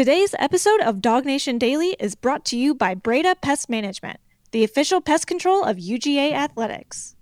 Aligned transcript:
Today's 0.00 0.34
episode 0.38 0.80
of 0.80 1.02
DawgNation 1.02 1.58
Daily 1.58 1.94
is 2.00 2.14
brought 2.14 2.46
to 2.46 2.56
you 2.56 2.74
by 2.74 2.94
Breda 2.94 3.36
Pest 3.42 3.68
Management, 3.68 4.18
the 4.50 4.64
official 4.64 5.02
pest 5.02 5.26
control 5.26 5.62
of 5.62 5.76
UGA 5.76 6.32
Athletics. 6.32 7.16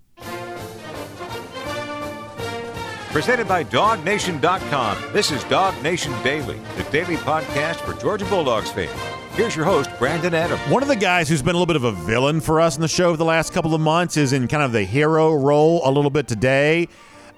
Presented 3.11 3.49
by 3.49 3.65
DawgNation.com. 3.65 5.11
This 5.11 5.29
is 5.29 5.43
DawgNation 5.43 6.23
Daily, 6.23 6.57
the 6.77 6.83
daily 6.83 7.17
podcast 7.17 7.81
for 7.81 7.99
Georgia 7.99 8.23
Bulldogs 8.23 8.71
fans. 8.71 8.97
Here's 9.33 9.57
your 9.57 9.65
host, 9.65 9.89
Brandon 9.99 10.33
Adams. 10.33 10.61
One 10.71 10.81
of 10.81 10.87
the 10.87 10.95
guys 10.95 11.27
who's 11.27 11.41
been 11.41 11.55
a 11.55 11.59
little 11.59 11.65
bit 11.65 11.75
of 11.75 11.83
a 11.83 11.91
villain 11.91 12.39
for 12.39 12.61
us 12.61 12.77
in 12.77 12.81
the 12.81 12.87
show 12.87 13.09
over 13.09 13.17
the 13.17 13.25
last 13.25 13.51
couple 13.51 13.75
of 13.75 13.81
months 13.81 14.15
is 14.15 14.31
in 14.31 14.47
kind 14.47 14.63
of 14.63 14.71
the 14.71 14.85
hero 14.85 15.33
role 15.33 15.81
a 15.83 15.91
little 15.91 16.11
bit 16.11 16.29
today. 16.29 16.87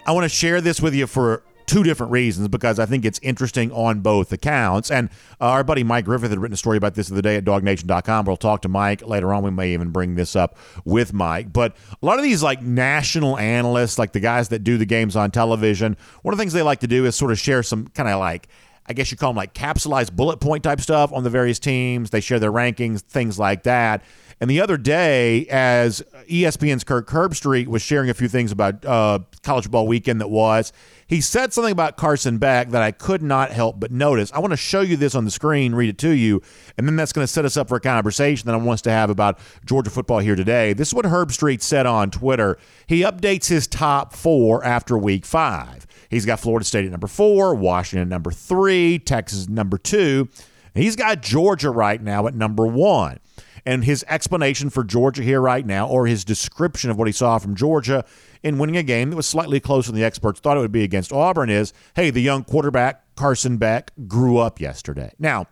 I 0.05 0.11
want 0.11 0.25
to 0.25 0.29
share 0.29 0.61
this 0.61 0.79
with 0.79 0.93
you 0.93 1.07
for 1.07 1.41
two 1.71 1.83
different 1.83 2.11
reasons 2.11 2.49
because 2.49 2.79
I 2.79 2.85
think 2.85 3.05
it's 3.05 3.17
interesting 3.23 3.71
on 3.71 4.01
both 4.01 4.33
accounts. 4.33 4.91
And 4.91 5.09
uh, 5.39 5.45
our 5.45 5.63
buddy 5.63 5.83
Mike 5.83 6.03
Griffith 6.03 6.29
had 6.29 6.37
written 6.37 6.53
a 6.53 6.57
story 6.57 6.75
about 6.75 6.95
this 6.95 7.07
the 7.07 7.15
other 7.15 7.21
day 7.21 7.37
at 7.37 7.45
dawgnation.com. 7.45 8.25
We'll 8.25 8.35
talk 8.35 8.61
to 8.63 8.69
Mike 8.69 9.07
later 9.07 9.33
on. 9.33 9.41
We 9.41 9.51
may 9.51 9.73
even 9.73 9.91
bring 9.91 10.15
this 10.15 10.35
up 10.35 10.57
with 10.83 11.13
Mike. 11.13 11.53
But 11.53 11.77
a 12.01 12.05
lot 12.05 12.17
of 12.17 12.23
these 12.23 12.43
like 12.43 12.61
national 12.61 13.37
analysts, 13.37 13.97
like 13.97 14.11
the 14.11 14.19
guys 14.19 14.49
that 14.49 14.65
do 14.65 14.77
the 14.77 14.85
games 14.85 15.15
on 15.15 15.31
television, 15.31 15.95
one 16.23 16.33
of 16.33 16.37
the 16.37 16.41
things 16.41 16.51
they 16.51 16.61
like 16.61 16.81
to 16.81 16.87
do 16.87 17.05
is 17.05 17.15
sort 17.15 17.31
of 17.31 17.39
share 17.39 17.63
some 17.63 17.87
kind 17.87 18.09
of 18.09 18.19
like 18.19 18.49
I 18.87 18.93
guess 18.93 19.09
you 19.11 19.15
call 19.15 19.29
them 19.29 19.37
like 19.37 19.53
capsulized 19.53 20.13
bullet 20.13 20.41
point 20.41 20.63
type 20.63 20.81
stuff 20.81 21.13
on 21.13 21.23
the 21.23 21.29
various 21.29 21.59
teams. 21.59 22.09
They 22.09 22.19
share 22.19 22.39
their 22.39 22.51
rankings, 22.51 22.99
things 22.99 23.39
like 23.39 23.63
that. 23.63 24.03
And 24.41 24.49
the 24.49 24.59
other 24.59 24.75
day, 24.75 25.45
as 25.47 26.01
ESPN's 26.27 26.83
Kirk 26.83 27.07
Herbstreit 27.07 27.67
was 27.67 27.83
sharing 27.83 28.09
a 28.09 28.13
few 28.15 28.27
things 28.27 28.51
about 28.51 28.83
uh, 28.83 29.19
college 29.43 29.69
ball 29.69 29.87
weekend 29.87 30.19
that 30.19 30.31
was, 30.31 30.73
he 31.11 31.19
said 31.19 31.51
something 31.51 31.73
about 31.73 31.97
Carson 31.97 32.37
Beck 32.37 32.69
that 32.69 32.81
I 32.81 32.91
could 32.91 33.21
not 33.21 33.51
help 33.51 33.81
but 33.81 33.91
notice. 33.91 34.31
I 34.31 34.39
want 34.39 34.51
to 34.51 34.57
show 34.57 34.79
you 34.79 34.95
this 34.95 35.13
on 35.13 35.25
the 35.25 35.29
screen, 35.29 35.75
read 35.75 35.89
it 35.89 35.97
to 35.97 36.11
you, 36.11 36.41
and 36.77 36.87
then 36.87 36.95
that's 36.95 37.11
going 37.11 37.27
to 37.27 37.31
set 37.31 37.43
us 37.43 37.57
up 37.57 37.67
for 37.67 37.75
a 37.75 37.81
conversation 37.81 38.45
that 38.45 38.53
I 38.53 38.57
want 38.57 38.75
us 38.75 38.81
to 38.83 38.91
have 38.91 39.09
about 39.09 39.37
Georgia 39.65 39.89
football 39.89 40.19
here 40.19 40.37
today. 40.37 40.71
This 40.71 40.87
is 40.87 40.93
what 40.93 41.03
Herbstreit 41.03 41.61
said 41.61 41.85
on 41.85 42.11
Twitter. 42.11 42.57
He 42.87 43.01
updates 43.01 43.49
his 43.49 43.67
top 43.67 44.13
four 44.13 44.63
after 44.63 44.97
week 44.97 45.25
five. 45.25 45.85
He's 46.09 46.25
got 46.25 46.39
Florida 46.39 46.63
State 46.63 46.85
at 46.85 46.91
number 46.91 47.07
four, 47.07 47.55
Washington 47.55 48.03
at 48.03 48.07
number 48.07 48.31
three, 48.31 48.97
Texas 48.97 49.49
number 49.49 49.77
two. 49.77 50.29
He's 50.73 50.95
got 50.95 51.21
Georgia 51.21 51.71
right 51.71 52.01
now 52.01 52.25
at 52.27 52.35
number 52.35 52.65
one. 52.65 53.19
And 53.65 53.83
his 53.83 54.05
explanation 54.07 54.69
for 54.69 54.83
Georgia 54.83 55.23
here 55.23 55.41
right 55.41 55.65
now, 55.65 55.87
or 55.87 56.07
his 56.07 56.23
description 56.23 56.89
of 56.89 56.97
what 56.97 57.07
he 57.07 57.11
saw 57.11 57.37
from 57.37 57.53
Georgia 57.53 58.05
in 58.43 58.57
winning 58.57 58.77
a 58.77 58.83
game 58.83 59.09
that 59.09 59.15
was 59.15 59.27
slightly 59.27 59.59
closer 59.59 59.91
than 59.91 59.99
the 59.99 60.05
experts 60.05 60.39
thought 60.39 60.57
it 60.57 60.61
would 60.61 60.71
be 60.71 60.83
against 60.83 61.11
Auburn, 61.11 61.49
is 61.49 61.73
hey, 61.95 62.09
the 62.09 62.21
young 62.21 62.43
quarterback, 62.43 63.03
Carson 63.15 63.57
Beck, 63.57 63.91
grew 64.07 64.37
up 64.37 64.59
yesterday. 64.59 65.11
Now, 65.19 65.47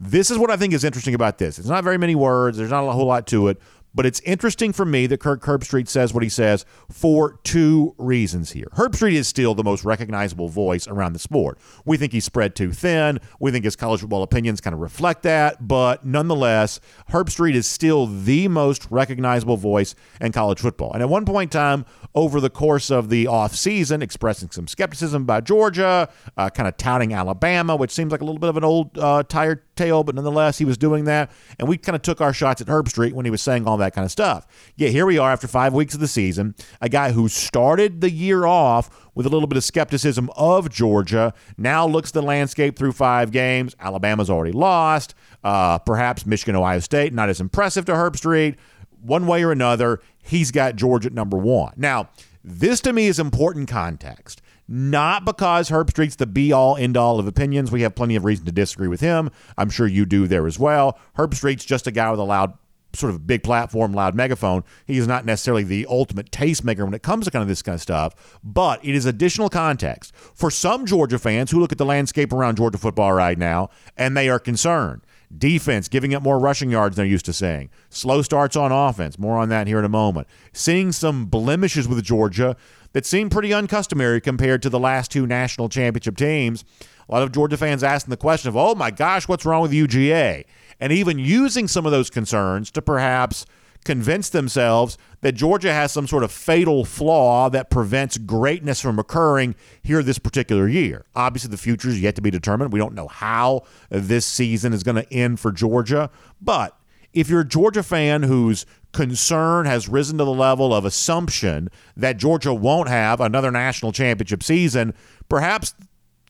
this 0.00 0.30
is 0.30 0.38
what 0.38 0.50
I 0.50 0.56
think 0.56 0.74
is 0.74 0.84
interesting 0.84 1.14
about 1.14 1.38
this. 1.38 1.58
It's 1.58 1.68
not 1.68 1.84
very 1.84 1.98
many 1.98 2.14
words, 2.14 2.58
there's 2.58 2.70
not 2.70 2.86
a 2.86 2.92
whole 2.92 3.06
lot 3.06 3.26
to 3.28 3.48
it, 3.48 3.60
but 3.94 4.06
it's 4.06 4.20
interesting 4.20 4.72
for 4.72 4.84
me 4.84 5.06
that 5.06 5.20
Kirk 5.20 5.42
Herbstreit 5.42 5.88
says 5.88 6.12
what 6.12 6.22
he 6.22 6.28
says 6.28 6.64
for 6.90 7.38
two 7.44 7.94
reasons 7.98 8.52
here. 8.52 8.68
Herbstreit 8.76 9.12
is 9.12 9.28
still 9.28 9.54
the 9.54 9.64
most 9.64 9.84
recognizable 9.84 10.48
voice 10.48 10.88
around 10.88 11.12
the 11.12 11.18
sport. 11.18 11.58
We 11.84 11.96
think 11.96 12.12
he's 12.12 12.24
spread 12.24 12.56
too 12.56 12.72
thin. 12.72 13.20
We 13.38 13.50
think 13.50 13.64
his 13.64 13.76
college 13.76 14.00
football 14.00 14.22
opinions 14.22 14.60
kind 14.60 14.74
of 14.74 14.80
reflect 14.80 15.22
that. 15.22 15.68
But 15.68 16.04
nonetheless, 16.04 16.80
Herbstreit 17.10 17.54
is 17.54 17.66
still 17.66 18.06
the 18.06 18.48
most 18.48 18.86
recognizable 18.90 19.56
voice 19.56 19.94
in 20.20 20.32
college 20.32 20.60
football. 20.60 20.92
And 20.92 21.02
at 21.02 21.08
one 21.08 21.24
point 21.24 21.54
in 21.54 21.58
time, 21.58 21.86
over 22.14 22.40
the 22.40 22.50
course 22.50 22.90
of 22.90 23.08
the 23.08 23.26
offseason, 23.26 24.02
expressing 24.02 24.50
some 24.50 24.68
skepticism 24.68 25.22
about 25.22 25.44
Georgia, 25.44 26.08
uh, 26.36 26.48
kind 26.50 26.68
of 26.68 26.76
touting 26.76 27.12
Alabama, 27.12 27.74
which 27.76 27.90
seems 27.90 28.12
like 28.12 28.20
a 28.20 28.24
little 28.24 28.38
bit 28.38 28.50
of 28.50 28.56
an 28.56 28.64
old 28.64 28.96
uh, 28.98 29.22
tired 29.24 29.62
tale, 29.76 30.04
but 30.04 30.14
nonetheless, 30.14 30.58
he 30.58 30.64
was 30.64 30.78
doing 30.78 31.04
that. 31.04 31.30
And 31.58 31.68
we 31.68 31.76
kind 31.76 31.96
of 31.96 32.02
took 32.02 32.20
our 32.20 32.32
shots 32.32 32.60
at 32.60 32.68
Herbstreit 32.68 33.12
when 33.12 33.24
he 33.24 33.30
was 33.30 33.42
saying 33.42 33.66
all 33.66 33.76
that 33.78 33.83
kind 33.92 34.04
of 34.04 34.10
stuff. 34.10 34.46
Yeah, 34.76 34.88
here 34.88 35.06
we 35.06 35.18
are 35.18 35.30
after 35.30 35.46
five 35.46 35.74
weeks 35.74 35.94
of 35.94 36.00
the 36.00 36.08
season. 36.08 36.54
A 36.80 36.88
guy 36.88 37.12
who 37.12 37.28
started 37.28 38.00
the 38.00 38.10
year 38.10 38.46
off 38.46 39.08
with 39.14 39.26
a 39.26 39.28
little 39.28 39.46
bit 39.46 39.56
of 39.56 39.64
skepticism 39.64 40.30
of 40.36 40.70
Georgia 40.70 41.34
now 41.58 41.86
looks 41.86 42.10
the 42.10 42.22
landscape 42.22 42.76
through 42.76 42.92
five 42.92 43.30
games. 43.30 43.74
Alabama's 43.80 44.30
already 44.30 44.52
lost. 44.52 45.14
Uh, 45.42 45.78
perhaps 45.78 46.24
Michigan, 46.24 46.56
Ohio 46.56 46.80
State, 46.80 47.12
not 47.12 47.28
as 47.28 47.40
impressive 47.40 47.84
to 47.86 47.92
Herbstreit. 47.92 48.56
One 49.02 49.26
way 49.26 49.44
or 49.44 49.52
another, 49.52 50.00
he's 50.22 50.50
got 50.50 50.76
Georgia 50.76 51.08
at 51.08 51.12
number 51.12 51.36
one. 51.36 51.74
Now, 51.76 52.08
this 52.42 52.80
to 52.82 52.92
me 52.92 53.06
is 53.06 53.18
important 53.18 53.68
context 53.68 54.40
not 54.66 55.24
because 55.24 55.68
Herbstreit's 55.68 56.16
the 56.16 56.26
be 56.26 56.52
all 56.52 56.76
end 56.76 56.96
all 56.96 57.18
of 57.18 57.26
opinions. 57.26 57.70
We 57.70 57.82
have 57.82 57.94
plenty 57.94 58.16
of 58.16 58.24
reason 58.24 58.46
to 58.46 58.52
disagree 58.52 58.88
with 58.88 59.00
him. 59.00 59.30
I'm 59.58 59.70
sure 59.70 59.86
you 59.86 60.06
do 60.06 60.26
there 60.26 60.46
as 60.46 60.58
well. 60.58 60.98
Herbstreit's 61.18 61.64
just 61.64 61.86
a 61.86 61.90
guy 61.90 62.10
with 62.10 62.20
a 62.20 62.24
loud, 62.24 62.56
sort 62.94 63.12
of 63.12 63.26
big 63.26 63.42
platform, 63.42 63.92
loud 63.92 64.14
megaphone. 64.14 64.64
He 64.86 64.98
is 64.98 65.06
not 65.06 65.24
necessarily 65.24 65.64
the 65.64 65.86
ultimate 65.88 66.30
tastemaker 66.30 66.84
when 66.84 66.94
it 66.94 67.02
comes 67.02 67.24
to 67.24 67.30
kind 67.30 67.42
of 67.42 67.48
this 67.48 67.62
kind 67.62 67.74
of 67.74 67.82
stuff, 67.82 68.38
but 68.42 68.84
it 68.84 68.94
is 68.94 69.06
additional 69.06 69.48
context 69.48 70.14
for 70.16 70.50
some 70.50 70.86
Georgia 70.86 71.18
fans 71.18 71.50
who 71.50 71.60
look 71.60 71.72
at 71.72 71.78
the 71.78 71.84
landscape 71.84 72.32
around 72.32 72.56
Georgia 72.56 72.78
football 72.78 73.12
right 73.12 73.38
now 73.38 73.70
and 73.96 74.16
they 74.16 74.28
are 74.28 74.38
concerned. 74.38 75.02
Defense 75.36 75.88
giving 75.88 76.14
up 76.14 76.22
more 76.22 76.38
rushing 76.38 76.70
yards 76.70 76.94
than 76.94 77.04
they're 77.04 77.10
used 77.10 77.26
to 77.26 77.32
seeing. 77.32 77.70
Slow 77.88 78.22
starts 78.22 78.56
on 78.56 78.70
offense. 78.70 79.18
More 79.18 79.36
on 79.36 79.48
that 79.48 79.66
here 79.66 79.78
in 79.78 79.84
a 79.84 79.88
moment. 79.88 80.28
Seeing 80.52 80.92
some 80.92 81.26
blemishes 81.26 81.88
with 81.88 82.02
Georgia 82.04 82.56
that 82.92 83.04
seem 83.04 83.30
pretty 83.30 83.50
uncustomary 83.50 84.20
compared 84.20 84.62
to 84.62 84.70
the 84.70 84.78
last 84.78 85.10
two 85.10 85.26
national 85.26 85.68
championship 85.68 86.16
teams. 86.16 86.64
A 87.08 87.12
lot 87.12 87.22
of 87.22 87.32
Georgia 87.32 87.56
fans 87.56 87.82
asking 87.82 88.10
the 88.10 88.16
question 88.16 88.48
of, 88.48 88.56
oh 88.56 88.74
my 88.74 88.90
gosh, 88.90 89.28
what's 89.28 89.44
wrong 89.44 89.62
with 89.62 89.72
UGA? 89.72 90.44
And 90.80 90.92
even 90.92 91.18
using 91.18 91.68
some 91.68 91.86
of 91.86 91.92
those 91.92 92.10
concerns 92.10 92.70
to 92.72 92.82
perhaps 92.82 93.46
convince 93.84 94.30
themselves 94.30 94.96
that 95.20 95.32
Georgia 95.32 95.72
has 95.72 95.92
some 95.92 96.06
sort 96.06 96.24
of 96.24 96.32
fatal 96.32 96.84
flaw 96.84 97.50
that 97.50 97.70
prevents 97.70 98.16
greatness 98.18 98.80
from 98.80 98.98
occurring 98.98 99.54
here 99.82 100.02
this 100.02 100.18
particular 100.18 100.66
year. 100.66 101.04
Obviously, 101.14 101.50
the 101.50 101.58
future 101.58 101.88
is 101.88 102.00
yet 102.00 102.14
to 102.16 102.22
be 102.22 102.30
determined. 102.30 102.72
We 102.72 102.78
don't 102.78 102.94
know 102.94 103.08
how 103.08 103.62
this 103.90 104.26
season 104.26 104.72
is 104.72 104.82
going 104.82 104.96
to 104.96 105.12
end 105.12 105.38
for 105.38 105.52
Georgia. 105.52 106.10
But 106.40 106.76
if 107.12 107.28
you're 107.28 107.40
a 107.40 107.48
Georgia 107.48 107.82
fan 107.82 108.22
whose 108.24 108.66
concern 108.92 109.66
has 109.66 109.88
risen 109.88 110.18
to 110.18 110.24
the 110.24 110.32
level 110.32 110.74
of 110.74 110.84
assumption 110.84 111.68
that 111.96 112.16
Georgia 112.16 112.54
won't 112.54 112.88
have 112.88 113.20
another 113.20 113.50
national 113.50 113.92
championship 113.92 114.42
season, 114.42 114.94
perhaps 115.28 115.74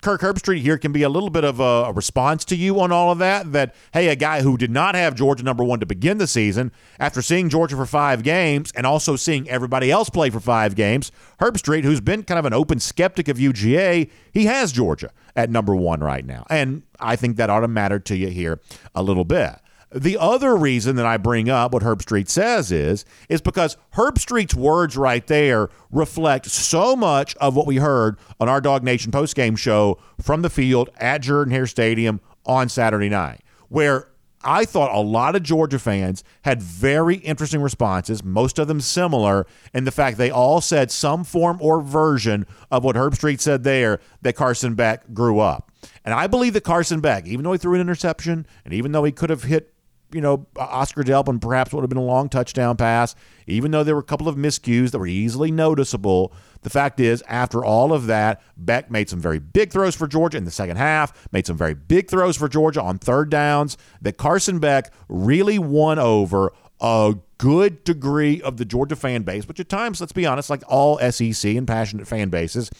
Kirk 0.04 0.20
Herbstreit 0.20 0.60
here 0.60 0.76
can 0.76 0.92
be 0.92 1.02
a 1.02 1.08
little 1.08 1.30
bit 1.30 1.44
of 1.44 1.60
a, 1.60 1.90
response 1.90 2.44
to 2.44 2.56
you 2.56 2.78
on 2.78 2.92
all 2.92 3.10
of 3.10 3.16
that. 3.20 3.52
That, 3.52 3.74
hey, 3.94 4.08
a 4.08 4.16
guy 4.16 4.42
who 4.42 4.58
did 4.58 4.70
not 4.70 4.94
have 4.94 5.14
Georgia 5.14 5.42
number 5.42 5.64
one 5.64 5.80
to 5.80 5.86
begin 5.86 6.18
the 6.18 6.26
season, 6.26 6.72
after 7.00 7.22
seeing 7.22 7.48
Georgia 7.48 7.74
for 7.74 7.86
five 7.86 8.22
games 8.22 8.70
and 8.76 8.86
also 8.86 9.16
seeing 9.16 9.48
everybody 9.48 9.90
else 9.90 10.10
play 10.10 10.28
for 10.28 10.40
five 10.40 10.74
games, 10.74 11.10
Herbstreit, 11.40 11.84
who's 11.84 12.02
been 12.02 12.22
kind 12.22 12.38
of 12.38 12.44
an 12.44 12.52
open 12.52 12.80
skeptic 12.80 13.28
of 13.28 13.38
UGA, 13.38 14.10
he 14.30 14.44
has 14.44 14.72
Georgia 14.72 15.10
at 15.36 15.48
number 15.48 15.74
one 15.74 16.00
right 16.00 16.26
now. 16.26 16.44
And 16.50 16.82
I 17.00 17.16
think 17.16 17.38
that 17.38 17.48
ought 17.48 17.60
to 17.60 17.68
matter 17.68 17.98
to 18.00 18.14
you 18.14 18.28
here 18.28 18.60
a 18.94 19.02
little 19.02 19.24
bit. 19.24 19.54
The 19.94 20.18
other 20.18 20.56
reason 20.56 20.96
that 20.96 21.06
I 21.06 21.18
bring 21.18 21.48
up 21.48 21.72
what 21.72 21.84
Herbstreit 21.84 22.28
says 22.28 22.72
is 22.72 23.04
is 23.28 23.40
because 23.40 23.76
Herbstreit's 23.94 24.52
words 24.52 24.96
right 24.96 25.24
there 25.24 25.68
reflect 25.92 26.46
so 26.46 26.96
much 26.96 27.36
of 27.36 27.54
what 27.54 27.68
we 27.68 27.76
heard 27.76 28.18
on 28.40 28.48
our 28.48 28.60
DawgNation 28.60 29.12
postgame 29.12 29.56
show 29.56 30.00
from 30.20 30.42
the 30.42 30.50
field 30.50 30.90
at 30.96 31.22
Jordan 31.22 31.54
Hare 31.54 31.68
Stadium 31.68 32.20
on 32.44 32.68
Saturday 32.68 33.08
night, 33.08 33.42
where 33.68 34.08
I 34.42 34.64
thought 34.64 34.92
a 34.92 35.00
lot 35.00 35.36
of 35.36 35.44
Georgia 35.44 35.78
fans 35.78 36.24
had 36.42 36.60
very 36.60 37.16
interesting 37.18 37.62
responses, 37.62 38.24
most 38.24 38.58
of 38.58 38.66
them 38.66 38.80
similar, 38.80 39.46
in 39.72 39.84
the 39.84 39.92
fact 39.92 40.18
they 40.18 40.30
all 40.30 40.60
said 40.60 40.90
some 40.90 41.22
form 41.22 41.58
or 41.60 41.80
version 41.80 42.46
of 42.68 42.82
what 42.82 42.96
Herbstreit 42.96 43.40
said 43.40 43.62
there 43.62 44.00
that 44.22 44.34
Carson 44.34 44.74
Beck 44.74 45.14
grew 45.14 45.38
up. 45.38 45.70
And 46.04 46.12
I 46.12 46.26
believe 46.26 46.52
that 46.54 46.64
Carson 46.64 47.00
Beck, 47.00 47.26
even 47.28 47.44
though 47.44 47.52
he 47.52 47.58
threw 47.58 47.74
an 47.74 47.80
interception 47.80 48.44
and 48.64 48.74
even 48.74 48.90
though 48.90 49.04
he 49.04 49.12
could 49.12 49.30
have 49.30 49.44
hit 49.44 49.73
you 50.14 50.20
know, 50.20 50.46
Oscar 50.56 51.02
Delp 51.02 51.28
in 51.28 51.40
perhaps 51.40 51.72
would 51.72 51.82
have 51.82 51.88
been 51.88 51.98
a 51.98 52.02
long 52.02 52.28
touchdown 52.28 52.76
pass, 52.76 53.14
even 53.46 53.72
though 53.72 53.82
there 53.82 53.94
were 53.94 54.00
a 54.00 54.04
couple 54.04 54.28
of 54.28 54.36
miscues 54.36 54.92
that 54.92 54.98
were 54.98 55.06
easily 55.06 55.50
noticeable. 55.50 56.32
The 56.62 56.70
fact 56.70 57.00
is, 57.00 57.22
after 57.26 57.64
all 57.64 57.92
of 57.92 58.06
that, 58.06 58.40
Beck 58.56 58.90
made 58.90 59.10
some 59.10 59.20
very 59.20 59.38
big 59.38 59.72
throws 59.72 59.94
for 59.94 60.06
Georgia 60.06 60.38
in 60.38 60.44
the 60.44 60.50
second 60.50 60.76
half, 60.76 61.30
made 61.32 61.46
some 61.46 61.56
very 61.56 61.74
big 61.74 62.08
throws 62.08 62.36
for 62.36 62.48
Georgia 62.48 62.80
on 62.80 62.98
third 62.98 63.28
downs. 63.28 63.76
That 64.00 64.16
Carson 64.16 64.60
Beck 64.60 64.92
really 65.08 65.58
won 65.58 65.98
over 65.98 66.52
a 66.80 67.16
good 67.38 67.82
degree 67.84 68.40
of 68.40 68.56
the 68.56 68.64
Georgia 68.64 68.96
fan 68.96 69.22
base, 69.22 69.48
which 69.48 69.60
at 69.60 69.68
times, 69.68 70.00
let's 70.00 70.12
be 70.12 70.26
honest, 70.26 70.48
like 70.48 70.62
all 70.68 70.98
SEC 71.10 71.54
and 71.56 71.66
passionate 71.66 72.06
fan 72.06 72.30
bases, 72.30 72.70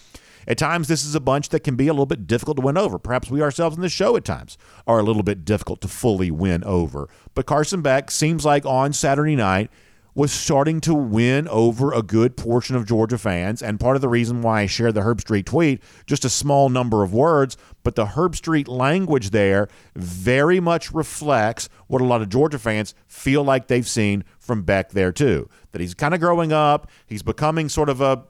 at 0.47 0.59
times, 0.59 0.89
this 0.89 1.05
is 1.05 1.15
a 1.15 1.21
bunch 1.21 1.49
that 1.51 1.61
can 1.61 1.77
be 1.77 1.89
a 1.89 1.93
little 1.93 2.07
bit 2.07 2.27
difficult 2.27 2.57
to 2.59 2.63
win 2.63 2.77
over. 2.77 2.99
Perhaps 2.99 3.31
we 3.31 3.43
ourselves 3.43 3.77
in 3.77 3.83
the 3.83 3.89
show 3.89 4.17
at 4.17 4.25
times 4.25 4.59
are 4.87 4.99
a 4.99 5.03
little 5.03 5.23
bit 5.23 5.45
difficult 5.45 5.81
to 5.83 5.89
fully 5.89 6.31
win 6.31 6.65
over. 6.65 7.09
But 7.35 7.47
Carson 7.47 7.83
Beck 7.83 8.11
seems 8.11 8.45
like 8.45 8.67
on 8.67 8.93
Saturday 8.93 9.37
night 9.37 9.71
was 10.15 10.31
starting 10.31 10.81
to 10.81 10.95
win 10.95 11.49
over 11.49 11.93
a 11.93 12.03
good 12.03 12.37
portion 12.37 12.77
of 12.77 12.87
Georgia 12.87 13.19
fans. 13.19 13.61
And 13.63 13.81
part 13.81 13.97
of 13.97 14.03
the 14.03 14.09
reason 14.09 14.43
why 14.43 14.63
I 14.63 14.67
shared 14.67 14.95
the 14.95 15.01
Herbstreit 15.01 15.47
tweet, 15.47 15.83
just 16.07 16.25
a 16.25 16.31
small 16.31 16.69
number 16.69 17.03
of 17.03 17.13
words, 17.13 17.57
but 17.83 17.97
the 17.97 18.07
Herbstreit 18.07 18.69
language 18.69 19.31
there 19.31 19.69
very 19.97 20.61
much 20.61 20.93
reflects 20.93 21.69
what 21.89 22.01
a 22.01 22.05
lot 22.05 22.23
of 22.23 22.29
Georgia 22.29 22.59
fans 22.59 22.95
feel 23.09 23.43
like 23.43 23.67
they've 23.67 23.89
seen 23.89 24.25
from 24.39 24.63
Beck 24.63 24.91
there 24.91 25.11
too. 25.11 25.49
That 25.73 25.81
he's 25.81 25.95
kind 25.95 26.15
of 26.15 26.21
growing 26.21 26.53
up, 26.53 26.91
he's 27.07 27.23
becoming 27.23 27.69
sort 27.69 27.89
of 27.89 28.01
a 28.01 28.23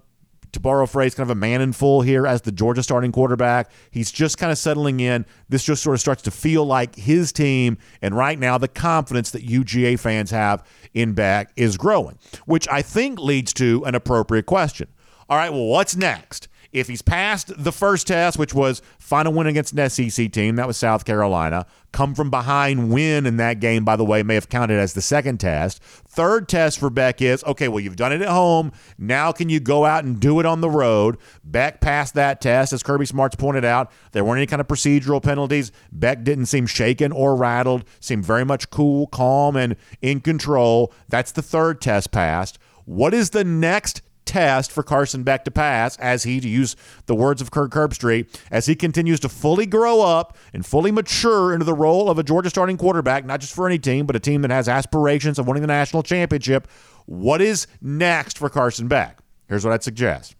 to 0.54 0.60
borrow 0.60 0.84
a 0.84 0.86
phrase, 0.86 1.14
kind 1.14 1.30
of 1.30 1.36
a 1.36 1.38
man 1.38 1.60
in 1.60 1.72
full 1.72 2.02
here 2.02 2.26
as 2.26 2.42
the 2.42 2.52
Georgia 2.52 2.82
starting 2.82 3.12
quarterback. 3.12 3.70
He's 3.90 4.10
just 4.10 4.38
kind 4.38 4.50
of 4.50 4.58
settling 4.58 5.00
in. 5.00 5.26
This 5.48 5.64
just 5.64 5.82
sort 5.82 5.94
of 5.94 6.00
starts 6.00 6.22
to 6.22 6.30
feel 6.30 6.64
like 6.64 6.96
his 6.96 7.32
team. 7.32 7.78
And 8.02 8.16
right 8.16 8.38
now, 8.38 8.58
the 8.58 8.68
confidence 8.68 9.30
that 9.32 9.46
UGA 9.46 9.98
fans 9.98 10.30
have 10.30 10.66
in 10.94 11.12
Beck 11.12 11.52
is 11.56 11.76
growing, 11.76 12.18
which 12.46 12.66
I 12.68 12.82
think 12.82 13.18
leads 13.18 13.52
to 13.54 13.84
an 13.84 13.94
appropriate 13.94 14.46
question. 14.46 14.88
All 15.28 15.36
right, 15.36 15.52
well, 15.52 15.66
what's 15.66 15.96
next? 15.96 16.48
If 16.74 16.88
he's 16.88 17.02
passed 17.02 17.52
the 17.56 17.70
first 17.70 18.08
test, 18.08 18.36
which 18.36 18.52
was 18.52 18.82
final 18.98 19.32
win 19.32 19.46
against 19.46 19.72
an 19.78 19.88
SEC 19.88 20.32
team, 20.32 20.56
that 20.56 20.66
was 20.66 20.76
South 20.76 21.04
Carolina, 21.04 21.66
come 21.92 22.16
from 22.16 22.30
behind 22.30 22.90
win 22.90 23.26
in 23.26 23.36
that 23.36 23.60
game, 23.60 23.84
by 23.84 23.94
the 23.94 24.04
way, 24.04 24.24
may 24.24 24.34
have 24.34 24.48
counted 24.48 24.80
as 24.80 24.92
the 24.92 25.00
second 25.00 25.38
test. 25.38 25.80
Third 25.80 26.48
test 26.48 26.80
for 26.80 26.90
Beck 26.90 27.22
is 27.22 27.44
okay, 27.44 27.68
well, 27.68 27.78
you've 27.78 27.94
done 27.94 28.12
it 28.12 28.22
at 28.22 28.28
home. 28.28 28.72
Now 28.98 29.30
can 29.30 29.48
you 29.48 29.60
go 29.60 29.84
out 29.84 30.02
and 30.02 30.18
do 30.18 30.40
it 30.40 30.46
on 30.46 30.62
the 30.62 30.68
road? 30.68 31.16
Beck 31.44 31.80
passed 31.80 32.14
that 32.14 32.40
test, 32.40 32.72
as 32.72 32.82
Kirby 32.82 33.06
Smart's 33.06 33.36
pointed 33.36 33.64
out. 33.64 33.92
There 34.10 34.24
weren't 34.24 34.38
any 34.38 34.46
kind 34.48 34.60
of 34.60 34.66
procedural 34.66 35.22
penalties. 35.22 35.70
Beck 35.92 36.24
didn't 36.24 36.46
seem 36.46 36.66
shaken 36.66 37.12
or 37.12 37.36
rattled, 37.36 37.84
seemed 38.00 38.26
very 38.26 38.44
much 38.44 38.70
cool, 38.70 39.06
calm, 39.06 39.54
and 39.54 39.76
in 40.02 40.20
control. 40.20 40.92
That's 41.08 41.30
the 41.30 41.42
third 41.42 41.80
test 41.80 42.10
passed. 42.10 42.58
What 42.84 43.14
is 43.14 43.30
the 43.30 43.44
next 43.44 44.02
test 44.24 44.72
for 44.72 44.82
Carson 44.82 45.22
Beck 45.22 45.44
to 45.44 45.50
pass 45.50 45.96
as 45.98 46.22
he, 46.24 46.40
to 46.40 46.48
use 46.48 46.76
the 47.06 47.14
words 47.14 47.40
of 47.40 47.50
Kirk 47.50 47.72
Herbstreit, 47.72 48.28
as 48.50 48.66
he 48.66 48.74
continues 48.74 49.20
to 49.20 49.28
fully 49.28 49.66
grow 49.66 50.02
up 50.02 50.36
and 50.52 50.64
fully 50.64 50.90
mature 50.90 51.52
into 51.52 51.64
the 51.64 51.74
role 51.74 52.10
of 52.10 52.18
a 52.18 52.22
Georgia 52.22 52.50
starting 52.50 52.76
quarterback, 52.76 53.24
not 53.24 53.40
just 53.40 53.54
for 53.54 53.66
any 53.66 53.78
team, 53.78 54.06
but 54.06 54.16
a 54.16 54.20
team 54.20 54.42
that 54.42 54.50
has 54.50 54.68
aspirations 54.68 55.38
of 55.38 55.46
winning 55.46 55.62
the 55.62 55.66
national 55.66 56.02
championship. 56.02 56.68
What 57.06 57.40
is 57.40 57.66
next 57.80 58.38
for 58.38 58.48
Carson 58.48 58.88
Beck? 58.88 59.18
Here's 59.48 59.64
what 59.64 59.74
I'd 59.74 59.82
suggest. 59.82 60.34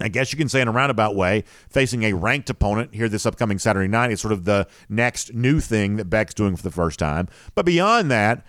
I 0.00 0.08
guess 0.08 0.32
you 0.32 0.38
can 0.38 0.48
say 0.48 0.60
in 0.60 0.68
a 0.68 0.72
roundabout 0.72 1.14
way, 1.14 1.44
facing 1.68 2.02
a 2.04 2.14
ranked 2.14 2.48
opponent 2.50 2.94
here 2.94 3.08
this 3.08 3.26
upcoming 3.26 3.58
Saturday 3.58 3.88
night 3.88 4.10
is 4.10 4.20
sort 4.20 4.32
of 4.32 4.44
the 4.44 4.66
next 4.88 5.34
new 5.34 5.60
thing 5.60 5.96
that 5.96 6.06
Beck's 6.06 6.34
doing 6.34 6.56
for 6.56 6.62
the 6.62 6.70
first 6.70 6.98
time. 6.98 7.28
But 7.54 7.66
beyond 7.66 8.10
that, 8.10 8.44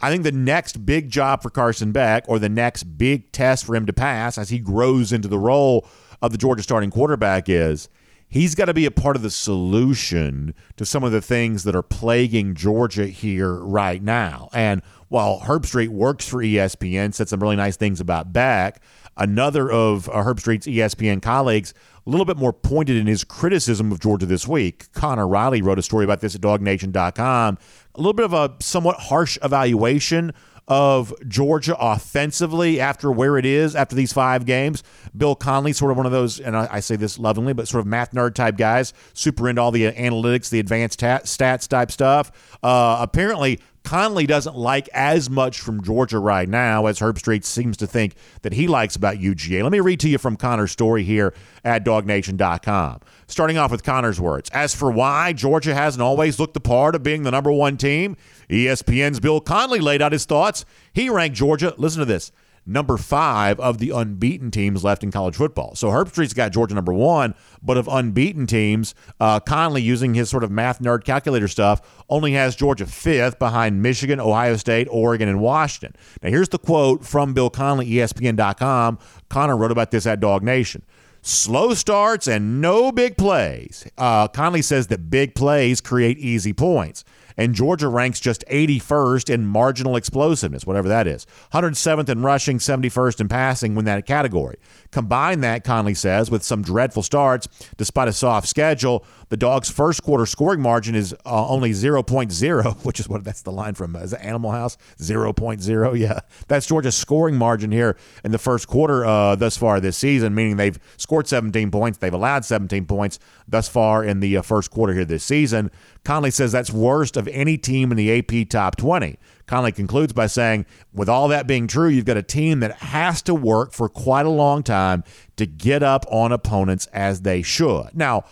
I 0.00 0.10
think 0.10 0.22
the 0.22 0.32
next 0.32 0.86
big 0.86 1.10
job 1.10 1.42
for 1.42 1.50
Carson 1.50 1.92
Beck, 1.92 2.24
or 2.28 2.38
the 2.38 2.48
next 2.48 2.84
big 2.84 3.32
test 3.32 3.64
for 3.64 3.74
him 3.74 3.86
to 3.86 3.92
pass 3.92 4.38
as 4.38 4.50
he 4.50 4.58
grows 4.58 5.12
into 5.12 5.28
the 5.28 5.38
role 5.38 5.88
of 6.22 6.32
the 6.32 6.38
Georgia 6.38 6.62
starting 6.62 6.90
quarterback, 6.90 7.48
is 7.48 7.88
he's 8.28 8.54
got 8.54 8.66
to 8.66 8.74
be 8.74 8.86
a 8.86 8.90
part 8.90 9.16
of 9.16 9.22
the 9.22 9.30
solution 9.30 10.54
to 10.76 10.84
some 10.84 11.04
of 11.04 11.12
the 11.12 11.20
things 11.20 11.64
that 11.64 11.74
are 11.74 11.82
plaguing 11.82 12.54
Georgia 12.54 13.06
here 13.06 13.54
right 13.54 14.02
now. 14.02 14.48
And 14.52 14.82
while 15.08 15.40
Herbstreit 15.40 15.88
works 15.88 16.28
for 16.28 16.42
ESPN, 16.42 17.14
said 17.14 17.28
some 17.28 17.40
really 17.40 17.56
nice 17.56 17.76
things 17.76 18.00
about 18.00 18.32
Beck, 18.32 18.82
another 19.16 19.70
of 19.70 20.08
uh, 20.08 20.22
Herbstreit's 20.22 20.66
ESPN 20.66 21.22
colleagues 21.22 21.72
a 22.06 22.10
little 22.10 22.26
bit 22.26 22.38
more 22.38 22.52
pointed 22.52 22.96
in 22.96 23.06
his 23.06 23.24
criticism 23.24 23.92
of 23.92 24.00
Georgia 24.00 24.26
this 24.26 24.48
week. 24.48 24.90
Connor 24.92 25.28
Riley 25.28 25.60
wrote 25.60 25.78
a 25.78 25.82
story 25.82 26.04
about 26.04 26.20
this 26.20 26.34
at 26.34 26.40
dawgnation.com 26.40 27.58
a 27.94 27.98
little 27.98 28.14
bit 28.14 28.24
of 28.24 28.32
a 28.32 28.54
somewhat 28.60 28.98
harsh 28.98 29.36
evaluation 29.42 30.32
of 30.68 31.14
Georgia 31.26 31.76
offensively 31.78 32.78
after 32.80 33.10
where 33.10 33.38
it 33.38 33.46
is 33.46 33.74
after 33.74 33.96
these 33.96 34.12
five 34.12 34.44
games. 34.44 34.82
Bill 35.16 35.34
Connelly, 35.34 35.72
sort 35.72 35.90
of 35.90 35.96
one 35.96 36.06
of 36.06 36.12
those, 36.12 36.38
and 36.38 36.56
I, 36.56 36.68
I 36.70 36.80
say 36.80 36.96
this 36.96 37.18
lovingly, 37.18 37.54
but 37.54 37.66
sort 37.66 37.80
of 37.80 37.86
math 37.86 38.12
nerd 38.12 38.34
type 38.34 38.56
guys, 38.56 38.92
super 39.14 39.48
into 39.48 39.60
all 39.62 39.70
the 39.70 39.90
analytics, 39.90 40.50
the 40.50 40.60
advanced 40.60 41.00
ta- 41.00 41.20
stats 41.20 41.66
type 41.66 41.90
stuff. 41.90 42.30
Uh, 42.62 42.98
apparently, 43.00 43.58
Connelly 43.88 44.26
doesn't 44.26 44.54
like 44.54 44.86
as 44.92 45.30
much 45.30 45.60
from 45.60 45.82
Georgia 45.82 46.18
right 46.18 46.46
now 46.46 46.84
as 46.86 46.98
Herbstreit 46.98 47.42
seems 47.42 47.78
to 47.78 47.86
think 47.86 48.16
that 48.42 48.52
he 48.52 48.68
likes 48.68 48.96
about 48.96 49.16
UGA. 49.16 49.62
Let 49.62 49.72
me 49.72 49.80
read 49.80 50.00
to 50.00 50.10
you 50.10 50.18
from 50.18 50.36
Connor's 50.36 50.72
story 50.72 51.04
here 51.04 51.32
at 51.64 51.84
dawgnation.com. 51.84 53.00
Starting 53.28 53.56
off 53.56 53.70
with 53.70 53.82
Connor's 53.82 54.20
words. 54.20 54.50
As 54.50 54.74
for 54.74 54.90
why 54.90 55.32
Georgia 55.32 55.74
hasn't 55.74 56.02
always 56.02 56.38
looked 56.38 56.52
the 56.52 56.60
part 56.60 56.94
of 56.94 57.02
being 57.02 57.22
the 57.22 57.30
number 57.30 57.50
one 57.50 57.78
team, 57.78 58.18
ESPN's 58.48 59.20
Bill 59.20 59.40
Connelly 59.40 59.80
laid 59.80 60.02
out 60.02 60.12
his 60.12 60.24
thoughts. 60.24 60.64
He 60.92 61.10
ranked 61.10 61.36
Georgia, 61.36 61.74
listen 61.76 62.00
to 62.00 62.04
this, 62.04 62.32
number 62.68 62.96
five 62.96 63.58
of 63.58 63.78
the 63.78 63.90
unbeaten 63.90 64.50
teams 64.50 64.84
left 64.84 65.02
in 65.02 65.10
college 65.10 65.36
football. 65.36 65.74
So 65.74 65.88
Herbstreit's 65.88 66.34
got 66.34 66.52
Georgia 66.52 66.74
number 66.74 66.92
one, 66.92 67.34
but 67.62 67.76
of 67.76 67.88
unbeaten 67.88 68.46
teams, 68.46 68.94
uh, 69.18 69.40
Connelly, 69.40 69.82
using 69.82 70.14
his 70.14 70.28
sort 70.28 70.44
of 70.44 70.50
math 70.50 70.80
nerd 70.80 71.04
calculator 71.04 71.48
stuff, 71.48 72.04
only 72.08 72.32
has 72.32 72.54
Georgia 72.54 72.86
fifth 72.86 73.38
behind 73.38 73.82
Michigan, 73.82 74.20
Ohio 74.20 74.56
State, 74.56 74.86
Oregon, 74.90 75.28
and 75.28 75.40
Washington. 75.40 75.98
Now, 76.22 76.28
here's 76.28 76.50
the 76.50 76.58
quote 76.58 77.04
from 77.04 77.32
Bill 77.32 77.50
Connelly, 77.50 77.86
ESPN.com. 77.86 78.98
Connor 79.28 79.56
wrote 79.56 79.72
about 79.72 79.90
this 79.90 80.06
at 80.06 80.20
DawgNation. 80.20 80.82
Slow 81.20 81.74
starts 81.74 82.28
and 82.28 82.60
no 82.60 82.92
big 82.92 83.16
plays. 83.16 83.86
Uh, 83.98 84.28
Connelly 84.28 84.62
says 84.62 84.86
that 84.86 85.10
big 85.10 85.34
plays 85.34 85.80
create 85.80 86.16
easy 86.18 86.52
points 86.52 87.04
and 87.38 87.54
Georgia 87.54 87.88
ranks 87.88 88.18
just 88.18 88.44
81st 88.50 89.32
in 89.32 89.46
marginal 89.46 89.96
explosiveness, 89.96 90.66
whatever 90.66 90.88
that 90.88 91.06
is. 91.06 91.24
107th 91.54 92.08
in 92.08 92.20
rushing, 92.20 92.58
71st 92.58 93.20
in 93.20 93.28
passing 93.28 93.74
when 93.76 93.84
that 93.84 94.04
category. 94.04 94.58
Combine 94.90 95.40
that, 95.40 95.62
Connelly 95.62 95.94
says, 95.94 96.30
with 96.30 96.42
some 96.42 96.62
dreadful 96.62 97.02
starts 97.02 97.48
despite 97.76 98.08
a 98.08 98.12
soft 98.12 98.48
schedule. 98.48 99.06
The 99.28 99.36
Dogs' 99.36 99.70
first 99.70 100.02
quarter 100.02 100.26
scoring 100.26 100.60
margin 100.60 100.96
is 100.96 101.14
uh, 101.24 101.48
only 101.48 101.70
0.0, 101.70 102.76
which 102.84 102.98
is 102.98 103.08
what 103.08 103.22
that's 103.22 103.42
the 103.42 103.52
line 103.52 103.74
from 103.74 103.94
uh, 103.94 104.00
is 104.00 104.14
Animal 104.14 104.50
House 104.50 104.76
0.0. 104.98 105.98
Yeah, 105.98 106.20
that's 106.48 106.66
Georgia's 106.66 106.96
scoring 106.96 107.36
margin 107.36 107.70
here 107.70 107.96
in 108.24 108.32
the 108.32 108.38
first 108.38 108.66
quarter 108.66 109.04
uh, 109.04 109.36
thus 109.36 109.56
far 109.56 109.78
this 109.80 109.96
season, 109.96 110.34
meaning 110.34 110.56
they've 110.56 110.78
scored 110.96 111.28
17 111.28 111.70
points, 111.70 111.98
they've 111.98 112.12
allowed 112.12 112.44
17 112.44 112.86
points 112.86 113.20
thus 113.46 113.68
far 113.68 114.02
in 114.02 114.18
the 114.20 114.38
uh, 114.38 114.42
first 114.42 114.70
quarter 114.72 114.92
here 114.92 115.04
this 115.04 115.22
season. 115.22 115.70
Connelly 116.08 116.30
says 116.30 116.52
that's 116.52 116.72
worst 116.72 117.18
of 117.18 117.28
any 117.28 117.58
team 117.58 117.90
in 117.90 117.98
the 117.98 118.18
AP 118.18 118.48
top 118.48 118.76
20. 118.76 119.18
Connelly 119.46 119.72
concludes 119.72 120.14
by 120.14 120.26
saying, 120.26 120.64
with 120.90 121.06
all 121.06 121.28
that 121.28 121.46
being 121.46 121.66
true, 121.66 121.90
you've 121.90 122.06
got 122.06 122.16
a 122.16 122.22
team 122.22 122.60
that 122.60 122.76
has 122.76 123.20
to 123.20 123.34
work 123.34 123.74
for 123.74 123.90
quite 123.90 124.24
a 124.24 124.30
long 124.30 124.62
time 124.62 125.04
to 125.36 125.44
get 125.44 125.82
up 125.82 126.06
on 126.10 126.32
opponents 126.32 126.86
as 126.94 127.20
they 127.20 127.42
should. 127.42 127.90
Now, 127.92 128.24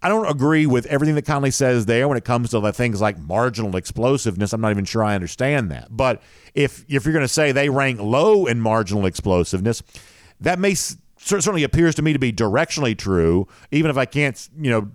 I 0.00 0.08
don't 0.08 0.30
agree 0.30 0.66
with 0.66 0.86
everything 0.86 1.16
that 1.16 1.26
Connelly 1.26 1.50
says 1.50 1.86
there 1.86 2.06
when 2.06 2.16
it 2.16 2.24
comes 2.24 2.50
to 2.50 2.72
things 2.72 3.00
like 3.00 3.18
marginal 3.18 3.74
explosiveness. 3.74 4.52
I'm 4.52 4.60
not 4.60 4.70
even 4.70 4.84
sure 4.84 5.02
I 5.02 5.16
understand 5.16 5.68
that. 5.72 5.88
But 5.90 6.22
if 6.54 6.84
if 6.88 7.04
you're 7.04 7.12
going 7.12 7.24
to 7.24 7.28
say 7.28 7.50
they 7.50 7.70
rank 7.70 7.98
low 8.00 8.46
in 8.46 8.60
marginal 8.60 9.04
explosiveness, 9.04 9.82
that 10.38 10.60
may 10.60 10.76
certainly 11.18 11.64
appears 11.64 11.96
to 11.96 12.02
me 12.02 12.12
to 12.12 12.20
be 12.20 12.32
directionally 12.32 12.96
true, 12.96 13.48
even 13.72 13.90
if 13.90 13.96
I 13.96 14.04
can't, 14.04 14.48
you 14.56 14.70
know, 14.70 14.92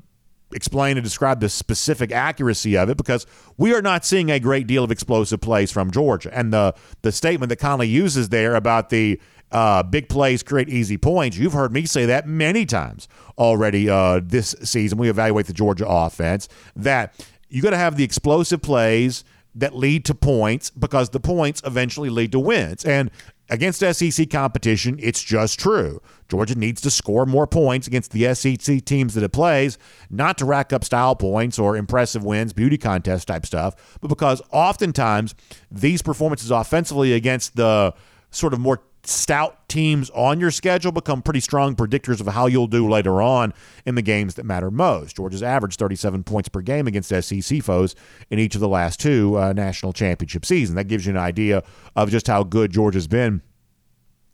explain 0.54 0.98
and 0.98 1.04
describe 1.04 1.40
the 1.40 1.50
specific 1.50 2.12
accuracy 2.12 2.78
of 2.78 2.90
it 2.90 2.98
because 2.98 3.26
we 3.58 3.74
are 3.74 3.82
not 3.82 4.06
seeing 4.06 4.30
a 4.30 4.40
great 4.40 4.68
deal 4.68 4.84
of 4.84 4.92
explosive 4.92 5.42
plays 5.42 5.72
from 5.72 5.92
Georgia. 5.92 6.36
And 6.38 6.54
the 6.54 6.74
the 7.02 7.12
statement 7.12 7.50
that 7.50 7.58
Connelly 7.58 7.88
uses 7.88 8.30
there 8.30 8.56
about 8.56 8.90
the 8.90 9.20
uh, 9.52 9.84
big 9.84 10.08
plays 10.08 10.44
create 10.44 10.70
easy 10.70 10.98
points. 10.98 11.38
You've 11.38 11.54
heard 11.54 11.74
me 11.74 11.86
say 11.86 12.06
that 12.06 12.28
many 12.28 12.66
times 12.66 13.08
already 13.38 13.90
uh, 13.90 14.22
this 14.24 14.56
season. 14.64 14.98
We 14.98 15.10
evaluate 15.10 15.48
the 15.48 15.54
Georgia 15.54 15.88
offense 15.88 16.48
that 16.76 17.26
you 17.50 17.62
got 17.62 17.72
to 17.72 17.78
have 17.78 17.98
the 17.98 18.04
explosive 18.04 18.62
plays 18.62 19.24
that 19.56 19.76
lead 19.76 20.06
to 20.06 20.16
points 20.16 20.70
because 20.70 21.10
the 21.10 21.20
points 21.20 21.62
eventually 21.66 22.10
lead 22.10 22.32
to 22.32 22.40
wins. 22.40 22.86
And 22.86 23.12
against 23.52 23.82
SEC 23.82 24.30
competition, 24.30 24.98
it's 25.02 25.22
just 25.22 25.60
true. 25.60 26.02
Georgia 26.30 26.56
needs 26.56 26.82
to 26.82 26.90
score 26.90 27.26
more 27.26 27.46
points 27.46 27.86
against 27.86 28.12
the 28.12 28.34
SEC 28.34 28.84
teams 28.86 29.14
that 29.14 29.24
it 29.24 29.34
plays, 29.34 29.78
not 30.10 30.38
to 30.38 30.46
rack 30.46 30.72
up 30.72 30.86
style 30.86 31.16
points 31.16 31.60
or 31.60 31.76
impressive 31.76 32.24
wins, 32.24 32.54
beauty 32.54 32.78
contest 32.78 33.28
type 33.28 33.46
stuff, 33.46 34.00
but 34.00 34.08
because 34.08 34.42
oftentimes 34.52 35.36
these 35.70 36.02
performances 36.02 36.50
offensively 36.50 37.12
against 37.14 37.58
the 37.58 37.94
sort 38.32 38.54
of 38.54 38.60
more 38.60 38.82
stout 39.04 39.68
teams 39.68 40.10
on 40.12 40.40
your 40.40 40.52
schedule 40.52 40.92
become 40.92 41.22
pretty 41.22 41.40
strong 41.40 41.76
predictors 41.76 42.20
of 42.20 42.28
how 42.28 42.46
you'll 42.46 42.68
do 42.68 42.88
later 42.88 43.22
on 43.22 43.54
in 43.86 43.96
the 43.96 44.02
games 44.02 44.36
that 44.36 44.46
matter 44.46 44.70
most. 44.70 45.16
Georgia's 45.16 45.44
averaged 45.44 45.80
37 45.80 46.24
points 46.24 46.50
per 46.50 46.62
game 46.62 46.88
against 46.88 47.10
SEC 47.10 47.64
foes 47.64 47.96
in 48.30 48.40
each 48.40 48.56
of 48.56 48.62
the 48.62 48.68
last 48.68 49.00
two 49.00 49.38
uh, 49.38 49.54
national 49.54 49.94
championship 49.94 50.46
seasons. 50.46 50.76
That 50.76 50.86
gives 50.86 51.06
you 51.06 51.12
an 51.12 51.18
idea 51.18 51.64
of 51.96 52.12
just 52.12 52.28
how 52.28 52.44
good 52.44 52.72
Georgia's 52.72 53.08
been 53.08 53.42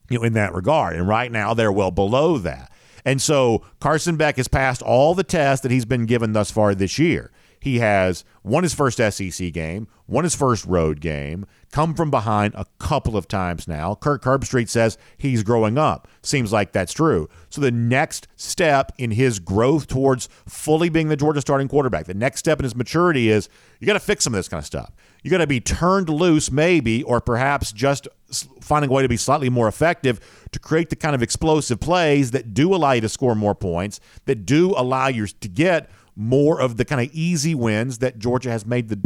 you 0.10 0.20
know, 0.20 0.24
in 0.24 0.34
that 0.34 0.54
regard. 0.54 0.96
And 0.96 1.08
right 1.08 1.32
now 1.32 1.54
they're 1.54 1.72
well 1.72 1.92
below 1.92 2.38
that. 2.40 2.72
And 3.06 3.22
so 3.22 3.64
Carson 3.80 4.18
Beck 4.18 4.36
has 4.38 4.48
passed 4.48 4.82
all 4.82 5.16
the 5.16 5.24
tests 5.24 5.64
that 5.64 5.72
he's 5.72 5.86
been 5.86 6.06
given 6.06 6.34
thus 6.34 6.52
far 6.52 6.76
this 6.76 7.00
year. 7.00 7.32
He 7.68 7.80
has 7.80 8.24
won 8.46 8.64
his 8.64 8.74
first 8.74 8.98
SEC 8.98 9.52
game, 9.52 9.90
won 10.08 10.24
his 10.24 10.34
first 10.34 10.64
road 10.64 11.02
game, 11.02 11.46
come 11.70 11.96
from 11.96 12.10
behind 12.10 12.56
a 12.56 12.66
couple 12.80 13.18
of 13.18 13.28
times 13.28 13.68
now. 13.68 13.94
Kirk 13.94 14.24
Herbstreit 14.24 14.70
says 14.70 14.98
he's 15.18 15.44
growing 15.44 15.78
up. 15.78 16.08
Seems 16.22 16.54
like 16.54 16.72
that's 16.72 16.94
true. 16.94 17.28
So 17.50 17.60
the 17.60 17.70
next 17.70 18.30
step 18.38 18.94
in 18.98 19.12
his 19.12 19.40
growth 19.40 19.88
towards 19.88 20.30
fully 20.48 20.88
being 20.88 21.10
the 21.10 21.18
Georgia 21.18 21.42
starting 21.42 21.68
quarterback, 21.68 22.06
the 22.06 22.14
next 22.14 22.40
step 22.40 22.58
in 22.58 22.64
his 22.64 22.74
maturity 22.74 23.30
is 23.30 23.50
you 23.82 23.86
got 23.86 23.96
to 23.96 24.00
fix 24.00 24.24
some 24.24 24.34
of 24.34 24.38
this 24.38 24.48
kind 24.48 24.60
of 24.60 24.66
stuff. 24.66 24.94
You 25.24 25.30
got 25.30 25.40
to 25.40 25.48
be 25.48 25.60
turned 25.60 26.08
loose, 26.08 26.50
maybe, 26.50 27.04
or 27.04 27.20
perhaps 27.20 27.74
just 27.74 28.08
finding 28.62 28.90
a 28.90 28.94
way 28.94 29.02
to 29.02 29.10
be 29.10 29.18
slightly 29.18 29.50
more 29.50 29.68
effective 29.68 30.22
to 30.54 30.60
create 30.60 30.90
the 30.90 30.96
kind 30.96 31.16
of 31.16 31.22
explosive 31.22 31.82
plays 31.82 32.32
that 32.32 32.54
do 32.54 32.74
allow 32.74 32.94
you 32.94 33.02
to 33.02 33.10
score 33.10 33.36
more 33.36 33.56
points, 33.56 34.00
that 34.24 34.46
do 34.46 34.74
allow 34.78 35.08
you 35.08 35.28
to 35.28 35.50
get 35.50 35.90
more 36.18 36.60
of 36.60 36.78
the 36.78 36.84
kind 36.84 37.00
of 37.00 37.14
easy 37.14 37.56
wins 37.56 38.00
that 38.00 38.18
Georgia 38.18 38.50
has 38.50 38.66
made 38.66 38.90
the 38.90 39.00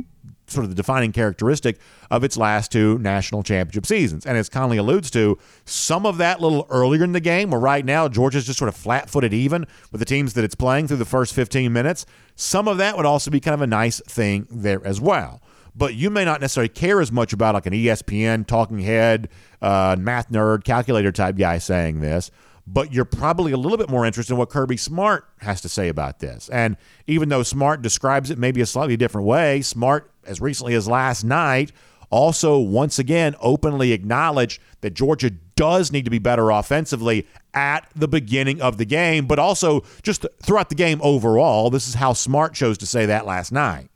sort 0.47 0.63
of 0.63 0.69
the 0.69 0.75
defining 0.75 1.11
characteristic 1.11 1.79
of 2.09 2.23
its 2.23 2.37
last 2.37 2.71
two 2.71 2.97
national 2.99 3.43
championship 3.43 3.85
seasons. 3.85 4.25
And 4.25 4.37
as 4.37 4.49
Connelly 4.49 4.77
alludes 4.77 5.09
to, 5.11 5.37
some 5.65 6.05
of 6.05 6.17
that 6.17 6.41
little 6.41 6.67
earlier 6.69 7.03
in 7.03 7.13
the 7.13 7.19
game, 7.19 7.51
where 7.51 7.59
right 7.59 7.85
now 7.85 8.07
Georgia's 8.07 8.45
just 8.45 8.59
sort 8.59 8.69
of 8.69 8.75
flat 8.75 9.09
footed 9.09 9.33
even 9.33 9.65
with 9.91 9.99
the 9.99 10.05
teams 10.05 10.33
that 10.33 10.43
it's 10.43 10.55
playing 10.55 10.87
through 10.87 10.97
the 10.97 11.05
first 11.05 11.33
15 11.33 11.71
minutes, 11.71 12.05
some 12.35 12.67
of 12.67 12.77
that 12.77 12.97
would 12.97 13.05
also 13.05 13.31
be 13.31 13.39
kind 13.39 13.55
of 13.55 13.61
a 13.61 13.67
nice 13.67 14.01
thing 14.01 14.47
there 14.49 14.85
as 14.85 14.99
well. 14.99 15.41
But 15.73 15.93
you 15.93 16.09
may 16.09 16.25
not 16.25 16.41
necessarily 16.41 16.69
care 16.69 16.99
as 16.99 17.13
much 17.13 17.31
about 17.31 17.55
like 17.55 17.65
an 17.65 17.73
ESPN 17.73 18.45
talking 18.45 18.79
head, 18.79 19.29
uh, 19.61 19.95
math 19.97 20.29
nerd, 20.29 20.65
calculator 20.65 21.13
type 21.13 21.37
guy 21.37 21.59
saying 21.59 22.01
this 22.01 22.29
but 22.67 22.93
you're 22.93 23.05
probably 23.05 23.51
a 23.51 23.57
little 23.57 23.77
bit 23.77 23.89
more 23.89 24.05
interested 24.05 24.33
in 24.33 24.39
what 24.39 24.49
Kirby 24.49 24.77
Smart 24.77 25.27
has 25.39 25.61
to 25.61 25.69
say 25.69 25.89
about 25.89 26.19
this. 26.19 26.49
And 26.49 26.77
even 27.07 27.29
though 27.29 27.43
Smart 27.43 27.81
describes 27.81 28.29
it 28.29 28.37
maybe 28.37 28.61
a 28.61 28.65
slightly 28.65 28.97
different 28.97 29.27
way, 29.27 29.61
Smart, 29.61 30.11
as 30.25 30.39
recently 30.39 30.75
as 30.75 30.87
last 30.87 31.23
night, 31.23 31.71
also 32.09 32.59
once 32.59 32.99
again 32.99 33.35
openly 33.39 33.93
acknowledged 33.93 34.61
that 34.81 34.93
Georgia 34.93 35.31
does 35.55 35.91
need 35.91 36.05
to 36.05 36.11
be 36.11 36.19
better 36.19 36.49
offensively 36.49 37.27
at 37.53 37.87
the 37.95 38.07
beginning 38.07 38.61
of 38.61 38.77
the 38.77 38.85
game, 38.85 39.25
but 39.25 39.39
also 39.39 39.81
just 40.01 40.25
throughout 40.41 40.69
the 40.69 40.75
game 40.75 40.99
overall. 41.03 41.69
This 41.69 41.87
is 41.87 41.95
how 41.95 42.13
Smart 42.13 42.53
chose 42.53 42.77
to 42.79 42.85
say 42.85 43.05
that 43.07 43.25
last 43.25 43.51
night. 43.51 43.89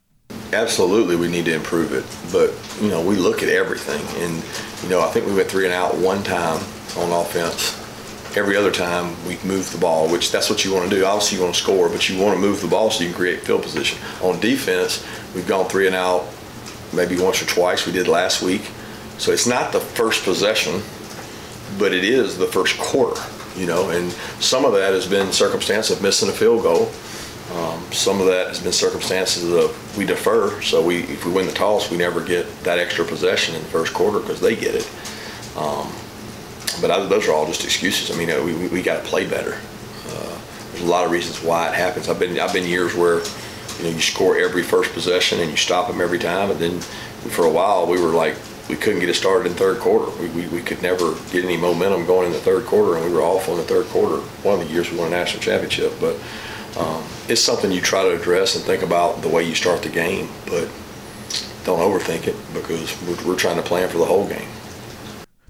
Absolutely, 0.52 1.16
we 1.16 1.28
need 1.28 1.44
to 1.44 1.54
improve 1.54 1.92
it. 1.92 2.04
But, 2.32 2.52
you 2.82 2.88
know, 2.88 3.04
we 3.04 3.16
look 3.16 3.42
at 3.42 3.48
everything. 3.48 4.02
And, 4.22 4.42
you 4.82 4.88
know, 4.88 5.00
I 5.00 5.10
think 5.10 5.26
we 5.26 5.34
went 5.34 5.48
three 5.48 5.64
and 5.64 5.74
out 5.74 5.96
one 5.96 6.22
time 6.22 6.62
on 6.96 7.12
offense 7.12 7.85
every 8.36 8.56
other 8.56 8.70
time 8.70 9.16
we 9.26 9.38
move 9.48 9.70
the 9.72 9.78
ball, 9.78 10.10
which 10.10 10.30
that's 10.30 10.50
what 10.50 10.64
you 10.64 10.72
want 10.72 10.88
to 10.88 10.94
do. 10.94 11.04
Obviously, 11.04 11.38
you 11.38 11.44
want 11.44 11.54
to 11.54 11.60
score, 11.60 11.88
but 11.88 12.08
you 12.08 12.20
want 12.22 12.34
to 12.34 12.40
move 12.40 12.60
the 12.60 12.68
ball 12.68 12.90
so 12.90 13.02
you 13.02 13.10
can 13.10 13.16
create 13.16 13.40
field 13.40 13.62
position. 13.62 13.98
On 14.22 14.38
defense, 14.40 15.04
we've 15.34 15.46
gone 15.46 15.68
three 15.68 15.86
and 15.86 15.96
out 15.96 16.26
maybe 16.92 17.18
once 17.18 17.42
or 17.42 17.46
twice. 17.46 17.86
We 17.86 17.92
did 17.92 18.08
last 18.08 18.42
week. 18.42 18.70
So 19.18 19.32
it's 19.32 19.46
not 19.46 19.72
the 19.72 19.80
first 19.80 20.24
possession, 20.24 20.82
but 21.78 21.92
it 21.92 22.04
is 22.04 22.36
the 22.36 22.46
first 22.46 22.78
quarter, 22.78 23.20
you 23.56 23.66
know, 23.66 23.90
and 23.90 24.12
some 24.40 24.64
of 24.64 24.72
that 24.74 24.92
has 24.92 25.06
been 25.06 25.32
circumstance 25.32 25.90
of 25.90 26.02
missing 26.02 26.28
a 26.28 26.32
field 26.32 26.62
goal. 26.62 26.90
Um, 27.54 27.80
some 27.92 28.20
of 28.20 28.26
that 28.26 28.48
has 28.48 28.60
been 28.60 28.72
circumstances 28.72 29.50
of 29.52 29.96
we 29.96 30.04
defer, 30.04 30.60
so 30.62 30.84
we 30.84 31.04
if 31.04 31.24
we 31.24 31.32
win 31.32 31.46
the 31.46 31.52
toss, 31.52 31.90
we 31.90 31.96
never 31.96 32.22
get 32.22 32.46
that 32.64 32.78
extra 32.78 33.04
possession 33.04 33.54
in 33.54 33.62
the 33.62 33.68
first 33.68 33.94
quarter 33.94 34.18
because 34.18 34.40
they 34.40 34.56
get 34.56 34.74
it. 34.74 34.90
Um, 35.56 35.90
but 36.80 36.90
I, 36.90 37.04
those 37.06 37.28
are 37.28 37.32
all 37.32 37.46
just 37.46 37.64
excuses. 37.64 38.10
I 38.10 38.18
mean, 38.18 38.28
we, 38.44 38.54
we, 38.54 38.68
we 38.68 38.82
got 38.82 39.02
to 39.02 39.08
play 39.08 39.28
better. 39.28 39.58
Uh, 40.08 40.38
there's 40.70 40.82
a 40.82 40.86
lot 40.86 41.04
of 41.04 41.10
reasons 41.10 41.42
why 41.42 41.68
it 41.68 41.74
happens. 41.74 42.08
I've 42.08 42.18
been 42.18 42.38
I've 42.38 42.52
been 42.52 42.66
years 42.66 42.94
where 42.94 43.20
you 43.78 43.84
know 43.84 43.90
you 43.90 44.00
score 44.00 44.38
every 44.38 44.62
first 44.62 44.92
possession 44.92 45.40
and 45.40 45.50
you 45.50 45.56
stop 45.56 45.88
them 45.88 46.00
every 46.00 46.18
time, 46.18 46.50
and 46.50 46.58
then 46.58 46.80
for 46.80 47.44
a 47.44 47.50
while 47.50 47.86
we 47.86 48.00
were 48.00 48.10
like 48.10 48.36
we 48.68 48.76
couldn't 48.76 49.00
get 49.00 49.08
it 49.08 49.14
started 49.14 49.50
in 49.50 49.56
third 49.56 49.78
quarter. 49.78 50.10
We, 50.20 50.28
we, 50.30 50.48
we 50.48 50.60
could 50.60 50.82
never 50.82 51.14
get 51.30 51.44
any 51.44 51.56
momentum 51.56 52.04
going 52.06 52.26
in 52.26 52.32
the 52.32 52.40
third 52.40 52.66
quarter, 52.66 52.96
and 52.96 53.06
we 53.06 53.12
were 53.12 53.22
awful 53.22 53.54
in 53.54 53.60
the 53.60 53.66
third 53.66 53.86
quarter. 53.86 54.16
One 54.42 54.60
of 54.60 54.66
the 54.66 54.72
years 54.72 54.90
we 54.90 54.98
won 54.98 55.08
a 55.08 55.10
national 55.10 55.42
championship, 55.42 55.92
but 56.00 56.16
um, 56.76 57.02
it's 57.28 57.40
something 57.40 57.70
you 57.70 57.80
try 57.80 58.02
to 58.02 58.14
address 58.14 58.56
and 58.56 58.64
think 58.64 58.82
about 58.82 59.22
the 59.22 59.28
way 59.28 59.44
you 59.44 59.54
start 59.54 59.82
the 59.82 59.88
game, 59.88 60.28
but 60.46 60.68
don't 61.64 61.80
overthink 61.80 62.26
it 62.26 62.36
because 62.52 63.00
we're, 63.02 63.28
we're 63.28 63.38
trying 63.38 63.56
to 63.56 63.62
plan 63.62 63.88
for 63.88 63.98
the 63.98 64.04
whole 64.04 64.26
game. 64.28 64.48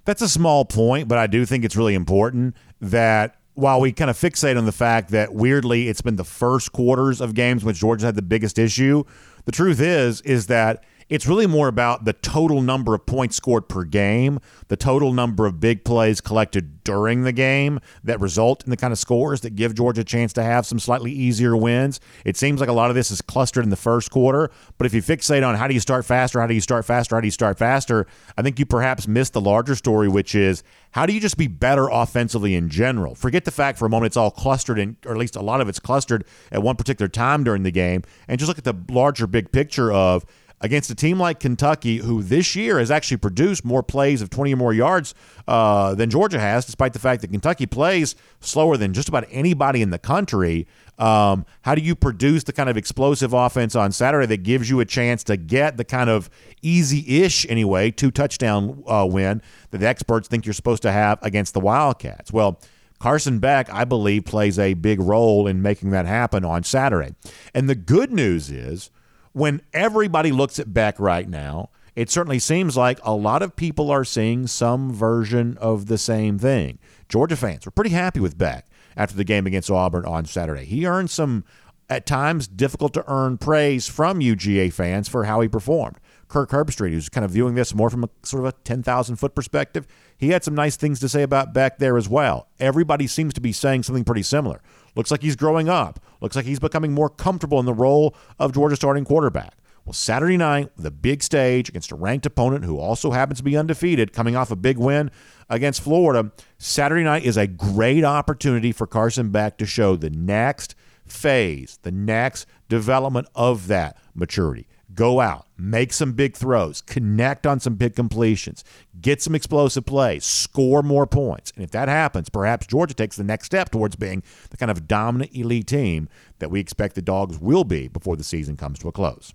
That's 0.07 0.23
a 0.23 0.29
small 0.29 0.65
point, 0.65 1.09
but 1.09 1.19
I 1.19 1.27
do 1.27 1.45
think 1.45 1.65
it's 1.65 1.77
really 1.77 1.95
important 1.95 2.57
that 2.81 3.37
while 3.55 3.81
we 3.81 3.91
kind 3.93 4.09
of 4.09 4.17
fixate 4.17 4.57
on 4.57 4.65
the 4.65 4.73
fact 4.73 5.11
that 5.11 5.35
weirdly 5.35 5.89
it's 5.89 6.01
been 6.01 6.17
the 6.17 6.25
first 6.25 6.73
quarters 6.73 7.21
of 7.21 7.35
games 7.35 7.65
which 7.65 7.79
Georgia 7.79 8.07
had 8.07 8.15
the 8.15 8.23
biggest 8.23 8.59
issue, 8.59 9.03
the 9.47 9.53
truth 9.53 9.81
is 9.81 10.21
is 10.21 10.47
that 10.47 10.85
it's 11.09 11.27
really 11.27 11.47
more 11.47 11.69
about 11.69 12.05
the 12.05 12.13
total 12.13 12.61
number 12.61 12.95
of 12.95 13.07
points 13.07 13.37
scored 13.37 13.69
per 13.69 13.85
game, 13.85 14.41
the 14.69 14.77
total 14.77 15.13
number 15.13 15.47
of 15.47 15.61
big 15.61 15.85
plays 15.85 16.21
collected 16.21 16.83
during 16.83 17.23
the 17.23 17.33
game 17.33 17.79
that 18.03 18.21
result 18.21 18.65
in 18.65 18.71
the 18.71 18.77
kind 18.77 18.93
of 18.93 18.99
scores 18.99 19.41
that 19.43 19.55
give 19.55 19.75
Georgia 19.75 20.01
a 20.01 20.05
chance 20.05 20.33
to 20.33 20.43
have 20.43 20.67
some 20.67 20.81
slightly 20.81 21.13
easier 21.13 21.57
wins. 21.57 22.01
It 22.25 22.37
seems 22.37 22.61
like 22.61 22.69
a 22.69 22.73
lot 22.73 22.91
of 22.91 22.97
this 22.97 23.11
is 23.11 23.23
clustered 23.23 23.63
in 23.63 23.71
the 23.71 23.77
first 23.77 24.11
quarter, 24.11 24.51
but 24.79 24.87
if 24.87 24.95
you 24.95 25.03
fixate 25.03 25.47
on 25.47 25.55
how 25.55 25.69
do 25.69 25.75
you 25.75 25.81
start 25.81 26.05
faster, 26.05 26.41
how 26.41 26.47
do 26.49 26.55
you 26.55 26.61
start 26.61 26.85
faster, 26.85 27.15
how 27.15 27.21
do 27.21 27.27
you 27.29 27.33
start 27.33 27.57
faster, 27.57 28.07
I 28.37 28.43
think 28.43 28.59
you 28.59 28.67
perhaps 28.67 29.07
miss 29.07 29.31
the 29.31 29.41
larger 29.41 29.77
story, 29.77 30.09
which 30.09 30.35
is 30.35 30.65
how 30.91 31.07
do 31.07 31.13
you 31.13 31.21
just 31.21 31.37
be 31.37 31.47
better 31.47 31.89
offensively 31.89 32.55
in 32.55 32.69
general? 32.69 33.15
Forget 33.15 33.45
the 33.45 33.51
fact 33.51 33.79
for 33.79 33.87
a 33.87 33.91
moment 33.91 34.07
it's 34.07 34.17
all 34.17 34.31
clustered 34.31 34.79
in, 34.79 34.97
or 35.07 35.13
at 35.13 35.19
least 35.19 35.37
a 35.37 35.43
lot 35.43 35.61
of 35.61 35.69
it's 35.69 35.79
clustered 35.79 36.25
at 36.51 36.63
one 36.63 36.75
particular 36.75 37.09
time 37.09 37.45
during 37.45 37.63
the 37.63 37.71
game, 37.71 38.03
and 38.27 38.41
just 38.41 38.49
look 38.49 38.59
at 38.59 38.65
the 38.65 38.75
larger 38.93 39.27
big 39.27 39.53
picture 39.53 39.93
of 39.93 40.25
against 40.61 40.91
a 40.91 40.95
team 40.95 41.19
like 41.19 41.41
Kentucky, 41.41 41.99
who 41.99 42.23
this 42.23 42.57
year 42.57 42.79
has 42.79 42.91
actually 42.91 43.19
produced 43.19 43.65
more 43.65 43.83
plays 43.83 44.23
of 44.23 44.31
20 44.31 44.55
or 44.55 44.57
more 44.57 44.73
yards 44.73 45.15
uh, 45.47 45.95
than 45.95 46.09
Georgia 46.11 46.41
has, 46.41 46.65
despite 46.65 46.93
the 46.93 46.99
fact 46.99 47.21
that 47.21 47.31
Kentucky 47.31 47.67
plays 47.67 48.15
slower 48.41 48.77
than 48.77 48.93
just 48.93 49.09
about 49.09 49.27
anybody 49.31 49.83
in 49.83 49.91
the 49.91 49.99
country. 49.99 50.67
Um, 50.99 51.45
how 51.63 51.75
do 51.75 51.83
you 51.83 51.95
produce 51.95 52.45
the 52.45 52.55
kind 52.55 52.71
of 52.71 52.77
explosive 52.79 53.35
offense 53.35 53.77
on 53.77 53.93
Saturday 53.93 54.27
that 54.27 54.43
gives 54.45 54.71
you 54.71 54.81
a 54.81 54.87
chance 54.87 55.23
to 55.25 55.37
get 55.37 55.77
the 55.77 55.85
kind 55.85 56.09
of 56.09 56.31
easy 56.63 57.23
ish, 57.23 57.47
anyway, 57.51 57.91
two 57.91 58.11
touchdown 58.11 58.83
uh, 58.87 59.07
win 59.09 59.43
that 59.71 59.79
the 59.79 59.87
experts 59.87 60.27
think 60.27 60.47
you're 60.47 60.55
supposed 60.55 60.83
to 60.83 60.93
have 60.93 61.19
against 61.21 61.53
the 61.53 61.61
Wildcats? 61.61 62.33
Well, 62.33 62.59
Carson 62.99 63.41
Beck, 63.41 63.71
I 63.71 63.85
believe, 63.85 64.25
plays 64.25 64.59
a 64.59 64.73
big 64.73 65.01
role 65.01 65.47
in 65.47 65.61
making 65.61 65.91
that 65.91 66.07
happen 66.07 66.47
on 66.47 66.63
Saturday. 66.63 67.15
And 67.55 67.69
the 67.69 67.75
good 67.75 68.11
news 68.11 68.51
is 68.51 68.91
when 69.37 69.61
everybody 69.75 70.33
looks 70.33 70.59
at 70.59 70.73
Beck 70.73 70.99
right 70.99 71.29
now, 71.29 71.69
it 71.95 72.09
certainly 72.09 72.39
seems 72.39 72.75
like 72.75 72.99
a 73.03 73.13
lot 73.13 73.43
of 73.43 73.55
people 73.55 73.91
are 73.91 74.03
seeing 74.03 74.47
some 74.47 74.91
version 74.91 75.59
of 75.59 75.89
the 75.89 75.99
same 75.99 76.39
thing. 76.39 76.79
Georgia 77.07 77.37
fans 77.37 77.67
were 77.67 77.71
pretty 77.71 77.91
happy 77.91 78.19
with 78.19 78.39
Beck 78.39 78.67
after 78.97 79.15
the 79.15 79.25
game 79.25 79.47
against 79.47 79.71
Auburn 79.71 80.07
on 80.07 80.25
Saturday. 80.25 80.65
He 80.65 80.87
earned 80.87 81.11
some, 81.11 81.45
at 81.91 82.07
times, 82.07 82.49
difficult 82.49 82.95
to 82.95 83.05
earn 83.13 83.37
praise 83.37 83.87
from 83.87 84.21
UGA 84.21 84.73
fans 84.73 85.07
for 85.07 85.25
how 85.25 85.43
he 85.43 85.49
performed. 85.49 85.99
Kirk 86.29 86.49
Herbstreit, 86.49 86.93
who's 86.93 87.11
kind 87.11 87.27
of 87.27 87.31
viewing 87.31 87.57
this 87.57 87.75
more 87.75 87.91
from 87.91 88.05
a 88.05 88.09
sort 88.23 88.43
of 88.43 88.55
a 88.55 88.57
10,000 88.65 89.17
foot 89.17 89.35
perspective, 89.35 89.87
he 90.17 90.31
had 90.31 90.45
some 90.45 90.55
nice 90.55 90.77
things 90.77 90.99
to 91.01 91.11
say 91.11 91.21
about 91.21 91.53
Beck 91.53 91.77
there 91.77 91.99
as 91.99 92.09
well. 92.09 92.49
Everybody 92.59 93.07
seems 93.07 93.35
to 93.35 93.43
be 93.43 93.53
saying 93.53 93.83
something 93.83 94.05
pretty 94.05 94.23
similar. 94.23 94.63
Looks 94.95 95.11
like 95.11 95.21
he's 95.21 95.37
growing 95.37 95.69
up. 95.69 96.01
Looks 96.21 96.37
like 96.37 96.45
he's 96.45 96.61
becoming 96.61 96.93
more 96.93 97.09
comfortable 97.09 97.61
in 97.61 97.67
the 97.67 97.75
role 97.75 98.15
of 98.39 98.53
Georgia 98.53 98.77
starting 98.77 99.05
quarterback. 99.05 99.55
Well, 99.85 99.93
Saturday 99.93 100.37
night, 100.37 100.71
the 100.77 100.91
big 100.91 101.23
stage 101.23 101.69
against 101.69 101.93
a 101.93 101.95
ranked 101.95 102.27
opponent 102.27 102.65
who 102.65 102.77
also 102.79 103.13
happens 103.13 103.39
to 103.39 103.45
be 103.45 103.57
undefeated, 103.57 104.13
coming 104.13 104.35
off 104.35 104.51
a 104.51 104.57
big 104.57 104.79
win 104.79 105.13
against 105.49 105.81
Florida, 105.81 106.33
Saturday 106.59 107.05
night 107.05 107.25
is 107.25 107.37
a 107.37 107.47
great 107.47 108.03
opportunity 108.03 108.73
for 108.73 108.89
Carson 108.89 109.31
Beck 109.31 109.59
to 109.59 109.67
show 109.67 109.95
the 109.95 110.11
next 110.11 110.75
phase, 111.07 111.79
the 111.83 111.93
next 111.93 112.47
development 112.69 113.29
of 113.37 113.69
that 113.69 113.97
maturity. 114.13 114.67
Go 114.95 115.21
out, 115.21 115.47
make 115.59 115.93
some 115.93 116.13
big 116.13 116.37
throws, 116.37 116.81
connect 116.81 117.47
on 117.47 117.59
some 117.59 117.75
big 117.75 117.97
completions, 117.97 118.63
get 119.01 119.21
some 119.21 119.35
explosive 119.35 119.85
plays, 119.85 120.25
score 120.25 120.83
more 120.83 121.07
points. 121.07 121.53
And 121.57 121.65
if 121.65 121.73
that 121.73 121.89
happens, 121.89 122.29
perhaps 122.29 122.67
Georgia 122.67 122.95
takes 122.95 123.17
the 123.17 123.25
next 123.25 123.47
step 123.47 123.71
towards 123.71 123.97
being 123.97 124.23
the 124.51 124.57
kind 124.57 124.71
of 124.71 124.87
dominant 124.87 125.35
elite 125.35 125.67
team 125.67 126.09
that 126.39 126.51
we 126.51 126.61
expect 126.61 126.95
the 126.95 127.03
Dogs 127.03 127.39
will 127.39 127.65
be 127.65 127.89
before 127.89 128.17
the 128.17 128.25
season 128.25 128.57
comes 128.57 128.79
to 128.79 128.89
a 128.89 128.93
close. 128.93 129.35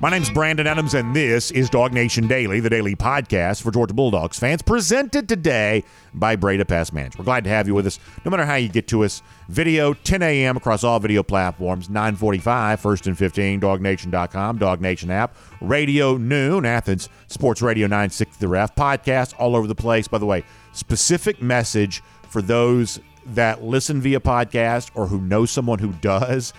My 0.00 0.10
name's 0.10 0.30
Brandon 0.30 0.68
Adams, 0.68 0.94
and 0.94 1.14
this 1.14 1.50
is 1.50 1.68
DawgNation 1.68 2.28
Daily, 2.28 2.60
the 2.60 2.70
daily 2.70 2.94
podcast 2.94 3.62
for 3.62 3.72
Georgia 3.72 3.94
Bulldogs 3.94 4.38
fans, 4.38 4.62
presented 4.62 5.28
today 5.28 5.82
by 6.14 6.36
Breda 6.36 6.64
Pest 6.66 6.92
Management. 6.92 7.18
We're 7.18 7.24
glad 7.24 7.42
to 7.42 7.50
have 7.50 7.66
you 7.66 7.74
with 7.74 7.84
us, 7.84 7.98
no 8.24 8.30
matter 8.30 8.46
how 8.46 8.54
you 8.54 8.68
get 8.68 8.86
to 8.88 9.02
us. 9.02 9.22
Video, 9.48 9.94
10 9.94 10.22
a.m. 10.22 10.56
across 10.56 10.84
all 10.84 11.00
video 11.00 11.24
platforms, 11.24 11.90
945, 11.90 12.78
first 12.78 13.08
and 13.08 13.18
15, 13.18 13.58
dawgnation.com, 13.60 14.58
Dog 14.58 14.80
Nation 14.80 15.10
app, 15.10 15.34
radio 15.60 16.16
noon, 16.16 16.64
Athens, 16.64 17.08
Sports 17.26 17.60
Radio 17.60 17.88
960 17.88 18.36
The 18.38 18.46
Ref, 18.46 18.76
podcast 18.76 19.34
all 19.36 19.56
over 19.56 19.66
the 19.66 19.74
place. 19.74 20.06
By 20.06 20.18
the 20.18 20.26
way, 20.26 20.44
specific 20.70 21.42
message 21.42 22.04
for 22.28 22.40
those 22.40 23.00
that 23.26 23.64
listen 23.64 24.00
via 24.00 24.20
podcast 24.20 24.92
or 24.94 25.08
who 25.08 25.20
know 25.20 25.44
someone 25.44 25.80
who 25.80 25.92
does 25.94 26.52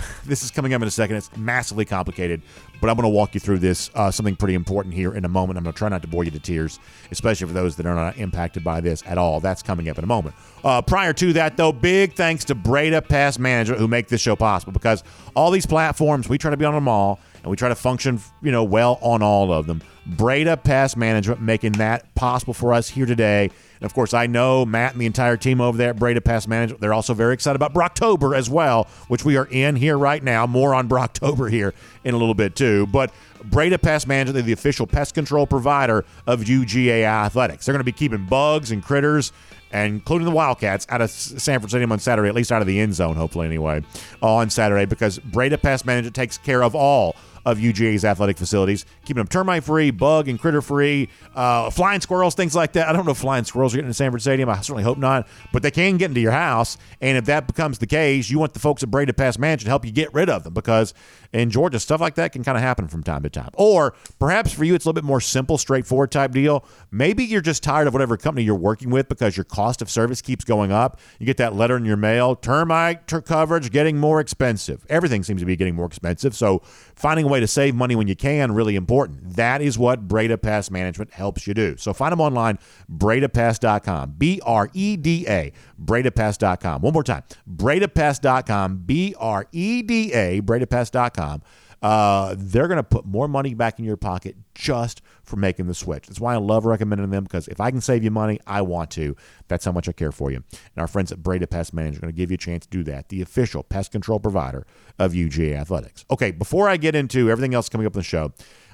this 0.24 0.42
is 0.42 0.50
coming 0.50 0.74
up 0.74 0.82
in 0.82 0.88
a 0.88 0.90
second. 0.90 1.16
It's 1.16 1.34
massively 1.36 1.84
complicated, 1.84 2.42
but 2.80 2.88
I'm 2.90 2.96
going 2.96 3.04
to 3.04 3.14
walk 3.14 3.34
you 3.34 3.40
through 3.40 3.58
this 3.58 3.90
uh, 3.94 4.10
something 4.10 4.36
pretty 4.36 4.54
important 4.54 4.94
here 4.94 5.14
in 5.14 5.24
a 5.24 5.28
moment. 5.28 5.58
I'm 5.58 5.64
going 5.64 5.72
to 5.72 5.78
try 5.78 5.88
not 5.88 6.02
to 6.02 6.08
bore 6.08 6.24
you 6.24 6.30
to 6.30 6.40
tears, 6.40 6.78
especially 7.10 7.46
for 7.46 7.52
those 7.52 7.76
that 7.76 7.86
are 7.86 7.94
not 7.94 8.16
impacted 8.18 8.64
by 8.64 8.80
this 8.80 9.02
at 9.06 9.18
all. 9.18 9.40
That's 9.40 9.62
coming 9.62 9.88
up 9.88 9.98
in 9.98 10.04
a 10.04 10.06
moment. 10.06 10.34
Uh, 10.64 10.82
prior 10.82 11.12
to 11.14 11.32
that, 11.34 11.56
though, 11.56 11.72
big 11.72 12.14
thanks 12.14 12.44
to 12.46 12.54
Breda 12.54 13.02
Pest 13.02 13.38
Management 13.38 13.80
who 13.80 13.88
make 13.88 14.08
this 14.08 14.20
show 14.20 14.36
possible 14.36 14.72
because 14.72 15.02
all 15.34 15.50
these 15.50 15.66
platforms 15.66 16.28
we 16.28 16.38
try 16.38 16.50
to 16.50 16.56
be 16.56 16.64
on 16.64 16.74
them 16.74 16.88
all 16.88 17.18
and 17.42 17.50
we 17.50 17.56
try 17.56 17.68
to 17.68 17.74
function, 17.74 18.20
you 18.40 18.52
know, 18.52 18.64
well 18.64 18.98
on 19.02 19.22
all 19.22 19.52
of 19.52 19.66
them. 19.66 19.82
Breda 20.06 20.56
Pest 20.56 20.96
Management 20.96 21.40
making 21.40 21.72
that 21.72 22.12
possible 22.14 22.54
for 22.54 22.72
us 22.72 22.88
here 22.88 23.06
today. 23.06 23.50
And 23.76 23.84
of 23.84 23.94
course, 23.94 24.14
I 24.14 24.26
know 24.26 24.64
Matt 24.64 24.92
and 24.92 25.00
the 25.00 25.06
entire 25.06 25.36
team 25.36 25.60
over 25.60 25.76
there 25.76 25.90
at 25.90 25.98
Breda 25.98 26.20
Pest 26.20 26.48
Management. 26.48 26.80
They're 26.80 26.94
also 26.94 27.14
very 27.14 27.34
excited 27.34 27.56
about 27.56 27.72
Brocktober 27.72 28.36
as 28.36 28.50
well, 28.50 28.88
which 29.08 29.24
we 29.24 29.36
are 29.36 29.46
in 29.46 29.76
here 29.76 29.96
right 29.96 30.22
now. 30.22 30.46
More 30.46 30.74
on 30.74 30.88
Brocktober 30.88 31.50
here 31.50 31.74
in 32.04 32.14
a 32.14 32.16
little 32.16 32.34
bit 32.34 32.56
too. 32.56 32.86
But 32.86 33.12
Breda 33.44 33.78
Pest 33.78 34.06
Management, 34.06 34.34
they're 34.34 34.42
the 34.42 34.52
official 34.52 34.86
pest 34.86 35.14
control 35.14 35.46
provider 35.46 36.04
of 36.26 36.42
UGA 36.42 37.04
Athletics. 37.04 37.66
They're 37.66 37.72
going 37.72 37.80
to 37.80 37.84
be 37.84 37.92
keeping 37.92 38.26
bugs 38.26 38.70
and 38.70 38.82
critters 38.82 39.32
and 39.72 39.94
including 39.94 40.26
the 40.26 40.32
Wildcats 40.32 40.86
out 40.90 41.00
of 41.00 41.10
Sanford 41.10 41.70
Stadium 41.70 41.90
on 41.92 41.98
Saturday, 41.98 42.28
at 42.28 42.34
least 42.34 42.52
out 42.52 42.60
of 42.60 42.68
the 42.68 42.78
end 42.78 42.94
zone, 42.94 43.16
hopefully 43.16 43.46
anyway, 43.46 43.82
on 44.20 44.50
Saturday, 44.50 44.84
because 44.84 45.18
Breda 45.18 45.58
Pest 45.58 45.86
Management 45.86 46.14
takes 46.14 46.36
care 46.36 46.62
of 46.62 46.74
all 46.74 47.16
of 47.44 47.58
UGA's 47.58 48.04
athletic 48.04 48.38
facilities, 48.38 48.84
keeping 49.04 49.20
them 49.20 49.26
termite 49.26 49.64
free, 49.64 49.90
bug 49.90 50.28
and 50.28 50.38
critter 50.38 50.62
free, 50.62 51.08
uh, 51.34 51.70
flying 51.70 52.00
squirrels, 52.00 52.34
things 52.34 52.54
like 52.54 52.72
that. 52.72 52.88
I 52.88 52.92
don't 52.92 53.04
know 53.04 53.12
if 53.12 53.18
flying 53.18 53.44
squirrels 53.44 53.74
are 53.74 53.78
getting 53.78 53.88
into 53.88 53.94
Sanford 53.94 54.22
Stadium. 54.22 54.48
I 54.48 54.56
certainly 54.56 54.84
hope 54.84 54.98
not, 54.98 55.26
but 55.52 55.62
they 55.62 55.70
can 55.70 55.96
get 55.96 56.10
into 56.10 56.20
your 56.20 56.32
house. 56.32 56.76
And 57.00 57.18
if 57.18 57.24
that 57.26 57.46
becomes 57.46 57.78
the 57.78 57.86
case, 57.86 58.30
you 58.30 58.38
want 58.38 58.54
the 58.54 58.60
folks 58.60 58.82
at 58.82 58.90
Breda 58.90 59.12
Pest 59.12 59.38
Management 59.38 59.66
to 59.66 59.70
help 59.70 59.84
you 59.84 59.92
get 59.92 60.12
rid 60.14 60.28
of 60.28 60.44
them 60.44 60.54
because 60.54 60.94
in 61.32 61.50
Georgia, 61.50 61.80
stuff 61.80 62.00
like 62.00 62.14
that 62.16 62.32
can 62.32 62.44
kind 62.44 62.56
of 62.58 62.62
happen 62.62 62.88
from 62.88 63.02
time 63.02 63.22
to 63.22 63.30
time. 63.30 63.50
Or 63.54 63.94
perhaps 64.18 64.52
for 64.52 64.64
you, 64.64 64.74
it's 64.74 64.84
a 64.84 64.88
little 64.88 65.00
bit 65.00 65.04
more 65.06 65.20
simple, 65.20 65.56
straightforward 65.56 66.10
type 66.10 66.32
deal. 66.32 66.64
Maybe 66.90 67.24
you're 67.24 67.40
just 67.40 67.62
tired 67.62 67.86
of 67.86 67.94
whatever 67.94 68.16
company 68.16 68.44
you're 68.44 68.54
working 68.54 68.90
with 68.90 69.08
because 69.08 69.36
your 69.36 69.44
cost 69.44 69.80
of 69.80 69.90
service 69.90 70.20
keeps 70.20 70.44
going 70.44 70.72
up. 70.72 71.00
You 71.18 71.26
get 71.26 71.38
that 71.38 71.54
letter 71.54 71.76
in 71.76 71.84
your 71.84 71.96
mail, 71.96 72.36
termite 72.36 73.06
ter- 73.06 73.22
coverage 73.22 73.70
getting 73.70 73.96
more 73.98 74.20
expensive. 74.20 74.84
Everything 74.88 75.22
seems 75.22 75.40
to 75.40 75.46
be 75.46 75.56
getting 75.56 75.74
more 75.74 75.86
expensive. 75.86 76.34
So 76.34 76.60
finding 76.94 77.28
way 77.32 77.40
to 77.40 77.46
save 77.46 77.74
money 77.74 77.96
when 77.96 78.08
you 78.08 78.14
can, 78.14 78.52
really 78.52 78.76
important. 78.76 79.36
That 79.36 79.60
is 79.60 79.78
what 79.78 80.06
Breda 80.06 80.38
Pest 80.38 80.70
Management 80.70 81.12
helps 81.12 81.46
you 81.46 81.54
do. 81.54 81.76
So 81.76 81.92
find 81.92 82.12
them 82.12 82.20
online, 82.20 82.58
bredapest.com, 82.90 84.14
B 84.18 84.40
R 84.44 84.70
E 84.72 84.96
D 84.96 85.26
A, 85.28 85.52
bredapest.com. 85.82 86.82
One 86.82 86.92
more 86.92 87.02
time, 87.02 87.24
bredapest.com, 87.50 88.82
B 88.86 89.14
R 89.18 89.46
E 89.52 89.82
D 89.82 90.12
A, 90.12 90.40
bredapest.com. 90.40 91.42
Uh, 91.82 92.36
they're 92.38 92.68
going 92.68 92.76
to 92.76 92.84
put 92.84 93.04
more 93.04 93.26
money 93.26 93.54
back 93.54 93.78
in 93.80 93.84
your 93.84 93.96
pocket 93.96 94.36
just 94.54 95.02
for 95.22 95.36
making 95.36 95.66
the 95.66 95.74
switch. 95.74 96.06
That's 96.06 96.20
why 96.20 96.34
I 96.34 96.38
love 96.38 96.64
recommending 96.64 97.10
them 97.10 97.24
because 97.24 97.48
if 97.48 97.60
I 97.60 97.70
can 97.70 97.80
save 97.80 98.02
you 98.02 98.10
money, 98.10 98.40
I 98.46 98.62
want 98.62 98.90
to. 98.92 99.16
That's 99.48 99.64
how 99.64 99.72
much 99.72 99.88
I 99.88 99.92
care 99.92 100.12
for 100.12 100.30
you. 100.30 100.36
And 100.36 100.78
our 100.78 100.88
friends 100.88 101.12
at 101.12 101.22
Breda 101.22 101.46
Pest 101.46 101.72
Management 101.72 101.98
are 101.98 102.06
going 102.06 102.14
to 102.14 102.16
give 102.16 102.30
you 102.30 102.34
a 102.34 102.38
chance 102.38 102.66
to 102.66 102.70
do 102.70 102.84
that, 102.84 103.08
the 103.08 103.22
official 103.22 103.62
pest 103.62 103.92
control 103.92 104.20
provider 104.20 104.66
of 104.98 105.12
UGA 105.12 105.54
Athletics. 105.54 106.04
Okay, 106.10 106.30
before 106.30 106.68
I 106.68 106.76
get 106.76 106.94
into 106.94 107.30
everything 107.30 107.54
else 107.54 107.68
coming 107.68 107.86
up 107.86 107.94
in 107.94 108.00
the 108.00 108.04
show, 108.04 108.32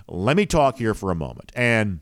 let 0.08 0.36
me 0.36 0.46
talk 0.46 0.78
here 0.78 0.94
for 0.94 1.10
a 1.10 1.14
moment. 1.14 1.52
And 1.54 2.00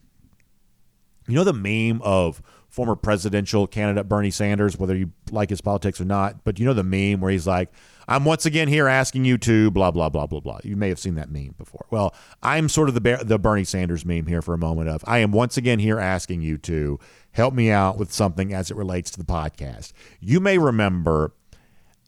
you 1.28 1.34
know 1.34 1.44
the 1.44 1.52
meme 1.52 2.00
of 2.02 2.40
former 2.68 2.94
presidential 2.96 3.66
candidate 3.66 4.08
Bernie 4.08 4.30
Sanders, 4.30 4.76
whether 4.78 4.94
you 4.94 5.10
like 5.30 5.50
his 5.50 5.60
politics 5.60 6.00
or 6.00 6.04
not, 6.04 6.44
but 6.44 6.58
you 6.58 6.66
know 6.66 6.74
the 6.74 6.84
meme 6.84 7.20
where 7.20 7.30
he's 7.30 7.46
like, 7.46 7.70
I'm 8.08 8.24
once 8.24 8.46
again 8.46 8.68
here 8.68 8.86
asking 8.86 9.24
you 9.24 9.38
to 9.38 9.70
blah 9.70 9.90
blah 9.90 10.08
blah 10.08 10.26
blah 10.26 10.40
blah. 10.40 10.58
You 10.62 10.76
may 10.76 10.88
have 10.90 10.98
seen 10.98 11.14
that 11.16 11.30
meme 11.30 11.54
before. 11.58 11.86
Well, 11.90 12.14
I'm 12.42 12.68
sort 12.68 12.88
of 12.88 12.94
the 12.94 13.20
the 13.24 13.38
Bernie 13.38 13.64
Sanders 13.64 14.04
meme 14.04 14.26
here 14.26 14.42
for 14.42 14.54
a 14.54 14.58
moment 14.58 14.88
of 14.88 15.02
I 15.06 15.18
am 15.18 15.32
once 15.32 15.56
again 15.56 15.78
here 15.78 15.98
asking 15.98 16.42
you 16.42 16.58
to 16.58 17.00
help 17.32 17.54
me 17.54 17.70
out 17.70 17.98
with 17.98 18.12
something 18.12 18.52
as 18.52 18.70
it 18.70 18.76
relates 18.76 19.10
to 19.12 19.18
the 19.18 19.24
podcast. 19.24 19.92
You 20.20 20.40
may 20.40 20.58
remember 20.58 21.32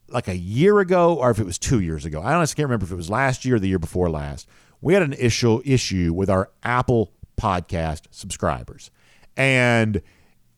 like 0.07 0.27
a 0.27 0.37
year 0.37 0.79
ago 0.79 1.15
or 1.15 1.29
if 1.29 1.39
it 1.39 1.45
was 1.45 1.59
2 1.59 1.79
years 1.81 2.05
ago. 2.05 2.21
I 2.21 2.33
honestly 2.33 2.55
can't 2.55 2.67
remember 2.67 2.85
if 2.85 2.91
it 2.91 2.95
was 2.95 3.09
last 3.09 3.45
year 3.45 3.55
or 3.55 3.59
the 3.59 3.67
year 3.67 3.77
before 3.77 4.09
last. 4.09 4.47
We 4.81 4.93
had 4.93 5.03
an 5.03 5.13
issue 5.13 5.61
issue 5.65 6.13
with 6.13 6.29
our 6.29 6.49
Apple 6.63 7.11
podcast 7.39 8.03
subscribers. 8.11 8.89
And 9.37 10.01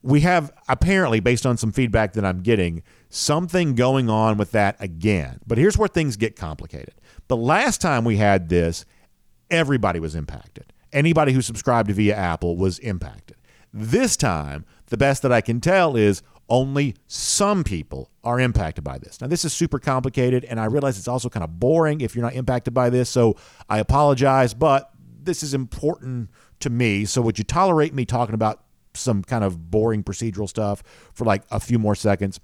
we 0.03 0.21
have 0.21 0.51
apparently, 0.67 1.19
based 1.19 1.45
on 1.45 1.57
some 1.57 1.71
feedback 1.71 2.13
that 2.13 2.25
I'm 2.25 2.41
getting, 2.41 2.83
something 3.09 3.75
going 3.75 4.09
on 4.09 4.37
with 4.37 4.51
that 4.51 4.75
again. 4.79 5.39
But 5.45 5.57
here's 5.57 5.77
where 5.77 5.87
things 5.87 6.17
get 6.17 6.35
complicated. 6.35 6.95
The 7.27 7.37
last 7.37 7.81
time 7.81 8.03
we 8.03 8.17
had 8.17 8.49
this, 8.49 8.85
everybody 9.49 9.99
was 9.99 10.15
impacted. 10.15 10.73
Anybody 10.91 11.33
who 11.33 11.41
subscribed 11.41 11.89
to 11.89 11.93
via 11.93 12.15
Apple 12.15 12.57
was 12.57 12.79
impacted. 12.79 13.37
This 13.73 14.17
time, 14.17 14.65
the 14.87 14.97
best 14.97 15.21
that 15.21 15.31
I 15.31 15.41
can 15.41 15.61
tell 15.61 15.95
is 15.95 16.23
only 16.49 16.95
some 17.07 17.63
people 17.63 18.11
are 18.23 18.39
impacted 18.39 18.83
by 18.83 18.97
this. 18.97 19.21
Now, 19.21 19.27
this 19.27 19.45
is 19.45 19.53
super 19.53 19.79
complicated, 19.79 20.43
and 20.43 20.59
I 20.59 20.65
realize 20.65 20.97
it's 20.97 21.07
also 21.07 21.29
kind 21.29 21.45
of 21.45 21.59
boring 21.59 22.01
if 22.01 22.13
you're 22.13 22.25
not 22.25 22.33
impacted 22.33 22.73
by 22.73 22.89
this, 22.89 23.09
so 23.09 23.37
I 23.69 23.79
apologize, 23.79 24.53
but 24.53 24.91
this 25.23 25.43
is 25.43 25.53
important 25.53 26.29
to 26.59 26.69
me. 26.69 27.05
So, 27.05 27.21
would 27.21 27.37
you 27.37 27.45
tolerate 27.45 27.93
me 27.93 28.03
talking 28.03 28.35
about 28.35 28.63
some 28.93 29.23
kind 29.23 29.43
of 29.43 29.71
boring 29.71 30.03
procedural 30.03 30.47
stuff 30.47 30.83
for 31.13 31.25
like 31.25 31.43
a 31.51 31.59
few 31.59 31.79
more 31.79 31.95
seconds. 31.95 32.39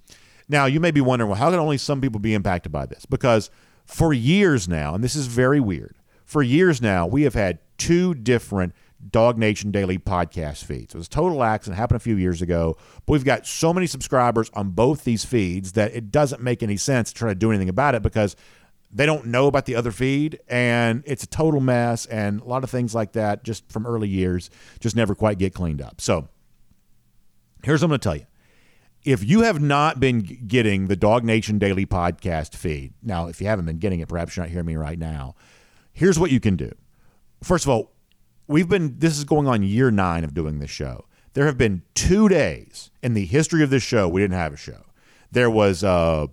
Now, 0.49 0.65
you 0.65 0.79
may 0.79 0.91
be 0.91 1.01
wondering, 1.01 1.29
well, 1.29 1.39
how 1.39 1.49
can 1.49 1.59
only 1.59 1.77
some 1.77 2.01
people 2.01 2.19
be 2.19 2.33
impacted 2.33 2.71
by 2.71 2.85
this? 2.85 3.05
Because 3.05 3.49
for 3.85 4.13
years 4.13 4.67
now, 4.67 4.95
and 4.95 5.03
this 5.03 5.15
is 5.15 5.27
very 5.27 5.59
weird, 5.59 5.95
for 6.25 6.41
years 6.41 6.81
now, 6.81 7.07
we 7.07 7.23
have 7.23 7.33
had 7.33 7.59
two 7.77 8.13
different 8.13 8.73
DawgNation 9.09 9.71
Daily 9.71 9.97
podcast 9.97 10.63
feeds. 10.63 10.93
It 10.93 10.97
was 10.97 11.07
a 11.07 11.11
total 11.11 11.43
accident, 11.43 11.77
happened 11.77 11.97
a 11.97 11.99
few 11.99 12.15
years 12.15 12.41
ago, 12.41 12.77
but 13.05 13.13
we've 13.13 13.25
got 13.25 13.45
so 13.45 13.73
many 13.73 13.87
subscribers 13.87 14.49
on 14.53 14.71
both 14.71 15.03
these 15.03 15.23
feeds 15.23 15.73
that 15.73 15.93
it 15.93 16.11
doesn't 16.11 16.41
make 16.41 16.63
any 16.63 16.77
sense 16.77 17.11
to 17.11 17.15
try 17.17 17.29
to 17.29 17.35
do 17.35 17.51
anything 17.51 17.69
about 17.69 17.95
it 17.95 18.01
because 18.01 18.35
they 18.91 19.05
don't 19.05 19.25
know 19.25 19.47
about 19.47 19.65
the 19.65 19.75
other 19.75 19.91
feed 19.91 20.39
and 20.47 21.03
it's 21.05 21.23
a 21.23 21.27
total 21.27 21.59
mess 21.59 22.05
and 22.05 22.41
a 22.41 22.45
lot 22.45 22.63
of 22.63 22.69
things 22.69 22.95
like 22.95 23.11
that 23.11 23.43
just 23.43 23.69
from 23.71 23.85
early 23.85 24.07
years 24.07 24.49
just 24.79 24.95
never 24.95 25.13
quite 25.13 25.37
get 25.37 25.53
cleaned 25.53 25.81
up. 25.81 25.99
So 25.99 26.29
Here's 27.63 27.81
what 27.81 27.87
I'm 27.87 27.89
going 27.89 27.99
to 27.99 28.03
tell 28.03 28.15
you. 28.15 28.25
If 29.03 29.23
you 29.23 29.41
have 29.41 29.61
not 29.61 29.99
been 29.99 30.19
getting 30.19 30.87
the 30.87 30.97
DawgNation 30.97 31.59
Daily 31.59 31.85
podcast 31.85 32.55
feed, 32.55 32.93
now, 33.01 33.27
if 33.27 33.39
you 33.39 33.47
haven't 33.47 33.65
been 33.65 33.77
getting 33.77 33.99
it, 33.99 34.09
perhaps 34.09 34.35
you're 34.35 34.45
not 34.45 34.51
hearing 34.51 34.65
me 34.65 34.75
right 34.75 34.99
now. 34.99 35.35
Here's 35.93 36.19
what 36.19 36.31
you 36.31 36.39
can 36.39 36.55
do. 36.55 36.71
First 37.41 37.65
of 37.65 37.69
all, 37.69 37.91
we've 38.47 38.67
been, 38.67 38.99
this 38.99 39.17
is 39.17 39.23
going 39.23 39.47
on 39.47 39.63
year 39.63 39.91
nine 39.91 40.23
of 40.23 40.33
doing 40.33 40.59
this 40.59 40.69
show. 40.69 41.05
There 41.33 41.45
have 41.45 41.57
been 41.57 41.83
two 41.93 42.27
days 42.27 42.91
in 43.03 43.13
the 43.13 43.25
history 43.25 43.63
of 43.63 43.69
this 43.69 43.83
show 43.83 44.07
we 44.07 44.21
didn't 44.21 44.37
have 44.37 44.53
a 44.53 44.57
show. 44.57 44.83
There 45.31 45.49
was 45.49 45.83
a 45.83 46.29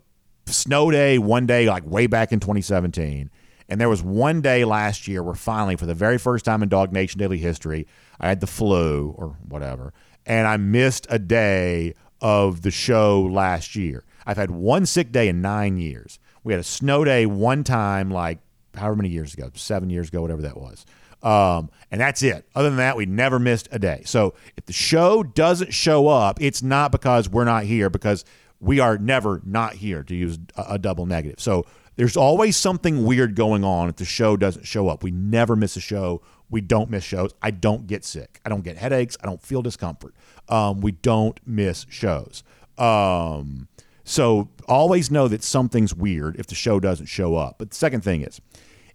snow 0.47 0.91
day 0.91 1.19
one 1.19 1.47
day, 1.47 1.69
like 1.69 1.85
way 1.87 2.07
back 2.07 2.33
in 2.33 2.41
2017. 2.41 3.31
And 3.69 3.81
there 3.81 3.89
was 3.89 4.03
one 4.03 4.41
day 4.41 4.65
last 4.65 5.09
year 5.09 5.23
where 5.23 5.35
finally, 5.35 5.77
for 5.77 5.87
the 5.87 5.95
very 5.95 6.19
first 6.19 6.45
time 6.45 6.63
in 6.63 6.69
DawgNation 6.69 7.17
Daily 7.17 7.39
history, 7.39 7.87
I 8.21 8.29
had 8.29 8.41
the 8.41 8.47
flu 8.47 9.15
or 9.17 9.37
whatever 9.47 9.93
and 10.27 10.47
I 10.47 10.57
missed 10.57 11.07
a 11.11 11.19
day 11.19 11.95
of 12.21 12.63
the 12.63 12.71
show 12.71 13.23
last 13.23 13.77
year. 13.77 14.05
I've 14.27 14.37
had 14.37 14.51
one 14.51 14.87
sick 14.87 15.13
day 15.13 15.29
in 15.29 15.43
nine 15.43 15.77
years. 15.77 16.19
We 16.43 16.53
had 16.53 16.61
a 16.61 16.65
snow 16.65 17.05
day 17.05 17.27
one 17.27 17.65
time, 17.65 18.11
like 18.11 18.39
however 18.75 18.97
many 18.97 19.11
years 19.11 19.35
ago, 19.35 19.51
seven 19.55 19.91
years 19.91 20.09
ago, 20.09 20.23
whatever 20.23 20.43
that 20.43 20.57
was. 20.57 20.87
Um, 21.23 21.71
and 21.91 22.01
that's 22.01 22.23
it. 22.23 22.47
Other 22.55 22.69
than 22.69 22.77
that, 22.79 22.97
we 22.97 23.07
never 23.07 23.39
missed 23.39 23.69
a 23.73 23.79
day. 23.79 24.03
So 24.05 24.35
if 24.57 24.67
the 24.67 24.73
show 24.75 25.23
doesn't 25.23 25.73
show 25.73 26.09
up, 26.09 26.41
it's 26.41 26.63
not 26.63 26.93
because 26.93 27.29
we're 27.29 27.45
not 27.45 27.65
here, 27.65 27.89
because 27.89 28.25
we 28.61 28.79
are 28.81 28.99
never 28.99 29.41
not 29.45 29.75
here, 29.75 30.03
to 30.03 30.15
use 30.15 30.39
a, 30.57 30.65
a 30.71 30.79
double 30.79 31.07
negative. 31.07 31.41
So 31.41 31.65
there's 31.97 32.17
always 32.17 32.57
something 32.57 33.05
weird 33.05 33.35
going 33.35 33.65
on 33.65 33.89
if 33.89 33.97
the 33.97 34.05
show 34.05 34.37
doesn't 34.37 34.67
show 34.67 34.89
up. 34.89 35.03
We 35.03 35.11
never 35.11 35.57
miss 35.57 35.77
a 35.77 35.81
show. 35.81 36.23
We 36.51 36.61
don't 36.61 36.91
miss 36.91 37.05
shows. 37.05 37.33
I 37.43 37.51
don't 37.51 37.87
get 37.87 38.05
sick. 38.05 38.41
I 38.45 38.49
don't 38.49 38.63
get 38.63 38.77
headaches. 38.77 39.17
I 39.23 39.27
don't 39.27 39.43
feel 39.43 39.63
discomfort. 39.63 40.15
Um, 40.49 40.81
we 40.81 40.93
don't 40.93 41.39
miss 41.47 41.87
shows. 41.89 42.43
Um, 42.79 43.69
so 44.05 44.51
always 44.69 45.11
know 45.11 45.29
that 45.29 45.43
something's 45.43 45.95
weird 45.95 46.37
if 46.37 46.47
the 46.47 46.55
show 46.55 46.81
doesn't 46.81 47.07
show 47.07 47.37
up. 47.37 47.57
But 47.59 47.71
the 47.71 47.77
second 47.77 48.03
thing 48.03 48.23
is, 48.23 48.41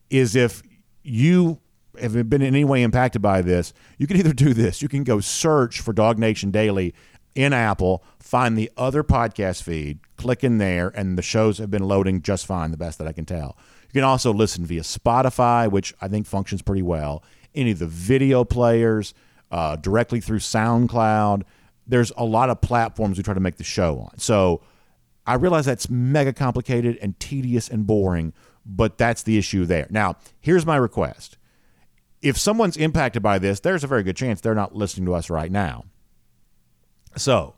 is 0.10 0.36
if 0.36 0.62
you 1.04 1.60
have 2.00 2.14
been 2.30 2.42
in 2.42 2.48
any 2.48 2.64
way 2.64 2.84
impacted 2.84 3.22
by 3.22 3.42
this, 3.42 3.74
you 3.98 4.08
can 4.08 4.18
either 4.18 4.34
do 4.34 4.54
this. 4.54 4.82
You 4.82 4.90
can 4.90 5.04
go 5.04 5.20
search 5.20 5.82
for 5.82 5.94
DawgNation 5.94 6.52
Daily 6.52 6.94
in 7.36 7.54
Apple, 7.54 8.04
find 8.20 8.58
the 8.58 8.72
other 8.78 9.04
podcast 9.04 9.64
feed, 9.64 10.00
click 10.18 10.44
in 10.44 10.58
there, 10.58 10.90
and 10.90 11.18
the 11.18 11.22
shows 11.22 11.58
have 11.58 11.72
been 11.72 11.84
loading 11.84 12.22
just 12.22 12.46
fine, 12.46 12.72
the 12.72 12.78
best 12.78 12.98
that 12.98 13.08
I 13.08 13.12
can 13.12 13.26
tell. 13.26 13.58
You 13.88 13.94
can 13.94 14.04
also 14.04 14.32
listen 14.34 14.66
via 14.66 14.82
Spotify, 14.82 15.70
which 15.70 15.94
I 16.02 16.08
think 16.08 16.28
functions 16.28 16.62
pretty 16.62 16.82
well, 16.82 17.24
any 17.56 17.72
of 17.72 17.80
the 17.80 17.88
video 17.88 18.44
players, 18.44 19.14
uh, 19.52 19.76
directly 19.78 20.20
through 20.20 20.40
SoundCloud. 20.40 21.44
There's 21.88 22.12
a 22.18 22.26
lot 22.26 22.50
of 22.50 22.62
platforms 22.62 23.18
we 23.18 23.24
try 23.24 23.34
to 23.34 23.40
make 23.40 23.56
the 23.58 23.64
show 23.64 24.00
on. 24.00 24.20
So 24.20 24.62
I 25.26 25.36
realize 25.36 25.66
that's 25.66 25.90
mega 25.90 26.34
complicated 26.34 26.98
and 27.02 27.20
tedious 27.20 27.68
and 27.68 27.88
boring, 27.88 28.34
but 28.66 28.98
that's 28.98 29.24
the 29.24 29.38
issue 29.38 29.66
there. 29.66 29.88
Now, 29.90 30.18
here's 30.40 30.66
my 30.66 30.76
request. 30.76 31.38
If 32.22 32.38
someone's 32.38 32.78
impacted 32.78 33.24
by 33.24 33.40
this, 33.40 33.60
there's 33.60 33.84
a 33.84 33.88
very 33.88 34.04
good 34.04 34.18
chance 34.18 34.42
they're 34.42 34.54
not 34.54 34.76
listening 34.76 35.06
to 35.06 35.14
us 35.14 35.30
right 35.30 35.52
now. 35.52 35.86
So, 37.16 37.56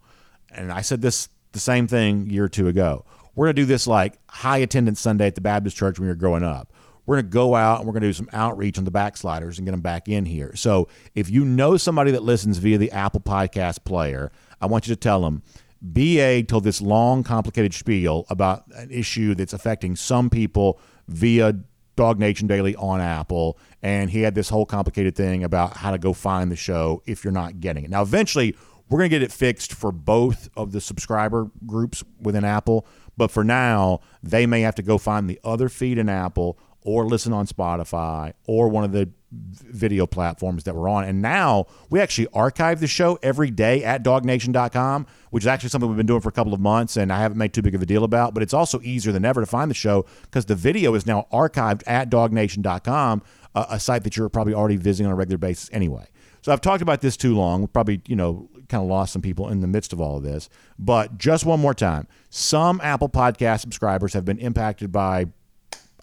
and 0.49 0.71
I 0.71 0.81
said 0.81 1.01
this 1.01 1.29
the 1.51 1.59
same 1.59 1.87
thing 1.87 2.29
year 2.29 2.45
or 2.45 2.49
two 2.49 2.67
ago. 2.67 3.05
We're 3.35 3.47
going 3.47 3.55
to 3.55 3.61
do 3.61 3.65
this 3.65 3.87
like 3.87 4.17
high 4.29 4.57
attendance 4.57 4.99
Sunday 4.99 5.27
at 5.27 5.35
the 5.35 5.41
Baptist 5.41 5.77
church 5.77 5.99
when 5.99 6.05
you're 6.07 6.15
growing 6.15 6.43
up. 6.43 6.73
We're 7.05 7.15
going 7.17 7.25
to 7.25 7.31
go 7.31 7.55
out 7.55 7.79
and 7.79 7.87
we're 7.87 7.93
going 7.93 8.03
to 8.03 8.09
do 8.09 8.13
some 8.13 8.29
outreach 8.31 8.77
on 8.77 8.85
the 8.85 8.91
backsliders 8.91 9.57
and 9.57 9.65
get 9.65 9.71
them 9.71 9.81
back 9.81 10.07
in 10.07 10.25
here. 10.25 10.55
So 10.55 10.87
if 11.15 11.29
you 11.29 11.43
know 11.43 11.77
somebody 11.77 12.11
that 12.11 12.23
listens 12.23 12.57
via 12.57 12.77
the 12.77 12.91
Apple 12.91 13.21
Podcast 13.21 13.83
player, 13.83 14.31
I 14.61 14.67
want 14.67 14.87
you 14.87 14.93
to 14.93 14.99
tell 14.99 15.21
them 15.21 15.41
BA 15.81 16.43
told 16.43 16.63
this 16.63 16.79
long, 16.79 17.23
complicated 17.23 17.73
spiel 17.73 18.25
about 18.29 18.65
an 18.75 18.91
issue 18.91 19.33
that's 19.33 19.53
affecting 19.53 19.95
some 19.95 20.29
people 20.29 20.79
via 21.07 21.55
DawgNation 21.97 22.47
Daily 22.47 22.75
on 22.75 23.01
Apple. 23.01 23.57
And 23.81 24.09
he 24.11 24.21
had 24.21 24.35
this 24.35 24.49
whole 24.49 24.65
complicated 24.65 25.15
thing 25.15 25.43
about 25.43 25.77
how 25.77 25.91
to 25.91 25.97
go 25.97 26.13
find 26.13 26.51
the 26.51 26.55
show 26.55 27.01
if 27.05 27.23
you're 27.23 27.33
not 27.33 27.59
getting 27.59 27.83
it. 27.83 27.89
Now, 27.89 28.03
eventually, 28.03 28.55
we're 28.91 28.97
going 28.99 29.09
to 29.09 29.15
get 29.15 29.23
it 29.23 29.31
fixed 29.31 29.73
for 29.73 29.93
both 29.93 30.49
of 30.57 30.73
the 30.73 30.81
subscriber 30.81 31.49
groups 31.65 32.03
within 32.19 32.43
Apple. 32.43 32.85
But 33.15 33.31
for 33.31 33.43
now, 33.43 34.01
they 34.21 34.45
may 34.45 34.61
have 34.61 34.75
to 34.75 34.83
go 34.83 34.97
find 34.97 35.29
the 35.29 35.39
other 35.45 35.69
feed 35.69 35.97
in 35.97 36.09
Apple 36.09 36.59
or 36.81 37.05
listen 37.05 37.31
on 37.31 37.47
Spotify 37.47 38.33
or 38.47 38.67
one 38.67 38.83
of 38.83 38.91
the 38.91 39.09
video 39.31 40.05
platforms 40.05 40.65
that 40.65 40.75
we're 40.75 40.89
on. 40.89 41.05
And 41.05 41.21
now 41.21 41.67
we 41.89 42.01
actually 42.01 42.27
archive 42.33 42.81
the 42.81 42.87
show 42.87 43.17
every 43.23 43.49
day 43.49 43.81
at 43.81 44.03
dawgnation.com, 44.03 45.07
which 45.29 45.43
is 45.43 45.47
actually 45.47 45.69
something 45.69 45.89
we've 45.89 45.95
been 45.95 46.05
doing 46.05 46.19
for 46.19 46.27
a 46.27 46.33
couple 46.33 46.53
of 46.53 46.59
months 46.59 46.97
and 46.97 47.13
I 47.13 47.19
haven't 47.21 47.37
made 47.37 47.53
too 47.53 47.61
big 47.61 47.75
of 47.75 47.81
a 47.81 47.85
deal 47.85 48.03
about. 48.03 48.33
But 48.33 48.43
it's 48.43 48.53
also 48.53 48.81
easier 48.81 49.13
than 49.13 49.23
ever 49.23 49.39
to 49.39 49.45
find 49.45 49.71
the 49.71 49.75
show 49.75 50.05
because 50.23 50.47
the 50.47 50.55
video 50.55 50.95
is 50.95 51.05
now 51.05 51.27
archived 51.31 51.83
at 51.87 52.09
dawgnation.com, 52.09 53.21
a, 53.55 53.65
a 53.69 53.79
site 53.79 54.03
that 54.03 54.17
you're 54.17 54.27
probably 54.27 54.53
already 54.53 54.75
visiting 54.75 55.05
on 55.05 55.13
a 55.13 55.15
regular 55.15 55.37
basis 55.37 55.69
anyway. 55.71 56.09
So 56.41 56.51
I've 56.51 56.61
talked 56.61 56.81
about 56.81 57.01
this 57.01 57.15
too 57.15 57.35
long. 57.35 57.67
Probably, 57.67 58.01
you 58.07 58.15
know, 58.15 58.49
kind 58.71 58.81
of 58.81 58.89
lost 58.89 59.13
some 59.13 59.21
people 59.21 59.49
in 59.49 59.61
the 59.61 59.67
midst 59.67 59.93
of 59.93 60.01
all 60.01 60.17
of 60.17 60.23
this. 60.23 60.49
But 60.79 61.17
just 61.17 61.45
one 61.45 61.59
more 61.59 61.73
time, 61.73 62.07
some 62.29 62.81
Apple 62.81 63.09
Podcast 63.09 63.59
subscribers 63.59 64.13
have 64.13 64.25
been 64.25 64.39
impacted 64.39 64.91
by 64.91 65.27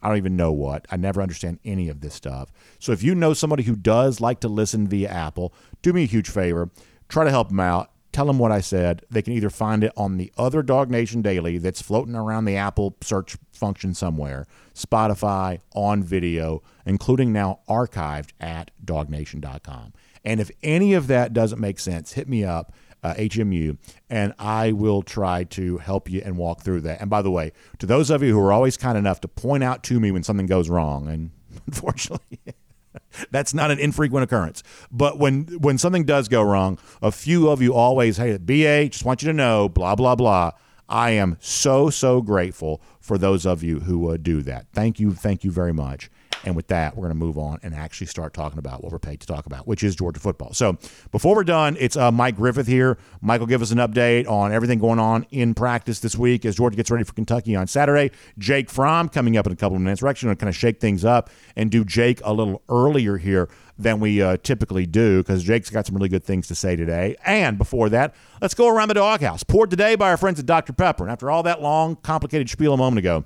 I 0.00 0.08
don't 0.08 0.18
even 0.18 0.36
know 0.36 0.52
what. 0.52 0.86
I 0.90 0.96
never 0.96 1.20
understand 1.20 1.58
any 1.64 1.88
of 1.88 2.00
this 2.00 2.14
stuff. 2.14 2.52
So 2.78 2.92
if 2.92 3.02
you 3.02 3.16
know 3.16 3.34
somebody 3.34 3.64
who 3.64 3.74
does 3.74 4.20
like 4.20 4.38
to 4.40 4.48
listen 4.48 4.86
via 4.86 5.08
Apple, 5.08 5.52
do 5.82 5.92
me 5.92 6.04
a 6.04 6.06
huge 6.06 6.30
favor. 6.30 6.70
Try 7.08 7.24
to 7.24 7.30
help 7.30 7.48
them 7.48 7.58
out. 7.58 7.90
Tell 8.12 8.26
them 8.26 8.38
what 8.38 8.52
I 8.52 8.60
said. 8.60 9.02
They 9.10 9.22
can 9.22 9.32
either 9.34 9.50
find 9.50 9.84
it 9.84 9.92
on 9.96 10.16
the 10.16 10.32
other 10.38 10.62
DawgNation 10.62 11.22
Daily 11.22 11.58
that's 11.58 11.82
floating 11.82 12.14
around 12.14 12.44
the 12.44 12.56
Apple 12.56 12.96
search 13.02 13.36
function 13.52 13.92
somewhere, 13.92 14.46
Spotify, 14.74 15.60
on 15.74 16.02
video, 16.02 16.62
including 16.86 17.32
now 17.32 17.60
archived 17.68 18.30
at 18.40 18.70
dawgnation.com. 18.84 19.92
And 20.28 20.40
if 20.40 20.50
any 20.62 20.92
of 20.92 21.06
that 21.06 21.32
doesn't 21.32 21.58
make 21.58 21.78
sense, 21.78 22.12
hit 22.12 22.28
me 22.28 22.44
up, 22.44 22.74
uh, 23.02 23.14
HMU, 23.14 23.78
and 24.10 24.34
I 24.38 24.72
will 24.72 25.00
try 25.00 25.44
to 25.44 25.78
help 25.78 26.10
you 26.10 26.20
and 26.22 26.36
walk 26.36 26.60
through 26.60 26.82
that. 26.82 27.00
And 27.00 27.08
by 27.08 27.22
the 27.22 27.30
way, 27.30 27.52
to 27.78 27.86
those 27.86 28.10
of 28.10 28.22
you 28.22 28.34
who 28.34 28.40
are 28.40 28.52
always 28.52 28.76
kind 28.76 28.98
enough 28.98 29.22
to 29.22 29.28
point 29.28 29.64
out 29.64 29.82
to 29.84 29.98
me 29.98 30.10
when 30.10 30.22
something 30.22 30.44
goes 30.44 30.68
wrong, 30.68 31.08
and 31.08 31.30
unfortunately, 31.66 32.40
that's 33.30 33.54
not 33.54 33.70
an 33.70 33.78
infrequent 33.78 34.22
occurrence. 34.22 34.62
But 34.92 35.18
when 35.18 35.44
when 35.60 35.78
something 35.78 36.04
does 36.04 36.28
go 36.28 36.42
wrong, 36.42 36.78
a 37.00 37.10
few 37.10 37.48
of 37.48 37.62
you 37.62 37.72
always, 37.72 38.18
hey, 38.18 38.36
BA, 38.36 38.90
just 38.90 39.06
want 39.06 39.22
you 39.22 39.28
to 39.28 39.34
know, 39.34 39.70
blah 39.70 39.94
blah 39.94 40.14
blah. 40.14 40.50
I 40.90 41.10
am 41.12 41.38
so 41.40 41.88
so 41.88 42.20
grateful 42.20 42.82
for 43.00 43.16
those 43.16 43.46
of 43.46 43.62
you 43.62 43.80
who 43.80 44.10
uh, 44.10 44.18
do 44.18 44.42
that. 44.42 44.66
Thank 44.74 45.00
you, 45.00 45.14
thank 45.14 45.42
you 45.42 45.50
very 45.50 45.72
much. 45.72 46.10
And 46.44 46.54
with 46.54 46.68
that, 46.68 46.96
we're 46.96 47.02
going 47.02 47.18
to 47.18 47.24
move 47.26 47.38
on 47.38 47.58
and 47.62 47.74
actually 47.74 48.06
start 48.06 48.32
talking 48.32 48.58
about 48.58 48.82
what 48.82 48.92
we're 48.92 48.98
paid 48.98 49.20
to 49.20 49.26
talk 49.26 49.46
about, 49.46 49.66
which 49.66 49.82
is 49.82 49.96
Georgia 49.96 50.20
football. 50.20 50.52
So 50.52 50.78
before 51.10 51.34
we're 51.34 51.44
done, 51.44 51.76
it's 51.80 51.96
uh, 51.96 52.10
Mike 52.10 52.36
Griffith 52.36 52.66
here. 52.66 52.98
Mike 53.20 53.40
will 53.40 53.46
give 53.46 53.62
us 53.62 53.70
an 53.70 53.78
update 53.78 54.28
on 54.28 54.52
everything 54.52 54.78
going 54.78 54.98
on 54.98 55.26
in 55.30 55.54
practice 55.54 56.00
this 56.00 56.16
week 56.16 56.44
as 56.44 56.56
Georgia 56.56 56.76
gets 56.76 56.90
ready 56.90 57.04
for 57.04 57.12
Kentucky 57.12 57.56
on 57.56 57.66
Saturday. 57.66 58.14
Jake 58.38 58.70
Fromm 58.70 59.08
coming 59.08 59.36
up 59.36 59.46
in 59.46 59.52
a 59.52 59.56
couple 59.56 59.76
of 59.76 59.82
minutes. 59.82 60.02
We're 60.02 60.08
actually 60.08 60.28
going 60.28 60.36
to 60.36 60.40
kind 60.40 60.48
of 60.48 60.56
shake 60.56 60.80
things 60.80 61.04
up 61.04 61.30
and 61.56 61.70
do 61.70 61.84
Jake 61.84 62.20
a 62.24 62.32
little 62.32 62.62
earlier 62.68 63.16
here 63.16 63.48
than 63.78 64.00
we 64.00 64.20
uh, 64.20 64.36
typically 64.42 64.86
do 64.86 65.18
because 65.18 65.44
Jake's 65.44 65.70
got 65.70 65.86
some 65.86 65.96
really 65.96 66.08
good 66.08 66.24
things 66.24 66.48
to 66.48 66.54
say 66.54 66.76
today. 66.76 67.16
And 67.24 67.56
before 67.56 67.88
that, 67.90 68.14
let's 68.42 68.54
go 68.54 68.68
around 68.68 68.88
the 68.88 68.94
doghouse. 68.94 69.44
Poured 69.44 69.70
today 69.70 69.94
by 69.94 70.10
our 70.10 70.16
friends 70.16 70.40
at 70.40 70.46
Dr. 70.46 70.72
Pepper. 70.72 71.04
And 71.04 71.12
after 71.12 71.30
all 71.30 71.42
that 71.44 71.62
long, 71.62 71.96
complicated 71.96 72.50
spiel 72.50 72.74
a 72.74 72.76
moment 72.76 72.98
ago, 72.98 73.24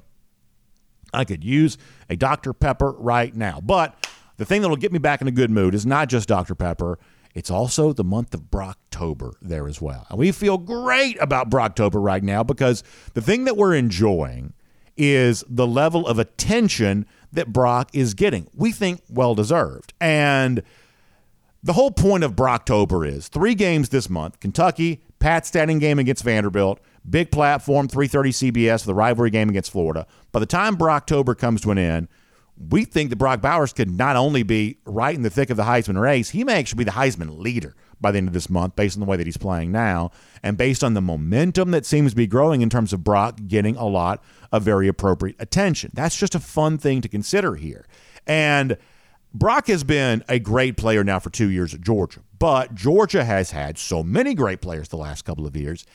I 1.14 1.24
could 1.24 1.44
use 1.44 1.76
a 2.12 2.16
Dr. 2.16 2.52
Pepper 2.52 2.92
right 2.92 3.34
now. 3.34 3.60
But 3.60 4.08
the 4.36 4.44
thing 4.44 4.62
that 4.62 4.68
will 4.68 4.76
get 4.76 4.92
me 4.92 4.98
back 4.98 5.20
in 5.20 5.28
a 5.28 5.32
good 5.32 5.50
mood 5.50 5.74
is 5.74 5.86
not 5.86 6.08
just 6.08 6.28
Dr. 6.28 6.54
Pepper. 6.54 6.98
It's 7.34 7.50
also 7.50 7.92
the 7.92 8.04
month 8.04 8.34
of 8.34 8.50
Brocktober 8.50 9.32
there 9.40 9.66
as 9.66 9.80
well. 9.80 10.06
And 10.10 10.18
we 10.18 10.32
feel 10.32 10.58
great 10.58 11.20
about 11.20 11.50
Brocktober 11.50 12.02
right 12.02 12.22
now 12.22 12.42
because 12.42 12.84
the 13.14 13.22
thing 13.22 13.44
that 13.44 13.56
we're 13.56 13.74
enjoying 13.74 14.52
is 14.96 15.42
the 15.48 15.66
level 15.66 16.06
of 16.06 16.18
attention 16.18 17.06
that 17.32 17.52
Brock 17.52 17.88
is 17.94 18.12
getting. 18.12 18.48
We 18.54 18.72
think 18.72 19.00
well 19.08 19.34
deserved. 19.34 19.94
And 20.00 20.62
the 21.62 21.72
whole 21.72 21.90
point 21.90 22.24
of 22.24 22.36
Brocktober 22.36 23.08
is 23.08 23.28
three 23.28 23.54
games 23.54 23.88
this 23.88 24.10
month 24.10 24.40
Kentucky, 24.40 25.00
Pat 25.18 25.46
standing 25.46 25.78
game 25.78 25.98
against 25.98 26.24
Vanderbilt, 26.24 26.78
big 27.08 27.30
platform, 27.30 27.88
330 27.88 28.30
CBS, 28.30 28.84
the 28.84 28.94
rivalry 28.94 29.30
game 29.30 29.48
against 29.48 29.70
Florida. 29.70 30.06
By 30.30 30.40
the 30.40 30.46
time 30.46 30.76
Brocktober 30.76 31.36
comes 31.36 31.60
to 31.62 31.70
an 31.70 31.78
end, 31.78 32.08
we 32.70 32.84
think 32.84 33.10
that 33.10 33.16
Brock 33.16 33.40
Bowers 33.40 33.72
could 33.72 33.90
not 33.90 34.16
only 34.16 34.42
be 34.42 34.78
right 34.84 35.14
in 35.14 35.22
the 35.22 35.30
thick 35.30 35.50
of 35.50 35.56
the 35.56 35.64
Heisman 35.64 36.00
race, 36.00 36.30
he 36.30 36.44
may 36.44 36.58
actually 36.58 36.78
be 36.78 36.84
the 36.84 36.92
Heisman 36.92 37.38
leader 37.38 37.74
by 38.00 38.10
the 38.10 38.18
end 38.18 38.28
of 38.28 38.34
this 38.34 38.50
month 38.50 38.76
based 38.76 38.96
on 38.96 39.00
the 39.00 39.06
way 39.06 39.16
that 39.16 39.26
he's 39.26 39.36
playing 39.36 39.72
now 39.72 40.10
and 40.42 40.56
based 40.56 40.84
on 40.84 40.94
the 40.94 41.00
momentum 41.00 41.70
that 41.70 41.86
seems 41.86 42.12
to 42.12 42.16
be 42.16 42.26
growing 42.26 42.60
in 42.60 42.68
terms 42.68 42.92
of 42.92 43.04
Brock 43.04 43.38
getting 43.46 43.76
a 43.76 43.86
lot 43.86 44.22
of 44.50 44.62
very 44.62 44.88
appropriate 44.88 45.36
attention. 45.38 45.90
That's 45.94 46.16
just 46.16 46.34
a 46.34 46.40
fun 46.40 46.78
thing 46.78 47.00
to 47.00 47.08
consider 47.08 47.54
here. 47.54 47.86
And 48.26 48.76
Brock 49.32 49.68
has 49.68 49.82
been 49.82 50.22
a 50.28 50.38
great 50.38 50.76
player 50.76 51.02
now 51.02 51.18
for 51.18 51.30
two 51.30 51.48
years 51.48 51.72
at 51.72 51.80
Georgia, 51.80 52.20
but 52.38 52.74
Georgia 52.74 53.24
has 53.24 53.52
had 53.52 53.78
so 53.78 54.02
many 54.02 54.34
great 54.34 54.60
players 54.60 54.88
the 54.88 54.96
last 54.96 55.24
couple 55.24 55.46
of 55.46 55.56
years. 55.56 55.86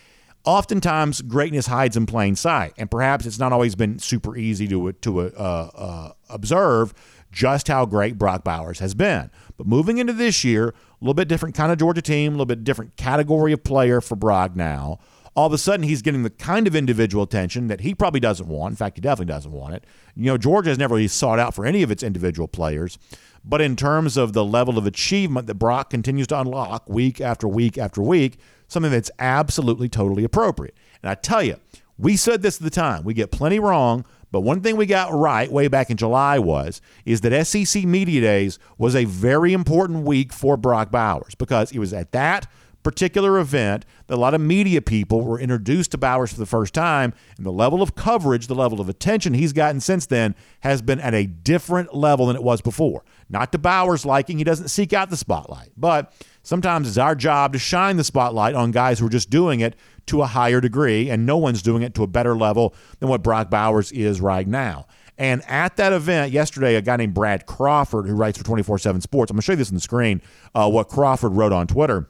Oftentimes, 0.48 1.22
greatness 1.24 1.68
hides 1.68 1.98
in 1.98 2.06
plain 2.06 2.38
sight, 2.38 2.74
and 2.78 2.90
perhaps 2.90 3.26
it's 3.26 3.38
not 3.38 3.52
always 3.52 3.76
been 3.76 4.00
super 4.00 4.38
easy 4.38 4.66
to 4.70 4.94
to 4.94 5.20
uh, 5.20 5.70
uh, 5.76 6.12
observe 6.30 6.94
just 7.34 7.68
how 7.68 7.86
great 7.86 8.18
Brock 8.18 8.46
Bowers 8.46 8.80
has 8.80 8.96
been. 8.96 9.30
But 9.58 9.68
moving 9.68 9.98
into 9.98 10.14
this 10.14 10.46
year, 10.46 10.70
a 10.70 10.74
little 11.02 11.14
bit 11.14 11.28
different 11.28 11.54
kind 11.54 11.70
of 11.70 11.78
Georgia 11.78 12.02
team, 12.02 12.32
a 12.32 12.36
little 12.36 12.46
bit 12.46 12.64
different 12.64 12.96
category 12.96 13.52
of 13.52 13.66
player 13.66 14.00
for 14.00 14.16
Brock 14.16 14.56
now 14.56 15.00
all 15.38 15.46
of 15.46 15.54
a 15.54 15.58
sudden 15.58 15.84
he's 15.84 16.02
getting 16.02 16.24
the 16.24 16.32
kind 16.32 16.66
of 16.66 16.76
individual 16.76 17.24
attention 17.24 17.68
that 17.68 17.82
he 17.82 17.94
probably 17.94 18.20
doesn't 18.20 18.48
want. 18.48 18.72
In 18.72 18.76
fact, 18.76 18.98
he 18.98 19.02
definitely 19.02 19.32
doesn't 19.32 19.52
want 19.52 19.76
it. 19.76 19.86
You 20.16 20.26
know, 20.26 20.38
Georgia 20.38 20.70
has 20.72 20.80
never 20.80 20.96
really 20.96 21.08
sought 21.08 21.38
out 21.38 21.54
for 21.54 21.64
any 21.64 21.84
of 21.84 21.92
its 21.92 22.02
individual 22.02 22.48
players. 22.48 22.98
But 23.46 23.62
in 23.62 23.76
terms 23.76 24.18
of 24.18 24.34
the 24.34 24.44
level 24.44 24.80
of 24.80 24.88
achievement 24.88 25.46
that 25.46 25.56
Brock 25.56 25.92
continues 25.92 26.26
to 26.28 26.40
unlock 26.40 26.90
week 26.90 27.22
after 27.22 27.48
week 27.48 27.78
after 27.78 28.02
week, 28.02 28.40
something 28.68 28.92
that's 28.92 29.12
absolutely 29.20 29.90
totally 29.90 30.24
appropriate. 30.24 30.76
And 31.02 31.10
I 31.10 31.16
tell 31.16 31.44
you, 31.44 31.58
we 31.98 32.16
said 32.16 32.42
this 32.42 32.58
at 32.58 32.64
the 32.64 32.70
time. 32.70 33.04
We 33.04 33.14
get 33.14 33.32
plenty 33.32 33.60
wrong, 33.60 34.06
but 34.32 34.42
one 34.42 34.62
thing 34.62 34.76
we 34.76 34.86
got 34.86 35.14
right 35.14 35.52
way 35.52 35.68
back 35.68 35.90
in 35.90 35.98
July 35.98 36.38
was 36.38 36.82
is 37.06 37.22
that 37.22 37.48
SEC 37.48 37.84
Media 37.86 38.22
Days 38.22 38.60
was 38.78 38.96
a 38.96 39.06
very 39.06 39.54
important 39.54 40.06
week 40.06 40.32
for 40.34 40.58
Brock 40.58 40.92
Bowers 40.92 41.34
because 41.36 41.72
it 41.72 41.80
was 41.80 41.94
at 41.94 42.12
that 42.12 42.48
particular 42.84 43.38
event 43.38 43.86
that 44.08 44.16
a 44.16 44.18
lot 44.18 44.34
of 44.34 44.40
media 44.40 44.82
people 44.82 45.22
were 45.22 45.40
introduced 45.40 45.92
to 45.92 45.98
Bowers 45.98 46.32
for 46.32 46.40
the 46.40 46.46
first 46.46 46.74
time, 46.74 47.14
and 47.36 47.46
the 47.46 47.52
level 47.52 47.82
of 47.82 47.96
coverage, 47.96 48.48
the 48.48 48.56
level 48.56 48.80
of 48.80 48.88
attention 48.88 49.34
he's 49.34 49.52
gotten 49.52 49.82
since 49.82 50.06
then 50.06 50.36
has 50.62 50.82
been 50.82 51.00
at 51.02 51.14
a 51.14 51.26
different 51.26 51.94
level 51.94 52.28
than 52.28 52.36
it 52.36 52.44
was 52.44 52.62
before. 52.62 53.04
Not 53.30 53.52
to 53.52 53.58
Bowers' 53.58 54.06
liking, 54.06 54.38
he 54.38 54.44
doesn't 54.44 54.70
seek 54.70 54.94
out 54.94 55.10
the 55.10 55.18
spotlight, 55.18 55.72
but 55.76 56.14
sometimes 56.44 56.88
it's 56.88 56.98
our 56.98 57.16
job 57.16 57.54
to 57.54 57.60
shine 57.60 57.98
the 57.98 58.04
spotlight 58.04 58.56
on 58.56 58.72
guys 58.72 59.00
who 59.00 59.08
are 59.08 59.10
just 59.10 59.30
doing 59.30 59.60
it 59.60 59.76
to 60.08 60.22
a 60.22 60.28
higher 60.28 60.62
degree, 60.62 61.10
and 61.10 61.26
no 61.26 61.38
one's 61.38 61.62
doing 61.62 61.84
it 61.84 61.94
to 61.96 62.04
a 62.04 62.08
better 62.08 62.36
level 62.36 62.74
than 63.00 63.10
what 63.10 63.24
Brock 63.24 63.50
Bowers 63.50 63.92
is 63.92 64.22
right 64.22 64.48
now. 64.48 64.88
And 65.18 65.42
at 65.48 65.78
that 65.78 65.94
event 65.94 66.32
yesterday, 66.32 66.76
a 66.76 66.82
guy 66.82 66.96
named 66.96 67.14
Brad 67.14 67.46
Crawford, 67.46 68.06
who 68.08 68.14
writes 68.14 68.38
for 68.38 68.44
24 68.46 68.78
7 68.78 69.02
Sports, 69.02 69.32
I'm 69.32 69.36
going 69.36 69.42
to 69.42 69.46
show 69.46 69.54
you 69.54 69.58
this 69.58 69.70
on 69.70 69.76
the 69.76 69.82
screen, 69.82 70.22
uh, 70.56 70.70
what 70.70 70.88
Crawford 70.88 71.34
wrote 71.34 71.52
on 71.52 71.68
Twitter 71.68 72.08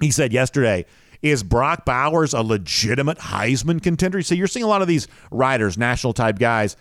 he 0.00 0.10
said 0.10 0.32
yesterday, 0.32 0.86
is 1.22 1.42
Brock 1.42 1.84
Bowers 1.84 2.32
a 2.32 2.42
legitimate 2.42 3.18
Heisman 3.18 3.82
contender? 3.82 4.22
So 4.22 4.34
you're 4.34 4.46
seeing 4.46 4.64
a 4.64 4.68
lot 4.68 4.82
of 4.82 4.88
these 4.88 5.08
riders, 5.30 5.76
national 5.76 6.12
type 6.12 6.38
guys. 6.38 6.76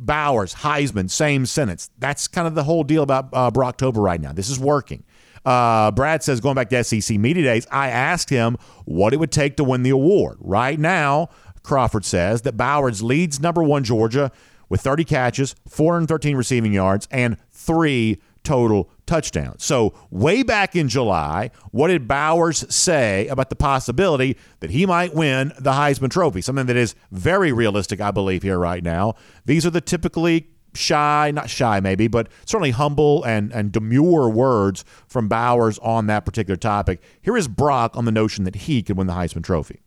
Bowers, 0.00 0.54
Heisman, 0.54 1.10
same 1.10 1.46
sentence. 1.46 1.90
That's 1.98 2.26
kind 2.26 2.48
of 2.48 2.54
the 2.54 2.64
whole 2.64 2.84
deal 2.84 3.02
about 3.02 3.28
uh, 3.32 3.50
Brocktober 3.50 3.98
right 3.98 4.20
now. 4.20 4.32
This 4.32 4.48
is 4.48 4.58
working. 4.58 5.04
Uh, 5.44 5.90
Brad 5.90 6.22
says, 6.22 6.40
going 6.40 6.54
back 6.54 6.70
to 6.70 6.84
SEC 6.84 7.18
Media 7.18 7.42
Days, 7.44 7.66
I 7.70 7.88
asked 7.88 8.30
him 8.30 8.56
what 8.84 9.12
it 9.12 9.18
would 9.18 9.32
take 9.32 9.56
to 9.56 9.64
win 9.64 9.82
the 9.82 9.90
award. 9.90 10.38
Right 10.40 10.78
now, 10.78 11.28
Crawford 11.62 12.04
says 12.04 12.42
that 12.42 12.56
Bowers 12.56 13.02
leads 13.02 13.40
number 13.40 13.62
one 13.62 13.84
Georgia 13.84 14.32
with 14.68 14.80
30 14.80 15.04
catches, 15.04 15.54
413 15.68 16.36
receiving 16.36 16.72
yards, 16.72 17.08
and 17.10 17.36
three 17.52 18.20
total 18.50 18.90
touchdowns. 19.06 19.64
So, 19.64 19.94
way 20.10 20.42
back 20.42 20.74
in 20.74 20.88
July, 20.88 21.52
what 21.70 21.86
did 21.86 22.08
Bowers 22.08 22.66
say 22.74 23.28
about 23.28 23.48
the 23.48 23.54
possibility 23.54 24.36
that 24.58 24.70
he 24.70 24.86
might 24.86 25.14
win 25.14 25.52
the 25.56 25.70
Heisman 25.70 26.10
Trophy? 26.10 26.40
Something 26.40 26.66
that 26.66 26.76
is 26.76 26.96
very 27.12 27.52
realistic, 27.52 28.00
I 28.00 28.10
believe, 28.10 28.42
here 28.42 28.58
right 28.58 28.82
now. 28.82 29.14
These 29.44 29.64
are 29.66 29.70
the 29.70 29.80
typically 29.80 30.48
shy, 30.74 31.30
not 31.32 31.48
shy 31.48 31.78
maybe, 31.78 32.08
but 32.08 32.26
certainly 32.44 32.72
humble 32.72 33.22
and, 33.22 33.52
and 33.52 33.70
demure 33.70 34.28
words 34.28 34.84
from 35.06 35.28
Bowers 35.28 35.78
on 35.78 36.08
that 36.08 36.24
particular 36.24 36.56
topic. 36.56 37.00
Here 37.22 37.36
is 37.36 37.46
Brock 37.46 37.96
on 37.96 38.04
the 38.04 38.12
notion 38.12 38.42
that 38.42 38.56
he 38.56 38.82
could 38.82 38.96
win 38.96 39.06
the 39.06 39.12
Heisman 39.12 39.44
Trophy. 39.44 39.80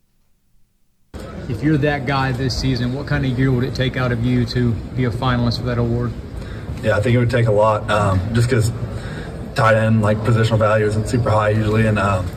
If 1.49 1.61
you're 1.61 1.77
that 1.79 2.05
guy 2.05 2.31
this 2.31 2.57
season, 2.57 2.93
what 2.93 3.07
kind 3.07 3.25
of 3.25 3.37
year 3.37 3.51
would 3.51 3.65
it 3.65 3.75
take 3.75 3.97
out 3.97 4.13
of 4.13 4.23
you 4.23 4.45
to 4.45 4.71
be 4.95 5.03
a 5.03 5.11
finalist 5.11 5.57
for 5.57 5.65
that 5.65 5.77
award? 5.77 6.13
Yeah, 6.83 6.97
I 6.97 7.01
think 7.01 7.15
it 7.15 7.19
would 7.19 7.29
take 7.29 7.47
a 7.47 7.51
lot, 7.51 7.89
um, 7.89 8.19
just 8.33 8.49
because 8.49 8.71
tight 9.55 9.75
end 9.75 10.01
like 10.01 10.17
positional 10.17 10.57
value 10.57 10.85
isn't 10.85 11.07
super 11.07 11.29
high 11.29 11.49
usually, 11.49 11.87
and 11.87 11.97
um, 11.97 12.27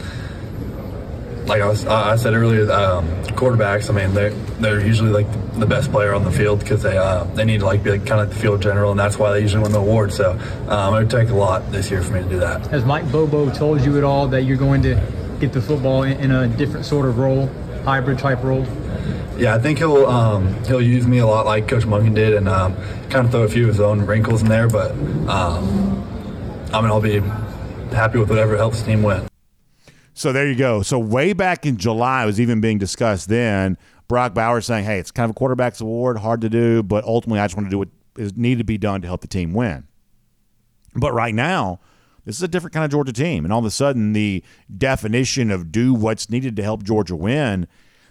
like 1.46 1.62
I 1.62 1.68
was 1.68 1.84
I 1.86 2.16
said 2.16 2.34
earlier, 2.34 2.70
um, 2.70 3.08
quarterbacks. 3.34 3.90
I 3.90 3.92
mean, 3.92 4.14
they 4.14 4.28
they're 4.60 4.80
usually 4.80 5.10
like 5.10 5.26
the 5.58 5.66
best 5.66 5.90
player 5.90 6.14
on 6.14 6.24
the 6.24 6.30
field 6.30 6.60
because 6.60 6.82
they 6.82 6.96
uh, 6.96 7.24
they 7.34 7.44
need 7.44 7.60
to 7.60 7.66
like 7.66 7.82
be 7.82 7.90
like, 7.90 8.06
kind 8.06 8.20
of 8.20 8.28
like 8.28 8.36
the 8.36 8.40
field 8.40 8.62
general, 8.62 8.90
and 8.90 9.00
that's 9.00 9.18
why 9.18 9.32
they 9.32 9.40
usually 9.40 9.62
win 9.62 9.72
the 9.72 9.80
award. 9.80 10.12
So 10.12 10.32
um, 10.68 10.94
it 10.94 10.98
would 10.98 11.10
take 11.10 11.30
a 11.30 11.34
lot 11.34 11.70
this 11.72 11.90
year 11.90 12.02
for 12.02 12.14
me 12.14 12.22
to 12.22 12.28
do 12.28 12.38
that. 12.40 12.66
Has 12.68 12.84
Mike 12.84 13.10
Bobo 13.10 13.50
told 13.50 13.80
you 13.80 13.98
at 13.98 14.04
all 14.04 14.28
that 14.28 14.42
you're 14.42 14.56
going 14.56 14.82
to 14.82 15.00
get 15.40 15.52
the 15.52 15.60
football 15.60 16.02
in, 16.04 16.18
in 16.20 16.30
a 16.30 16.48
different 16.48 16.86
sort 16.86 17.06
of 17.06 17.18
role, 17.18 17.48
hybrid 17.84 18.18
type 18.18 18.42
role? 18.42 18.64
Yeah, 19.38 19.54
I 19.54 19.58
think 19.58 19.78
he'll 19.78 20.06
um, 20.06 20.62
he'll 20.64 20.82
use 20.82 21.06
me 21.06 21.18
a 21.18 21.26
lot 21.26 21.46
like 21.46 21.68
Coach 21.68 21.84
Monken 21.84 22.14
did, 22.14 22.34
and 22.34 22.48
um, 22.48 22.74
kind 23.10 23.26
of 23.26 23.30
throw 23.30 23.42
a 23.42 23.48
few 23.48 23.64
of 23.64 23.68
his 23.68 23.80
own 23.80 24.00
wrinkles 24.02 24.42
in 24.42 24.48
there. 24.48 24.68
But 24.68 24.92
um, 25.28 26.02
I 26.72 26.80
mean, 26.80 26.90
I'll 26.90 27.00
be 27.00 27.20
happy 27.94 28.18
with 28.18 28.28
whatever 28.28 28.56
helps 28.56 28.80
the 28.80 28.86
team 28.86 29.02
win. 29.02 29.28
So 30.14 30.32
there 30.32 30.48
you 30.48 30.56
go. 30.56 30.82
So 30.82 30.98
way 30.98 31.34
back 31.34 31.66
in 31.66 31.76
July, 31.76 32.22
it 32.22 32.26
was 32.26 32.40
even 32.40 32.60
being 32.60 32.78
discussed 32.78 33.28
then. 33.28 33.76
Brock 34.08 34.34
Bowers 34.34 34.66
saying, 34.66 34.84
"Hey, 34.84 34.98
it's 34.98 35.10
kind 35.10 35.24
of 35.24 35.32
a 35.32 35.34
quarterback's 35.34 35.80
award, 35.80 36.18
hard 36.18 36.40
to 36.40 36.48
do, 36.48 36.82
but 36.82 37.04
ultimately, 37.04 37.40
I 37.40 37.46
just 37.46 37.56
want 37.56 37.66
to 37.66 37.70
do 37.70 37.78
what 37.78 37.88
is 38.16 38.36
needed 38.36 38.58
to 38.58 38.64
be 38.64 38.78
done 38.78 39.02
to 39.02 39.06
help 39.06 39.20
the 39.20 39.28
team 39.28 39.52
win." 39.52 39.84
But 40.94 41.12
right 41.12 41.34
now, 41.34 41.80
this 42.24 42.36
is 42.36 42.42
a 42.42 42.48
different 42.48 42.72
kind 42.74 42.84
of 42.84 42.90
Georgia 42.90 43.12
team, 43.12 43.44
and 43.44 43.52
all 43.52 43.60
of 43.60 43.64
a 43.64 43.70
sudden, 43.70 44.12
the 44.12 44.42
definition 44.76 45.50
of 45.50 45.70
do 45.70 45.92
what's 45.94 46.30
needed 46.30 46.56
to 46.56 46.62
help 46.62 46.82
Georgia 46.82 47.14
win 47.14 47.66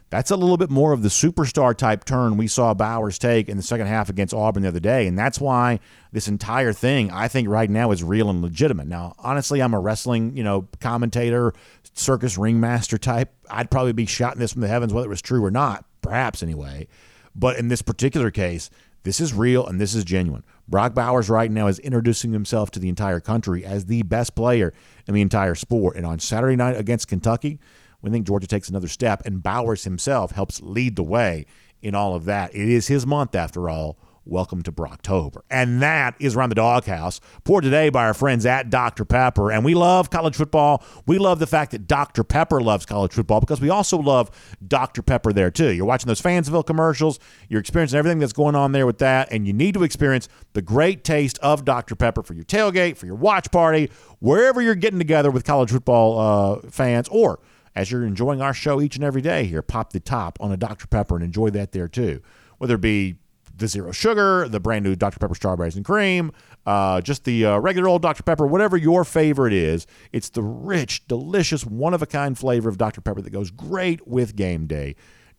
that's 0.09 0.31
a 0.31 0.35
little 0.35 0.57
bit 0.57 0.69
more 0.69 0.93
of 0.93 1.01
the 1.01 1.09
superstar 1.09 1.75
type 1.75 2.05
turn 2.05 2.37
we 2.37 2.47
saw 2.47 2.73
Bowers 2.73 3.17
take 3.17 3.49
in 3.49 3.57
the 3.57 3.63
second 3.63 3.87
half 3.87 4.07
against 4.09 4.33
Auburn 4.33 4.63
the 4.63 4.69
other 4.69 4.79
day. 4.79 5.07
And 5.07 5.17
that's 5.17 5.39
why 5.39 5.79
this 6.11 6.27
entire 6.27 6.73
thing, 6.73 7.11
I 7.11 7.27
think, 7.27 7.49
right 7.49 7.69
now 7.69 7.91
is 7.91 8.03
real 8.03 8.29
and 8.29 8.41
legitimate. 8.41 8.87
Now, 8.87 9.15
honestly, 9.19 9.61
I'm 9.61 9.73
a 9.73 9.79
wrestling, 9.79 10.37
you 10.37 10.43
know, 10.43 10.67
commentator, 10.79 11.53
circus 11.93 12.37
ringmaster 12.37 12.97
type. 12.97 13.33
I'd 13.49 13.71
probably 13.71 13.93
be 13.93 14.05
shouting 14.05 14.39
this 14.39 14.53
from 14.53 14.61
the 14.61 14.67
heavens 14.67 14.93
whether 14.93 15.07
it 15.07 15.09
was 15.09 15.21
true 15.21 15.43
or 15.43 15.51
not, 15.51 15.85
perhaps 16.01 16.43
anyway. 16.43 16.87
But 17.35 17.57
in 17.57 17.67
this 17.67 17.81
particular 17.81 18.31
case, 18.31 18.69
this 19.03 19.19
is 19.19 19.33
real 19.33 19.65
and 19.65 19.79
this 19.79 19.93
is 19.93 20.03
genuine. 20.03 20.43
Brock 20.67 20.95
Bowers 20.95 21.29
right 21.29 21.51
now 21.51 21.67
is 21.67 21.77
introducing 21.79 22.31
himself 22.31 22.71
to 22.71 22.79
the 22.79 22.89
entire 22.89 23.19
country 23.19 23.63
as 23.63 23.85
the 23.85 24.01
best 24.03 24.35
player 24.35 24.73
in 25.07 25.13
the 25.13 25.21
entire 25.21 25.55
sport. 25.55 25.95
And 25.95 26.05
on 26.05 26.19
Saturday 26.19 26.55
night 26.55 26.77
against 26.77 27.07
Kentucky, 27.07 27.59
we 28.05 28.11
think 28.11 28.27
Georgia 28.27 28.47
takes 28.47 28.69
another 28.69 28.87
step, 28.87 29.23
and 29.25 29.41
Bowers 29.41 29.83
himself 29.83 30.31
helps 30.31 30.61
lead 30.61 30.95
the 30.95 31.03
way 31.03 31.45
in 31.81 31.95
all 31.95 32.13
of 32.13 32.25
that. 32.25 32.53
It 32.53 32.69
is 32.69 32.87
his 32.87 33.05
month, 33.05 33.33
after 33.33 33.67
all. 33.67 33.97
Welcome 34.27 34.63
to 34.63 34.71
Brocktober. 34.71 35.41
And 35.51 35.83
that 35.83 36.15
is 36.19 36.35
around 36.35 36.49
the 36.49 36.55
doghouse, 36.55 37.19
poured 37.43 37.63
today 37.63 37.89
by 37.89 38.05
our 38.05 38.15
friends 38.15 38.45
at 38.45 38.71
Dr. 38.71 39.05
Pepper. 39.05 39.51
And 39.51 39.63
we 39.63 39.75
love 39.75 40.09
college 40.09 40.35
football. 40.35 40.83
We 41.05 41.19
love 41.19 41.37
the 41.37 41.45
fact 41.45 41.71
that 41.71 41.87
Dr. 41.87 42.23
Pepper 42.23 42.59
loves 42.59 42.87
college 42.87 43.13
football 43.13 43.39
because 43.39 43.61
we 43.61 43.69
also 43.69 43.97
love 43.97 44.31
Dr. 44.67 45.03
Pepper 45.03 45.31
there 45.31 45.51
too. 45.51 45.71
You're 45.71 45.85
watching 45.85 46.07
those 46.07 46.21
Fansville 46.21 46.65
commercials, 46.65 47.19
you're 47.49 47.59
experiencing 47.59 47.99
everything 47.99 48.17
that's 48.17 48.33
going 48.33 48.55
on 48.55 48.71
there 48.71 48.87
with 48.87 48.97
that, 48.97 49.31
and 49.31 49.45
you 49.45 49.53
need 49.53 49.75
to 49.75 49.83
experience 49.83 50.27
the 50.53 50.61
great 50.63 51.03
taste 51.03 51.37
of 51.43 51.63
Dr. 51.63 51.95
Pepper 51.95 52.23
for 52.23 52.33
your 52.33 52.45
tailgate, 52.45 52.97
for 52.97 53.05
your 53.05 53.15
watch 53.15 53.51
party, 53.51 53.91
wherever 54.17 54.59
you're 54.59 54.73
getting 54.73 54.99
together 54.99 55.29
with 55.29 55.43
college 55.43 55.69
football 55.69 56.19
uh, 56.19 56.69
fans 56.71 57.07
or– 57.09 57.39
as 57.75 57.91
you're 57.91 58.05
enjoying 58.05 58.41
our 58.41 58.53
show 58.53 58.81
each 58.81 58.95
and 58.95 59.03
every 59.03 59.21
day 59.21 59.45
here, 59.45 59.61
pop 59.61 59.91
the 59.91 59.99
top 59.99 60.37
on 60.39 60.51
a 60.51 60.57
Dr. 60.57 60.87
Pepper 60.87 61.15
and 61.15 61.23
enjoy 61.23 61.49
that 61.51 61.71
there 61.71 61.87
too. 61.87 62.21
Whether 62.57 62.75
it 62.75 62.81
be 62.81 63.17
the 63.57 63.67
zero 63.67 63.91
sugar, 63.91 64.47
the 64.47 64.59
brand 64.59 64.83
new 64.83 64.95
Dr. 64.95 65.19
Pepper 65.19 65.35
strawberries 65.35 65.75
and 65.75 65.85
cream, 65.85 66.31
uh, 66.65 67.01
just 67.01 67.23
the 67.23 67.45
uh, 67.45 67.57
regular 67.59 67.87
old 67.87 68.01
Dr. 68.01 68.23
Pepper, 68.23 68.45
whatever 68.45 68.75
your 68.75 69.03
favorite 69.03 69.53
is, 69.53 69.87
it's 70.11 70.29
the 70.29 70.43
rich, 70.43 71.07
delicious, 71.07 71.65
one 71.65 71.93
of 71.93 72.01
a 72.01 72.05
kind 72.05 72.37
flavor 72.37 72.69
of 72.69 72.77
Dr. 72.77 73.01
Pepper 73.01 73.21
that 73.21 73.29
goes 73.31 73.51
great 73.51 74.07
with 74.07 74.35
game 74.35 74.67
day. 74.67 74.95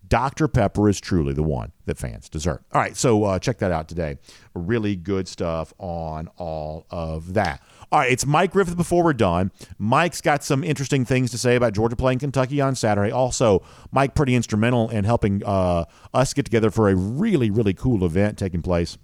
Dr. 0.09 0.49
Pepper 0.49 0.89
is 0.89 1.01
truly 1.01 1.33
the 1.33 1.43
one 1.43 1.73
that 1.87 1.99
fans 1.99 2.29
deserve. 2.29 2.61
All 2.73 2.81
right, 2.81 2.97
so 2.97 3.25
uh, 3.25 3.39
check 3.39 3.59
that 3.59 3.73
out 3.73 3.89
today. 3.89 4.19
Really 4.55 4.97
good 4.97 5.27
stuff 5.27 5.73
on 5.79 6.29
all 6.37 6.87
of 6.91 7.35
that. 7.35 7.63
All 7.91 8.01
right, 8.01 8.11
it's 8.11 8.27
Mike 8.27 8.53
Griffith 8.53 8.77
before 8.77 9.03
we're 9.05 9.13
done. 9.13 9.53
Mike's 9.79 10.21
got 10.21 10.45
some 10.45 10.63
interesting 10.63 11.05
things 11.05 11.31
to 11.31 11.39
say 11.39 11.57
about 11.57 11.73
Georgia 11.73 11.97
playing 11.97 12.19
Kentucky 12.19 12.61
on 12.61 12.75
Saturday. 12.75 13.11
Also, 13.11 13.63
Mike 13.91 14.15
pretty 14.15 14.35
instrumental 14.35 14.91
in 14.91 15.05
helping 15.05 15.43
uh, 15.45 15.85
us 16.13 16.35
get 16.35 16.45
together 16.45 16.71
for 16.71 16.89
a 16.89 16.95
really, 16.95 17.51
really 17.51 17.75
cool 17.75 18.05
event 18.05 18.39
taking 18.39 18.63
place. 18.63 18.99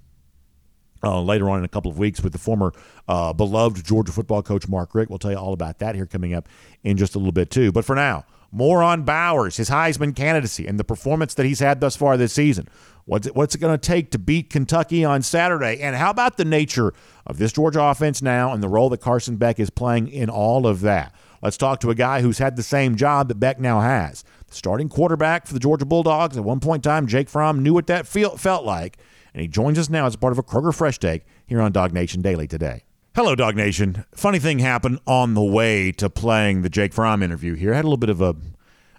Uh, 1.04 1.20
later 1.20 1.50
on 1.50 1.58
in 1.58 1.64
a 1.64 1.68
couple 1.68 1.90
of 1.90 1.98
weeks 1.98 2.22
with 2.22 2.32
the 2.32 2.38
former 2.38 2.72
uh, 3.08 3.32
beloved 3.32 3.84
Georgia 3.84 4.12
football 4.12 4.40
coach 4.40 4.68
Mark 4.68 4.94
Richt. 4.94 5.10
We'll 5.10 5.18
tell 5.18 5.32
you 5.32 5.36
all 5.36 5.52
about 5.52 5.80
that 5.80 5.96
here 5.96 6.06
coming 6.06 6.32
up 6.32 6.48
in 6.84 6.96
just 6.96 7.16
a 7.16 7.18
little 7.18 7.32
bit, 7.32 7.50
too. 7.50 7.72
But 7.72 7.84
for 7.84 7.96
now, 7.96 8.24
more 8.52 8.82
on 8.82 9.02
Bowers, 9.02 9.56
his 9.56 9.70
Heisman 9.70 10.14
candidacy, 10.14 10.66
and 10.66 10.78
the 10.78 10.84
performance 10.84 11.34
that 11.34 11.46
he's 11.46 11.60
had 11.60 11.80
thus 11.80 11.96
far 11.96 12.16
this 12.16 12.34
season. 12.34 12.68
What's 13.06 13.26
it, 13.26 13.34
what's 13.34 13.54
it 13.54 13.58
going 13.58 13.76
to 13.76 13.86
take 13.86 14.10
to 14.12 14.18
beat 14.18 14.50
Kentucky 14.50 15.04
on 15.04 15.22
Saturday? 15.22 15.80
And 15.80 15.96
how 15.96 16.10
about 16.10 16.36
the 16.36 16.44
nature 16.44 16.92
of 17.26 17.38
this 17.38 17.52
Georgia 17.52 17.82
offense 17.82 18.22
now 18.22 18.52
and 18.52 18.62
the 18.62 18.68
role 18.68 18.90
that 18.90 19.00
Carson 19.00 19.36
Beck 19.36 19.58
is 19.58 19.70
playing 19.70 20.08
in 20.08 20.30
all 20.30 20.66
of 20.66 20.82
that? 20.82 21.14
Let's 21.42 21.56
talk 21.56 21.80
to 21.80 21.90
a 21.90 21.94
guy 21.96 22.20
who's 22.20 22.38
had 22.38 22.54
the 22.54 22.62
same 22.62 22.94
job 22.94 23.26
that 23.28 23.40
Beck 23.40 23.58
now 23.58 23.80
has. 23.80 24.22
The 24.46 24.54
starting 24.54 24.88
quarterback 24.88 25.46
for 25.46 25.54
the 25.54 25.58
Georgia 25.58 25.86
Bulldogs 25.86 26.36
at 26.36 26.44
one 26.44 26.60
point 26.60 26.86
in 26.86 26.90
time, 26.90 27.06
Jake 27.08 27.28
Fromm 27.28 27.62
knew 27.62 27.74
what 27.74 27.88
that 27.88 28.06
feel, 28.06 28.36
felt 28.36 28.64
like, 28.64 28.98
and 29.34 29.40
he 29.40 29.48
joins 29.48 29.78
us 29.78 29.88
now 29.88 30.06
as 30.06 30.14
part 30.14 30.32
of 30.32 30.38
a 30.38 30.42
Kroger 30.42 30.74
Fresh 30.74 30.98
Take 30.98 31.24
here 31.46 31.60
on 31.60 31.72
DawgNation 31.72 32.22
Daily 32.22 32.46
today. 32.46 32.84
Hello, 33.14 33.36
DawgNation. 33.36 34.06
Funny 34.14 34.38
thing 34.38 34.58
happened 34.58 34.98
on 35.06 35.34
the 35.34 35.42
way 35.42 35.92
to 35.92 36.08
playing 36.08 36.62
the 36.62 36.70
Jake 36.70 36.94
Fromm 36.94 37.22
interview 37.22 37.52
here. 37.52 37.74
I 37.74 37.76
had 37.76 37.84
a 37.84 37.88
little 37.88 37.98
bit 37.98 38.08
of 38.08 38.22
a, 38.22 38.34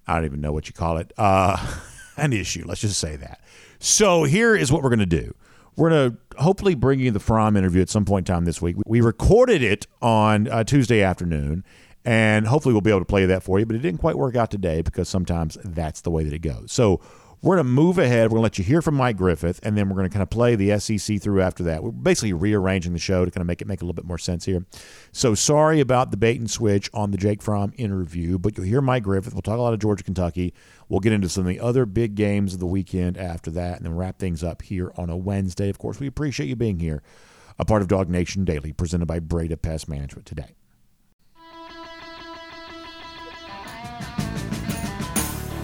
I 0.06 0.18
don't 0.18 0.26
even 0.26 0.40
know 0.40 0.52
what 0.52 0.68
you 0.68 0.74
call 0.74 0.98
it, 0.98 1.12
uh, 1.18 1.58
an 2.18 2.32
issue. 2.32 2.64
Let's 2.64 2.82
just 2.82 3.00
say 3.00 3.16
that. 3.16 3.42
So 3.80 4.24
here 4.24 4.56
is 4.56 4.72
what 4.72 4.84
we're 4.84 4.92
going 4.92 5.00
to 5.00 5.08
do. 5.08 5.34
We're 5.76 5.90
going 5.90 6.12
to 6.12 6.40
hopefully 6.40 6.76
bring 6.76 7.00
you 7.00 7.10
the 7.10 7.20
Fromm 7.20 7.58
interview 7.58 7.82
at 7.82 7.90
some 7.90 8.06
point 8.06 8.30
in 8.30 8.36
time 8.36 8.46
this 8.46 8.62
week. 8.62 8.76
We 8.86 9.02
recorded 9.02 9.64
it 9.64 9.88
on 10.00 10.48
uh, 10.48 10.64
Tuesday 10.64 11.02
afternoon, 11.02 11.64
and 12.06 12.46
hopefully 12.46 12.74
we'll 12.74 12.82
be 12.82 12.92
able 12.92 13.00
to 13.00 13.06
play 13.06 13.26
that 13.26 13.42
for 13.42 13.58
you. 13.58 13.66
But 13.66 13.78
it 13.78 13.80
didn't 13.80 14.00
quite 14.00 14.16
work 14.16 14.36
out 14.36 14.52
today 14.52 14.84
because 14.84 15.10
sometimes 15.10 15.58
that's 15.64 16.02
the 16.02 16.12
way 16.12 16.24
that 16.24 16.34
it 16.34 16.44
goes. 16.44 16.72
So 16.72 17.02
we're 17.44 17.58
going 17.58 17.66
to 17.66 17.72
move 17.72 17.98
ahead. 17.98 18.32
We're 18.32 18.38
going 18.38 18.40
to 18.40 18.44
let 18.44 18.58
you 18.58 18.64
hear 18.64 18.82
from 18.82 18.96
Mike 18.96 19.18
Griffith, 19.18 19.60
and 19.64 19.78
then 19.78 19.90
we're 19.90 19.98
going 19.98 20.10
to 20.10 20.14
kind 20.14 20.24
of 20.24 20.30
play 20.30 20.56
the 20.56 20.80
SEC 20.80 21.22
through 21.22 21.42
after 21.42 21.62
that. 21.64 21.84
We're 21.84 21.92
basically 21.92 22.32
rearranging 22.32 22.94
the 22.94 23.00
show 23.00 23.26
to 23.26 23.32
kind 23.32 23.42
of 23.42 23.48
make 23.48 23.62
it 23.62 23.68
make 23.68 23.82
a 23.82 23.84
little 23.84 23.94
bit 23.94 24.06
more 24.06 24.18
sense 24.18 24.46
here. 24.46 24.66
So 25.12 25.36
sorry 25.36 25.82
about 25.82 26.12
the 26.12 26.18
bait 26.18 26.40
and 26.40 26.50
switch 26.50 26.90
on 26.94 27.12
the 27.12 27.18
Jake 27.18 27.42
Fromm 27.44 27.74
interview, 27.76 28.40
but 28.40 28.58
you'll 28.58 28.66
hear 28.66 28.80
Mike 28.80 29.04
Griffith. 29.04 29.34
We'll 29.34 29.42
talk 29.42 29.60
a 29.60 29.62
lot 29.62 29.74
of 29.74 29.80
Georgia, 29.80 30.06
Kentucky. 30.06 30.54
We'll 30.88 31.02
get 31.02 31.12
into 31.12 31.28
some 31.28 31.42
of 31.42 31.50
the 31.50 31.60
other 31.60 31.86
big 31.86 32.16
games 32.16 32.54
of 32.54 32.62
the 32.62 32.66
weekend 32.66 33.18
after 33.18 33.52
that, 33.52 33.76
and 33.76 33.86
then 33.86 33.98
wrap 33.98 34.20
things 34.20 34.42
up 34.42 34.62
here 34.62 34.94
on 34.96 35.10
a 35.10 35.18
Wednesday. 35.18 35.68
Of 35.68 35.78
course, 35.78 36.00
we 36.00 36.08
appreciate 36.08 36.48
you 36.48 36.56
being 36.56 36.80
here, 36.80 37.04
a 37.60 37.66
part 37.66 37.82
of 37.82 37.90
DawgNation 37.90 38.46
Daily, 38.46 38.72
presented 38.72 39.08
by 39.08 39.20
Breda 39.20 39.58
Pest 39.58 39.90
Management 39.90 40.26
today. 40.26 40.56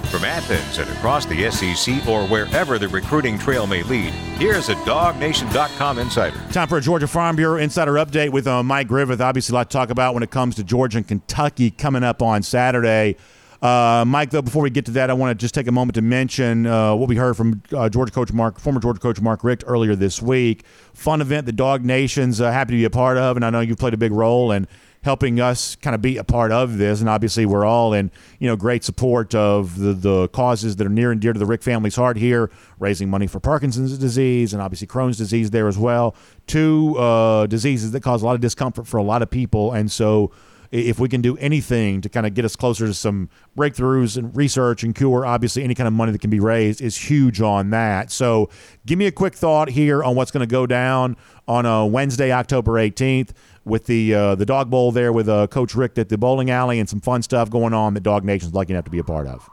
From 0.10 0.26
Athens 0.26 0.80
and 0.80 0.89
across 0.89 1.28
the 1.28 1.52
SEC 1.52 2.08
or 2.08 2.26
wherever 2.26 2.80
the 2.80 2.88
recruiting 2.88 3.38
trail 3.38 3.67
may 3.67 3.84
lead, 3.84 4.12
here's 4.39 4.69
a 4.69 4.74
DawgNation.com 4.78 6.00
insider. 6.00 6.41
Time 6.52 6.67
for 6.67 6.80
a 6.80 6.82
Georgia 6.82 7.08
Farm 7.08 7.36
Bureau 7.36 7.60
insider 7.60 7.93
update 7.93 8.32
with 8.32 8.48
uh, 8.48 8.63
Mike 8.63 8.88
Griffith. 8.88 9.22
Obviously, 9.22 9.54
a 9.54 9.58
lot 9.58 9.69
to 9.69 9.78
talk 9.78 9.91
about 9.91 10.15
when 10.15 10.24
it 10.24 10.32
comes 10.32 10.56
to 10.56 10.63
Georgia 10.63 10.98
and 10.98 11.08
Kentucky 11.08 11.69
coming 11.69 12.04
up 12.04 12.24
on 12.24 12.41
Saturday. 12.41 13.17
Uh, 13.62 14.04
Mike, 14.08 14.32
though, 14.32 14.41
before 14.41 14.63
we 14.63 14.72
get 14.72 14.86
to 14.86 14.91
that, 14.91 15.12
I 15.12 15.13
want 15.13 15.38
to 15.38 15.39
just 15.39 15.54
take 15.54 15.67
a 15.67 15.72
moment 15.72 15.93
to 15.93 16.02
mention 16.02 16.65
uh, 16.65 16.95
what 16.95 17.08
we 17.08 17.15
heard 17.15 17.38
from 17.38 17.62
uh, 17.72 17.88
Georgia 17.88 18.12
coach 18.12 18.34
Mark, 18.34 18.60
former 18.60 18.80
Georgia 18.80 19.00
coach 19.00 19.22
Mark 19.22 19.43
Richt 19.43 19.63
earlier 19.67 19.95
this 19.95 20.24
week. 20.24 20.65
Fun 20.95 21.22
event 21.22 21.45
the 21.45 21.54
DawgNation's 21.54 22.41
uh, 22.41 22.52
happy 22.52 22.72
to 22.72 22.78
be 22.78 22.86
a 22.86 22.89
part 22.89 23.17
of, 23.17 23.36
and 23.36 23.45
I 23.45 23.52
know 23.52 23.60
you've 23.60 23.78
played 23.78 23.93
a 23.93 23.98
big 23.98 24.12
role 24.12 24.52
in 24.52 24.67
helping 25.03 25.39
us 25.39 25.75
kind 25.75 25.95
of 25.95 26.01
be 26.01 26.17
a 26.17 26.23
part 26.23 26.51
of 26.51 26.77
this. 26.77 26.99
And 26.99 27.09
obviously, 27.09 27.45
we're 27.45 27.65
all 27.65 27.93
in 27.93 28.12
you 28.39 28.47
know 28.47 28.55
great 28.55 28.83
support 28.83 29.33
of 29.33 29.79
the 29.79 29.93
the 29.93 30.27
causes 30.29 30.75
that 30.77 30.88
are 30.88 30.91
near 30.91 31.12
and 31.12 31.21
dear 31.21 31.33
to 31.33 31.39
the 31.39 31.45
Richt 31.45 31.63
family's 31.63 31.95
heart 31.95 32.17
here, 32.17 32.49
raising 32.79 33.09
money 33.09 33.27
for 33.27 33.39
Parkinson's 33.39 33.97
disease 33.97 34.53
and 34.53 34.62
obviously 34.62 34.88
Crohn's 34.88 35.17
disease 35.17 35.51
there 35.51 35.67
as 35.67 35.77
well. 35.77 36.15
Two 36.47 36.97
uh, 36.97 37.47
diseases 37.47 37.91
that 37.91 38.01
cause 38.01 38.21
a 38.21 38.25
lot 38.25 38.35
of 38.35 38.41
discomfort 38.41 38.88
for 38.88 38.97
a 38.97 39.03
lot 39.03 39.21
of 39.21 39.29
people, 39.29 39.71
and 39.71 39.91
so 39.91 40.31
if 40.71 40.99
we 40.99 41.10
can 41.10 41.21
do 41.21 41.36
anything 41.38 42.01
to 42.01 42.10
kind 42.10 42.25
of 42.25 42.34
get 42.34 42.45
us 42.45 42.55
closer 42.55 42.86
to 42.86 42.93
some 42.93 43.29
breakthroughs 43.58 44.17
and 44.17 44.36
research 44.36 44.84
and 44.84 44.93
cure, 44.93 45.25
obviously 45.25 45.63
any 45.63 45.75
kind 45.75 45.88
of 45.88 45.93
money 45.93 46.12
that 46.12 46.21
can 46.21 46.29
be 46.29 46.39
raised 46.39 46.82
is 46.82 46.95
huge 46.97 47.41
on 47.41 47.71
that. 47.71 48.12
So 48.12 48.49
give 48.86 48.99
me 48.99 49.08
a 49.08 49.12
quick 49.12 49.34
thought 49.34 49.69
here 49.69 50.03
on 50.03 50.15
what's 50.15 50.32
going 50.32 50.47
to 50.47 50.51
go 50.51 50.67
down 50.67 51.17
on 51.47 51.65
a 51.65 51.84
uh, 51.84 51.86
Wednesday, 51.86 52.32
October 52.32 52.73
18th 52.73 53.32
with 53.65 53.86
the 53.86 54.13
uh, 54.13 54.36
the 54.36 54.45
Dog 54.45 54.69
Bowl 54.69 54.91
there 54.91 55.12
with 55.12 55.27
uh, 55.27 55.47
Coach 55.47 55.75
Richt 55.75 55.97
at 55.97 56.10
the 56.10 56.17
bowling 56.17 56.49
alley 56.49 56.79
and 56.79 56.88
some 56.88 57.01
fun 57.01 57.21
stuff 57.21 57.49
going 57.49 57.73
on 57.73 57.93
that 57.95 58.03
DawgNation's 58.03 58.53
lucky 58.53 58.73
enough 58.73 58.86
to 58.86 58.91
be 58.91 58.99
a 58.99 59.03
part 59.03 59.27
of. 59.27 59.49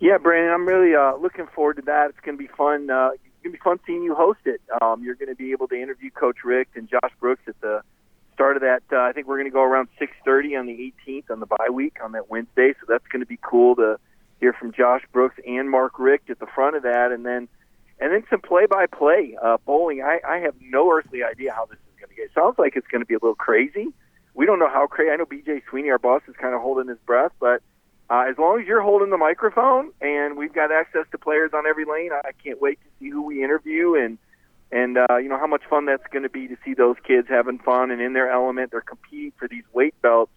Yeah, 0.00 0.18
Brandon, 0.18 0.52
I'm 0.52 0.66
really 0.66 0.94
uh, 0.94 1.16
looking 1.16 1.46
forward 1.46 1.76
to 1.76 1.82
that. 1.82 2.10
It's 2.10 2.20
going 2.20 2.36
to 2.36 2.42
be 2.42 2.48
fun. 2.48 2.90
Uh, 2.90 3.10
it's 3.14 3.22
going 3.42 3.52
to 3.52 3.58
be 3.58 3.62
fun 3.62 3.80
seeing 3.86 4.02
you 4.02 4.14
host 4.14 4.40
it. 4.44 4.60
Um, 4.82 5.02
you're 5.02 5.14
going 5.14 5.28
to 5.28 5.34
be 5.34 5.52
able 5.52 5.68
to 5.68 5.80
interview 5.80 6.10
Coach 6.10 6.38
Richt 6.44 6.76
and 6.76 6.88
Josh 6.88 7.12
Brooks 7.20 7.42
at 7.46 7.60
the 7.60 7.82
start 8.34 8.56
of 8.56 8.62
that. 8.62 8.82
Uh, 8.92 9.00
I 9.00 9.12
think 9.12 9.26
we're 9.26 9.38
going 9.38 9.50
to 9.50 9.54
go 9.54 9.62
around 9.62 9.88
6:30 9.98 10.58
on 10.58 10.66
the 10.66 10.92
18th 11.06 11.30
on 11.30 11.40
the 11.40 11.46
bye 11.46 11.70
week 11.72 11.96
on 12.02 12.12
that 12.12 12.28
Wednesday. 12.28 12.74
So 12.80 12.86
that's 12.88 13.06
going 13.06 13.20
to 13.20 13.26
be 13.26 13.38
cool 13.40 13.76
to 13.76 13.98
hear 14.40 14.52
from 14.52 14.72
Josh 14.72 15.02
Brooks 15.12 15.36
and 15.46 15.70
Mark 15.70 15.98
Richt 15.98 16.28
at 16.30 16.38
the 16.38 16.46
front 16.46 16.76
of 16.76 16.82
that, 16.82 17.12
and 17.12 17.24
then 17.24 17.48
and 18.00 18.12
then 18.12 18.24
some 18.28 18.40
play-by-play 18.40 19.36
uh, 19.40 19.56
bowling. 19.64 20.02
I, 20.02 20.20
I 20.28 20.38
have 20.38 20.54
no 20.60 20.90
earthly 20.90 21.22
idea 21.22 21.52
how 21.52 21.66
this 21.66 21.78
is 21.78 22.00
going 22.00 22.10
to 22.10 22.16
get. 22.16 22.34
Sounds 22.34 22.58
like 22.58 22.74
it's 22.76 22.88
going 22.88 23.00
to 23.02 23.06
be 23.06 23.14
a 23.14 23.18
little 23.22 23.36
crazy. 23.36 23.86
We 24.34 24.46
don't 24.46 24.58
know 24.58 24.68
how 24.68 24.88
crazy. 24.88 25.12
I 25.12 25.16
know 25.16 25.26
BJ 25.26 25.62
Sweeney, 25.70 25.90
our 25.90 25.98
boss, 25.98 26.22
is 26.26 26.34
kind 26.36 26.54
of 26.54 26.60
holding 26.60 26.88
his 26.88 26.98
breath, 27.06 27.30
but 27.38 27.62
uh, 28.10 28.26
as 28.28 28.36
long 28.36 28.60
as 28.60 28.66
you're 28.66 28.82
holding 28.82 29.10
the 29.10 29.16
microphone 29.16 29.92
and 30.00 30.36
we've 30.36 30.52
got 30.52 30.70
access 30.72 31.06
to 31.12 31.18
players 31.18 31.52
on 31.54 31.66
every 31.66 31.84
lane, 31.84 32.10
I 32.12 32.32
can't 32.42 32.60
wait 32.60 32.78
to 32.80 32.88
see 32.98 33.10
who 33.10 33.22
we 33.22 33.42
interview 33.42 33.94
and 33.94 34.18
and 34.72 34.98
uh, 34.98 35.16
you 35.16 35.28
know 35.28 35.38
how 35.38 35.46
much 35.46 35.62
fun 35.68 35.86
that's 35.86 36.06
going 36.12 36.22
to 36.22 36.28
be 36.28 36.48
to 36.48 36.56
see 36.64 36.74
those 36.74 36.96
kids 37.06 37.28
having 37.28 37.58
fun 37.58 37.90
and 37.90 38.00
in 38.00 38.12
their 38.12 38.30
element. 38.30 38.70
They're 38.70 38.80
competing 38.80 39.32
for 39.38 39.48
these 39.48 39.64
weight 39.72 40.00
belts, 40.02 40.32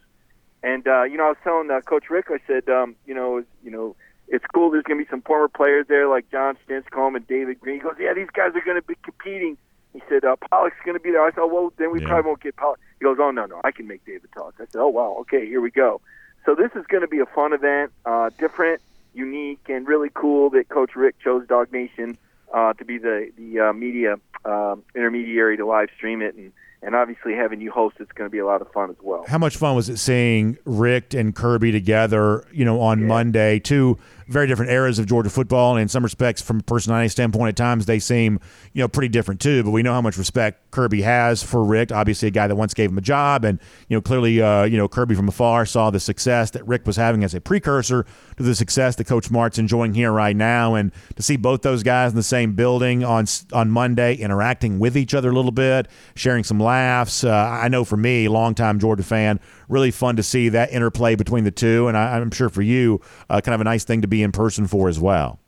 and 0.64 0.88
uh, 0.88 1.04
you 1.04 1.18
know 1.18 1.26
I 1.26 1.30
was 1.30 1.38
telling 1.44 1.72
uh, 1.72 1.82
Coach 1.82 2.10
Richt, 2.10 2.30
I 2.32 2.40
said, 2.48 2.70
um, 2.70 2.96
you 3.06 3.14
know, 3.14 3.44
you 3.64 3.72
know, 3.72 3.96
it's 4.28 4.46
cool. 4.54 4.72
There's 4.72 4.84
going 4.84 5.00
to 5.00 5.06
be 5.06 5.10
some 5.10 5.22
former 5.22 5.48
players 5.48 5.86
there 5.88 6.08
like 6.08 6.30
Jon 6.32 6.58
Stinchcomb 6.68 7.16
and 7.16 7.26
David 7.28 7.60
Greene. 7.60 7.78
He 7.78 7.82
goes, 7.82 7.96
yeah, 8.00 8.14
these 8.14 8.30
guys 8.34 8.52
are 8.56 8.62
going 8.62 8.80
to 8.80 8.86
be 8.86 8.96
competing. 9.04 9.58
He 9.94 10.02
said, 10.10 10.26
uh, 10.26 10.36
Pollack's 10.52 10.76
going 10.86 10.98
to 10.98 11.02
be 11.02 11.12
there. 11.12 11.22
I 11.22 11.32
said, 11.32 11.40
oh, 11.40 11.48
well, 11.48 11.74
then 11.78 11.92
we 11.92 12.02
yeah. 12.02 12.08
probably 12.08 12.28
won't 12.28 12.42
get 12.42 12.56
Pollock. 12.56 12.80
He 13.00 13.06
goes, 13.06 13.18
oh, 13.20 13.32
no, 13.32 13.46
no, 13.46 13.62
I 13.64 13.72
can 13.72 13.88
make 13.88 14.06
David 14.06 14.30
talk. 14.34 14.56
I 14.60 14.66
said, 14.66 14.80
oh, 14.80 14.90
wow, 14.90 15.16
okay, 15.22 15.46
here 15.46 15.62
we 15.62 15.72
go. 15.72 16.02
So 16.46 16.56
this 16.56 16.72
is 16.76 16.86
going 16.88 17.02
to 17.02 17.08
be 17.08 17.20
a 17.20 17.26
fun 17.26 17.54
event, 17.54 17.92
uh, 18.06 18.30
different, 18.38 18.82
unique, 19.14 19.70
and 19.70 19.88
really 19.88 20.10
cool 20.14 20.50
that 20.52 20.70
Coach 20.70 20.96
Richt 20.96 21.20
chose 21.22 21.46
DawgNation 21.48 22.18
uh, 22.54 22.74
to 22.74 22.86
be 22.86 22.98
the 22.98 23.32
the 23.38 23.60
uh, 23.60 23.74
media 23.74 24.16
uh, 24.46 24.76
intermediary 24.96 25.58
to 25.58 25.66
live 25.66 25.90
stream 25.96 26.22
it, 26.22 26.36
and 26.36 26.52
and 26.82 26.96
obviously 26.96 27.34
having 27.34 27.62
you 27.62 27.72
host 27.72 27.98
it's 28.00 28.12
going 28.12 28.30
to 28.30 28.32
be 28.32 28.40
a 28.40 28.46
lot 28.46 28.62
of 28.62 28.72
fun 28.72 28.90
as 28.90 28.96
well. 29.02 29.26
How 29.28 29.38
much 29.38 29.58
fun 29.58 29.76
was 29.76 29.90
it 29.90 29.98
seeing 29.98 30.58
Richt 30.66 31.14
and 31.14 31.36
Kirby 31.36 31.72
together? 31.72 32.46
You 32.52 32.66
know, 32.66 32.82
on 32.82 33.02
yeah. 33.02 33.08
Monday, 33.08 33.60
two 33.60 33.98
very 34.28 34.48
different 34.48 34.72
eras 34.72 35.00
of 35.00 35.06
Georgia 35.06 35.30
football, 35.30 35.76
and 35.76 35.82
in 35.82 35.88
some 35.88 36.04
respects, 36.04 36.42
from 36.42 36.60
a 36.60 36.64
personality 36.64 37.10
standpoint, 37.10 37.50
at 37.50 37.56
times 37.56 37.86
they 37.86 38.00
seem 38.00 38.40
you 38.74 38.82
know 38.82 38.88
pretty 38.88 39.10
different 39.10 39.42
too. 39.42 39.64
But 39.64 39.72
we 39.72 39.84
know 39.84 39.94
how 39.94 40.02
much 40.02 40.18
respect 40.18 40.72
Kirby 40.72 41.02
has 41.02 41.42
for 41.44 41.64
Richt, 41.64 41.92
Obviously, 41.92 42.28
a 42.28 42.32
guy 42.32 42.48
that 42.48 42.56
once 42.56 42.74
gave 42.74 42.90
him 42.90 42.98
a 42.98 43.02
job, 43.02 43.46
and 43.46 43.60
you 43.88 43.98
know 43.98 44.02
clearly, 44.02 44.42
uh, 44.42 44.64
you 44.64 44.78
know 44.78 44.88
Kirby 44.88 45.16
from 45.16 45.28
afar 45.28 45.66
saw 45.66 45.90
the 45.90 46.00
success 46.00 46.52
that 46.52 46.68
Richt 46.68 46.86
was 46.86 46.96
having 46.96 47.24
as 47.24 47.34
a 47.34 47.42
precursor 47.42 48.06
to 48.38 48.44
the 48.44 48.56
success 48.56 48.96
that 48.98 49.06
Coach 49.06 49.26
Smart's 49.26 49.58
enjoying 49.58 49.94
here 49.94 50.12
right 50.12 50.36
now, 50.36 50.76
and 50.76 50.92
to 51.16 51.24
see 51.24 51.38
both 51.38 51.62
those 51.62 51.84
guys 51.84 52.12
in 52.12 52.18
the 52.18 52.24
same 52.24 52.54
building 52.54 53.04
on 53.04 53.26
on 53.54 53.72
Monday, 53.72 54.16
interacting 54.16 54.80
with 54.80 54.98
each 54.98 55.14
other 55.14 55.30
a 55.30 55.34
little 55.34 55.52
bit, 55.52 55.88
sharing 56.16 56.44
some 56.44 56.60
laughs. 56.60 57.24
Uh, 57.24 57.32
I 57.32 57.68
know 57.68 57.84
for 57.84 57.98
me, 57.98 58.28
longtime 58.28 58.80
Georgia 58.80 59.04
fan, 59.04 59.40
really 59.68 59.92
fun 59.92 60.16
to 60.16 60.24
see 60.24 60.50
that 60.50 60.72
interplay 60.72 61.16
between 61.16 61.44
the 61.44 61.52
two, 61.52 61.88
and 61.88 61.98
I, 61.98 62.18
am 62.18 62.32
sure 62.32 62.50
for 62.50 62.62
you, 62.62 63.02
uh, 63.30 63.42
kind 63.42 63.56
of 63.56 63.62
a 63.62 63.66
nice 63.66 63.84
thing 63.84 64.02
to 64.02 64.08
be 64.08 64.24
in 64.24 64.32
person 64.32 64.68
for 64.68 64.90
as 64.90 65.00
well. 65.00 65.40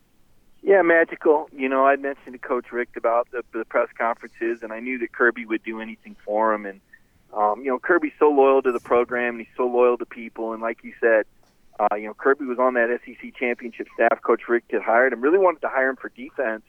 Yeah, 0.62 0.82
magical. 0.82 1.49
You 1.51 1.69
know, 1.69 1.86
I 1.86 1.95
mentioned 1.95 2.34
to 2.34 2.39
Coach 2.39 2.71
Richt 2.71 2.97
about 2.97 3.29
the, 3.32 3.43
the 3.53 3.65
press 3.65 3.88
conferences, 3.97 4.62
and 4.62 4.73
I 4.73 4.79
knew 4.79 4.99
that 4.99 5.13
Kirby 5.13 5.45
would 5.45 5.63
do 5.63 5.82
anything 5.82 6.15
for 6.25 6.53
him. 6.53 6.65
And 6.65 6.82
um, 7.34 7.62
you 7.63 7.71
know, 7.71 7.79
Kirby's 7.79 8.13
so 8.19 8.29
loyal 8.29 8.62
to 8.63 8.71
the 8.71 8.79
program, 8.79 9.36
and 9.36 9.45
he's 9.45 9.55
so 9.55 9.65
loyal 9.65 9.97
to 9.97 10.05
people. 10.05 10.53
And 10.53 10.62
like 10.62 10.84
you 10.84 10.93
said, 10.99 11.25
uh, 11.79 11.95
you 11.95 12.08
know, 12.08 12.13
Kirby 12.13 12.45
was 12.45 12.60
on 12.60 12.73
that 12.73 12.99
SEC 13.05 13.36
championship 13.36 13.88
staff. 13.93 14.21
Coach 14.21 14.41
Richt 14.49 14.71
had 14.71 14.82
hired 14.82 15.13
him. 15.13 15.21
Really 15.21 15.38
wanted 15.38 15.62
to 15.62 15.69
hire 15.69 15.89
him 15.89 15.95
for 15.95 16.10
defense, 16.10 16.63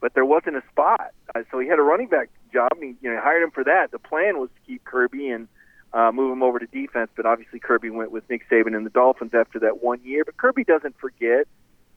but 0.00 0.12
there 0.14 0.24
wasn't 0.24 0.56
a 0.56 0.62
spot. 0.70 1.12
Uh, 1.34 1.42
so 1.50 1.58
he 1.58 1.66
had 1.66 1.78
a 1.78 1.82
running 1.82 2.08
back 2.08 2.28
job, 2.52 2.70
and 2.72 2.82
he, 2.82 2.96
you 3.00 3.12
know, 3.12 3.20
hired 3.20 3.42
him 3.42 3.50
for 3.50 3.64
that. 3.64 3.90
The 3.90 3.98
plan 3.98 4.38
was 4.38 4.50
to 4.50 4.60
keep 4.66 4.84
Kirby 4.84 5.28
and 5.28 5.48
uh, 5.92 6.12
move 6.12 6.32
him 6.32 6.42
over 6.42 6.58
to 6.58 6.66
defense. 6.66 7.10
But 7.16 7.26
obviously, 7.26 7.58
Kirby 7.58 7.90
went 7.90 8.10
with 8.10 8.28
Nick 8.30 8.48
Saban 8.48 8.76
and 8.76 8.86
the 8.86 8.90
Dolphins 8.90 9.32
after 9.34 9.58
that 9.60 9.82
one 9.82 10.00
year. 10.04 10.24
But 10.24 10.36
Kirby 10.36 10.64
doesn't 10.64 10.98
forget 10.98 11.46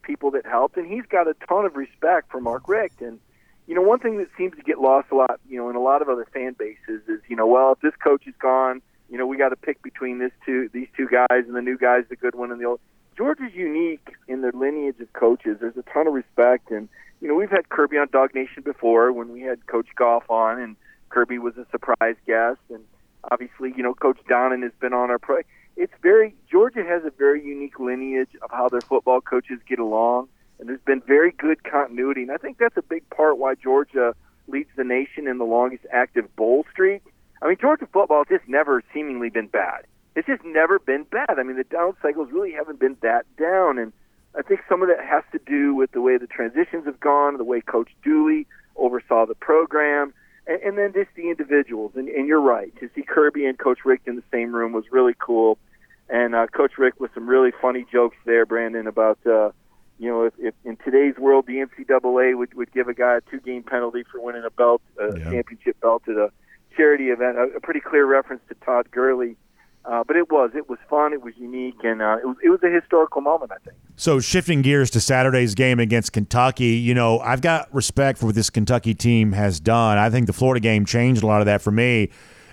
people 0.01 0.31
that 0.31 0.45
helped, 0.45 0.77
and 0.77 0.91
he's 0.91 1.05
got 1.05 1.27
a 1.27 1.35
ton 1.47 1.65
of 1.65 1.75
respect 1.75 2.31
for 2.31 2.41
Mark 2.41 2.67
Richt. 2.67 3.01
And 3.01 3.19
you 3.67 3.75
know, 3.75 3.81
one 3.81 3.99
thing 3.99 4.17
that 4.17 4.27
seems 4.37 4.55
to 4.57 4.61
get 4.61 4.79
lost 4.79 5.07
a 5.11 5.15
lot, 5.15 5.39
you 5.49 5.57
know, 5.57 5.69
in 5.69 5.75
a 5.75 5.81
lot 5.81 6.01
of 6.01 6.09
other 6.09 6.27
fan 6.33 6.55
bases 6.57 7.01
is, 7.07 7.21
you 7.27 7.35
know, 7.35 7.47
well, 7.47 7.71
if 7.71 7.79
this 7.79 7.93
coach 8.03 8.27
is 8.27 8.35
gone, 8.39 8.81
you 9.09 9.17
know, 9.17 9.25
we 9.25 9.37
got 9.37 9.49
to 9.49 9.55
pick 9.55 9.81
between 9.81 10.19
this 10.19 10.31
two, 10.45 10.69
these 10.73 10.87
two 10.97 11.07
guys, 11.07 11.45
and 11.47 11.55
the 11.55 11.61
new 11.61 11.77
guy's 11.77 12.03
the 12.09 12.15
good 12.15 12.35
one, 12.35 12.51
and 12.51 12.59
the 12.59 12.65
old. 12.65 12.79
Georgia's 13.15 13.53
unique 13.53 14.15
in 14.27 14.41
their 14.41 14.51
lineage 14.51 14.99
of 14.99 15.13
coaches. 15.13 15.57
There's 15.61 15.77
a 15.77 15.83
ton 15.83 16.07
of 16.07 16.13
respect, 16.13 16.71
and 16.71 16.89
you 17.21 17.27
know, 17.27 17.35
we've 17.35 17.49
had 17.49 17.69
Kirby 17.69 17.97
on 17.97 18.07
DawgNation 18.07 18.63
before 18.63 19.13
when 19.13 19.31
we 19.31 19.41
had 19.41 19.65
Coach 19.67 19.87
Goff 19.95 20.29
on, 20.29 20.59
and 20.59 20.75
Kirby 21.09 21.37
was 21.37 21.55
a 21.57 21.65
surprise 21.71 22.15
guest, 22.25 22.59
and 22.69 22.83
Obviously, 23.31 23.73
you 23.75 23.83
know, 23.83 23.93
Coach 23.93 24.19
Donnan 24.29 24.63
has 24.63 24.71
been 24.79 24.93
on 24.93 25.09
our 25.09 25.19
pro. 25.19 25.39
It's 25.75 25.93
very 26.01 26.35
Georgia 26.51 26.83
has 26.83 27.03
a 27.05 27.11
very 27.11 27.43
unique 27.43 27.79
lineage 27.79 28.29
of 28.41 28.51
how 28.51 28.69
their 28.69 28.81
football 28.81 29.21
coaches 29.21 29.59
get 29.67 29.79
along, 29.79 30.27
and 30.59 30.69
there's 30.69 30.81
been 30.85 31.01
very 31.01 31.31
good 31.31 31.63
continuity. 31.63 32.23
And 32.23 32.31
I 32.31 32.37
think 32.37 32.57
that's 32.57 32.77
a 32.77 32.81
big 32.81 33.09
part 33.09 33.37
why 33.37 33.55
Georgia 33.55 34.13
leads 34.47 34.69
the 34.75 34.83
nation 34.83 35.27
in 35.27 35.37
the 35.37 35.45
longest 35.45 35.85
active 35.91 36.33
bowl 36.35 36.65
streak. 36.71 37.01
I 37.41 37.47
mean, 37.47 37.57
Georgia 37.59 37.87
football 37.91 38.23
has 38.27 38.39
just 38.39 38.49
never 38.49 38.83
seemingly 38.93 39.29
been 39.29 39.47
bad. 39.47 39.85
It's 40.15 40.27
just 40.27 40.43
never 40.45 40.79
been 40.79 41.03
bad. 41.03 41.39
I 41.39 41.43
mean, 41.43 41.57
the 41.57 41.63
down 41.63 41.95
cycles 42.01 42.29
really 42.31 42.51
haven't 42.51 42.79
been 42.79 42.97
that 43.01 43.25
down, 43.37 43.79
and 43.79 43.91
I 44.37 44.41
think 44.41 44.61
some 44.69 44.81
of 44.81 44.89
that 44.89 45.03
has 45.03 45.23
to 45.31 45.39
do 45.45 45.73
with 45.73 45.91
the 45.91 46.01
way 46.01 46.17
the 46.17 46.27
transitions 46.27 46.85
have 46.85 46.99
gone, 46.99 47.37
the 47.37 47.43
way 47.43 47.61
Coach 47.61 47.89
Dooley 48.03 48.45
oversaw 48.75 49.25
the 49.25 49.35
program 49.35 50.13
and, 50.47 50.61
and 50.61 50.77
then 50.77 50.93
just 50.93 51.09
the 51.15 51.29
individuals. 51.29 51.93
And, 51.95 52.07
and 52.09 52.27
you're 52.27 52.41
right 52.41 52.73
to 52.79 52.89
see 52.95 53.03
Kirby 53.03 53.45
and 53.45 53.57
Coach 53.57 53.79
Richt 53.85 54.07
in 54.07 54.15
the 54.15 54.23
same 54.31 54.53
room 54.53 54.73
was 54.73 54.85
really 54.91 55.15
cool. 55.17 55.57
And 56.09 56.35
uh, 56.35 56.47
Coach 56.47 56.77
Richt 56.77 56.99
with 56.99 57.11
some 57.13 57.27
really 57.27 57.51
funny 57.61 57.85
jokes 57.91 58.17
there, 58.25 58.45
Brandon, 58.45 58.87
about 58.87 59.19
uh, 59.25 59.51
you 59.99 60.09
know 60.09 60.23
if, 60.25 60.33
if 60.37 60.53
in 60.65 60.77
today's 60.77 61.17
world 61.17 61.45
the 61.47 61.65
NCAA 61.65 62.37
would 62.37 62.53
would 62.55 62.71
give 62.73 62.87
a 62.87 62.93
guy 62.93 63.17
a 63.17 63.21
two 63.21 63.39
game 63.39 63.63
penalty 63.63 64.03
for 64.11 64.19
winning 64.21 64.43
a 64.45 64.51
belt, 64.51 64.81
a 64.99 65.17
yeah. 65.17 65.23
championship 65.31 65.79
belt 65.79 66.03
at 66.07 66.15
a 66.15 66.29
charity 66.75 67.05
event. 67.05 67.37
A, 67.37 67.43
a 67.55 67.59
pretty 67.61 67.79
clear 67.79 68.05
reference 68.05 68.41
to 68.49 68.55
Todd 68.65 68.91
Gurley 68.91 69.37
uh, 69.85 70.03
but 70.05 70.15
it 70.15 70.31
was 70.31 70.51
it 70.55 70.69
was 70.69 70.79
fun. 70.89 71.13
It 71.13 71.21
was 71.21 71.33
unique, 71.37 71.83
and 71.83 72.01
uh, 72.01 72.17
it 72.21 72.25
was 72.25 72.37
it 72.43 72.49
was 72.49 72.59
a 72.63 72.69
historical 72.69 73.21
moment. 73.21 73.51
I 73.51 73.57
think. 73.57 73.75
So 73.95 74.19
shifting 74.19 74.61
gears 74.61 74.89
to 74.91 74.99
Saturday's 74.99 75.55
game 75.55 75.79
against 75.79 76.13
Kentucky, 76.13 76.77
you 76.77 76.93
know 76.93 77.19
I've 77.19 77.41
got 77.41 77.73
respect 77.73 78.19
for 78.19 78.27
what 78.27 78.35
this 78.35 78.49
Kentucky 78.49 78.93
team 78.93 79.33
has 79.33 79.59
done. 79.59 79.97
I 79.97 80.09
think 80.09 80.27
the 80.27 80.33
Florida 80.33 80.61
game 80.61 80.85
changed 80.85 81.21
a 81.23 81.27
lot 81.27 81.41
of 81.41 81.45
that 81.47 81.61
for 81.61 81.71
me. 81.71 82.09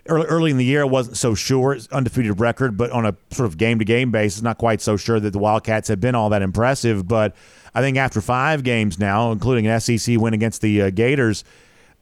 Early, 0.06 0.26
early 0.26 0.50
in 0.50 0.56
the 0.56 0.64
year, 0.64 0.80
I 0.82 0.86
wasn't 0.86 1.18
so 1.18 1.34
sure 1.34 1.72
it's 1.72 1.86
undefeated 1.88 2.40
record, 2.40 2.76
but 2.76 2.90
on 2.90 3.04
a 3.06 3.14
sort 3.30 3.46
of 3.46 3.58
game 3.58 3.78
to 3.78 3.84
game 3.84 4.10
basis, 4.10 4.42
not 4.42 4.58
quite 4.58 4.80
so 4.80 4.96
sure 4.96 5.20
that 5.20 5.30
the 5.30 5.38
Wildcats 5.38 5.88
have 5.88 6.00
been 6.00 6.14
all 6.14 6.30
that 6.30 6.42
impressive. 6.42 7.06
But 7.06 7.36
I 7.74 7.80
think 7.80 7.96
after 7.96 8.20
five 8.20 8.64
games 8.64 8.98
now, 8.98 9.30
including 9.30 9.66
an 9.66 9.78
SEC 9.78 10.18
win 10.18 10.34
against 10.34 10.62
the 10.62 10.82
uh, 10.82 10.90
Gators 10.90 11.44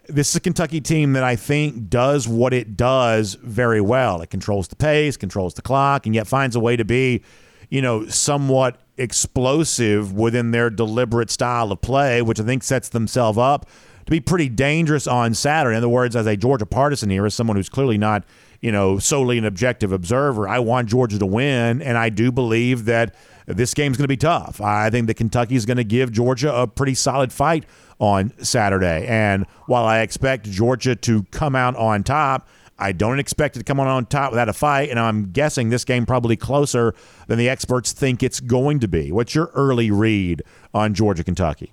this 0.09 0.31
is 0.31 0.37
a 0.37 0.41
Kentucky 0.41 0.81
team 0.81 1.13
that 1.13 1.23
I 1.23 1.37
think 1.37 1.91
does 1.91 2.27
what 2.27 2.55
it 2.55 2.77
does 2.77 3.35
very 3.35 3.81
well. 3.81 4.23
It 4.23 4.31
controls 4.31 4.69
the 4.69 4.77
pace, 4.77 5.17
controls 5.17 5.55
the 5.55 5.63
clock, 5.63 6.07
and 6.07 6.15
yet 6.15 6.27
finds 6.27 6.57
a 6.57 6.61
way 6.61 6.77
to 6.77 6.85
be, 6.85 7.23
you 7.69 7.83
know, 7.83 8.07
somewhat 8.07 8.81
explosive 8.97 10.13
within 10.13 10.51
their 10.51 10.71
deliberate 10.71 11.31
style 11.31 11.71
of 11.71 11.81
play, 11.81 12.23
which 12.23 12.41
I 12.41 12.45
think 12.45 12.63
sets 12.63 12.89
themselves 12.89 13.39
up 13.39 13.69
to 14.07 14.11
be 14.11 14.21
pretty 14.21 14.49
dangerous 14.49 15.07
on 15.07 15.35
Saturday. 15.35 15.77
In 15.77 15.79
other 15.79 15.89
words, 15.89 16.17
as 16.17 16.27
a 16.27 16.37
Georgia 16.37 16.67
partisan 16.67 17.11
here, 17.11 17.27
as 17.27 17.35
someone 17.35 17.57
who's 17.57 17.69
clearly 17.69 17.99
not, 17.99 18.25
you 18.63 18.73
know, 18.73 18.99
solely 18.99 19.37
an 19.37 19.45
objective 19.45 19.93
observer, 19.93 20.49
I 20.49 20.59
want 20.59 20.89
Georgia 20.89 21.19
to 21.19 21.27
win, 21.27 21.83
and 21.83 21.99
I 21.99 22.09
do 22.09 22.33
believe 22.33 22.87
that 22.87 23.15
this 23.47 23.75
game's 23.75 23.97
going 23.97 24.05
to 24.05 24.09
be 24.09 24.17
tough. 24.17 24.61
I 24.61 24.91
think 24.91 25.07
that 25.07 25.15
Kentucky 25.15 25.57
is 25.57 25.67
going 25.67 25.77
to 25.77 25.85
give 25.85 26.11
Georgia 26.11 26.55
a 26.55 26.67
pretty 26.67 26.95
solid 26.95 27.33
fight 27.33 27.65
on 27.99 28.33
Saturday. 28.43 29.07
And 29.07 29.47
while 29.67 29.85
I 29.85 30.01
expect 30.01 30.51
Georgia 30.51 30.97
to 30.97 31.25
come 31.25 31.55
out 31.55 31.77
on 31.77 32.03
top, 32.05 32.49
I 32.79 32.93
don't 32.93 33.19
expect 33.19 33.57
it 33.57 33.61
to 33.61 33.65
come 33.65 33.81
on 33.81 33.89
on 33.89 34.07
top 34.07 34.31
without 34.31 34.49
a 34.49 34.53
fight, 34.53 34.89
and 34.89 35.01
I'm 35.01 35.33
guessing 35.33 35.71
this 35.71 35.85
game 35.85 36.07
probably 36.07 36.37
closer 36.37 36.95
than 37.27 37.37
the 37.37 37.49
experts 37.49 37.93
think 37.93 38.23
it's 38.23 38.39
going 38.39 38.79
to 38.81 38.89
be. 38.89 39.11
What's 39.11 39.35
your 39.35 39.51
early 39.55 39.91
read 39.91 40.43
on 40.73 40.95
Georgia 40.95 41.25
Kentucky? 41.25 41.73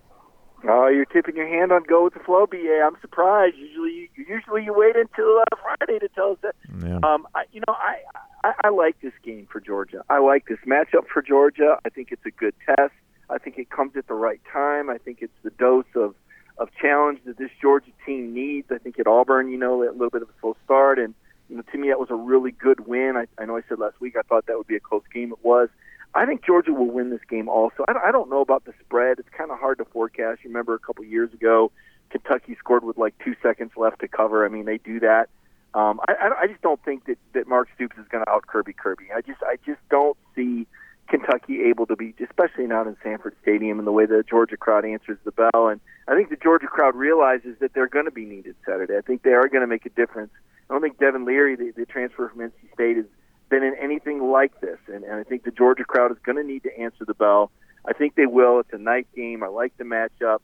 Oh, 0.68 0.88
you're 0.88 1.06
tipping 1.06 1.36
your 1.36 1.48
hand 1.48 1.72
on 1.72 1.84
go 1.84 2.06
with 2.06 2.16
the 2.16 2.22
flow, 2.22 2.48
BA. 2.48 2.82
I'm 2.84 3.00
surprised. 3.02 3.56
Usually, 3.56 4.10
usually 4.16 4.64
you 4.64 4.74
wait 4.74 4.96
until 4.96 5.40
uh, 5.40 5.56
Friday 5.62 6.00
to 6.00 6.08
tell 6.10 6.32
us 6.32 6.38
that. 6.42 6.56
Yeah. 6.84 7.00
Um, 7.04 7.28
I, 7.36 7.44
you 7.52 7.62
know, 7.68 7.74
I, 7.74 7.98
I 8.44 8.54
I 8.64 8.70
like 8.70 9.00
this 9.02 9.14
game 9.24 9.48
for 9.52 9.60
Georgia. 9.60 10.04
I 10.10 10.20
like 10.20 10.48
this 10.48 10.58
matchup 10.66 11.08
for 11.14 11.22
Georgia. 11.22 11.78
I 11.86 11.90
think 11.90 12.12
it's 12.12 12.26
a 12.26 12.32
good 12.32 12.56
test. 12.66 12.94
I 13.30 13.38
think 13.38 13.58
it 13.58 13.70
comes 13.70 13.96
at 13.96 14.08
the 14.08 14.14
right 14.14 14.42
time. 14.52 14.90
I 14.90 14.98
think 14.98 15.20
it's 15.22 15.34
the 15.44 15.52
dose 15.52 15.86
of 15.96 16.16
of 16.58 16.70
challenge 16.82 17.20
that 17.26 17.38
this 17.38 17.50
Georgia 17.62 17.92
team 18.06 18.34
needs. 18.34 18.72
I 18.72 18.78
think 18.78 18.98
at 18.98 19.08
Auburn, 19.08 19.50
you 19.50 19.58
know, 19.58 19.84
a 19.84 19.92
little 19.92 20.10
bit 20.10 20.22
of 20.22 20.30
a 20.30 20.34
slow 20.40 20.56
start, 20.64 21.00
and 21.00 21.14
you 21.50 21.58
know, 21.58 21.64
to 21.72 21.78
me, 21.78 21.90
that 21.90 22.00
was 22.00 22.10
a 22.10 22.16
really 22.16 22.52
good 22.52 22.88
win. 22.88 23.16
I, 23.18 23.28
I 23.42 23.46
know 23.46 23.58
I 23.58 23.62
said 23.68 23.80
last 23.80 24.00
week 24.00 24.16
I 24.18 24.22
thought 24.22 24.46
that 24.48 24.58
would 24.58 24.68
be 24.68 24.76
a 24.76 24.80
close 24.80 25.04
game. 25.14 25.32
It 25.32 25.44
was. 25.44 25.70
I 26.14 26.26
think 26.26 26.46
Georgia 26.46 26.72
will 26.72 26.90
win 26.90 27.10
this 27.10 27.20
game 27.30 27.50
also. 27.50 27.84
I, 27.88 28.08
I 28.08 28.12
don't 28.12 28.30
know 28.30 28.40
about 28.40 28.64
the 28.66 28.74
spread. 28.80 29.20
It's 29.20 29.30
kind 29.38 29.52
of 29.52 29.60
hard 29.60 29.80
to 29.80 29.86
forecast. 29.86 30.44
You 30.44 30.50
remember 30.50 30.74
a 30.74 30.80
couple 30.80 31.04
years 31.04 31.34
ago, 31.34 31.72
Kentucky 32.10 32.56
scored 32.58 32.86
with 32.86 32.98
like 32.98 33.16
two 33.24 33.36
seconds 33.44 33.72
left 33.76 34.00
to 34.00 34.08
cover. 34.08 34.46
I 34.46 34.50
mean, 34.50 34.66
they 34.66 34.78
do 34.78 35.02
that. 35.02 35.30
Um, 35.74 36.00
I, 36.08 36.14
I, 36.14 36.42
I 36.44 36.48
just 36.48 36.62
don't 36.62 36.82
think 36.86 37.06
that, 37.06 37.18
that 37.34 37.50
Mark 37.50 37.68
Stoops 37.76 37.98
is 37.98 38.08
going 38.10 38.24
to 38.24 38.32
out 38.32 38.48
Kirby 38.48 38.72
Kirby. 38.72 39.08
I 39.14 39.20
just 39.20 39.44
I 39.44 39.58
just 39.66 39.82
don't 39.90 40.18
see 40.34 40.68
Kentucky 41.08 41.64
able 41.64 41.86
to 41.86 41.96
beat, 41.96 42.16
especially 42.20 42.66
not 42.66 42.88
in 42.88 42.98
Sanford 43.04 43.36
Stadium, 43.42 43.80
and 43.80 43.88
the 43.88 43.92
way 43.92 44.06
the 44.06 44.24
Georgia 44.28 44.58
crowd 44.58 44.86
answers 44.86 45.18
the 45.24 45.32
bell. 45.32 45.68
And 45.68 45.80
I 46.08 46.16
think 46.16 46.30
the 46.30 46.36
Georgia 46.36 46.68
crowd 46.68 46.96
realizes 46.96 47.58
that 47.60 47.74
they're 47.74 47.88
going 47.88 48.06
to 48.06 48.12
be 48.12 48.26
needed 48.26 48.56
Saturday. 48.66 48.98
I 48.98 49.02
think 49.02 49.24
they 49.24 49.34
are 49.34 49.48
going 49.48 49.62
to 49.62 49.68
make 49.68 49.86
a 49.86 49.90
difference. 49.90 50.32
I 50.70 50.74
don't 50.74 50.82
think 50.82 51.00
Devin 51.00 51.26
Leary, 51.26 51.56
the, 51.56 51.72
the 51.76 51.86
transfer 51.86 52.30
from 52.30 52.40
NC 52.40 52.74
State, 52.74 52.98
is 52.98 53.06
been 53.50 53.64
in 53.64 53.76
anything 53.80 54.32
like 54.32 54.60
this. 54.62 54.80
And, 54.88 55.04
and 55.04 55.14
I 55.14 55.24
think 55.24 55.44
the 55.44 55.52
Georgia 55.52 55.84
crowd 55.84 56.12
is 56.12 56.18
going 56.26 56.38
to 56.38 56.44
need 56.44 56.64
to 56.64 56.80
answer 56.80 57.06
the 57.06 57.14
bell. 57.14 57.52
I 57.88 57.94
think 57.94 58.16
they 58.16 58.26
will. 58.26 58.60
It's 58.60 58.74
a 58.74 58.78
night 58.78 59.08
game. 59.16 59.44
I 59.44 59.48
like 59.48 59.78
the 59.78 59.84
matchup. 59.84 60.40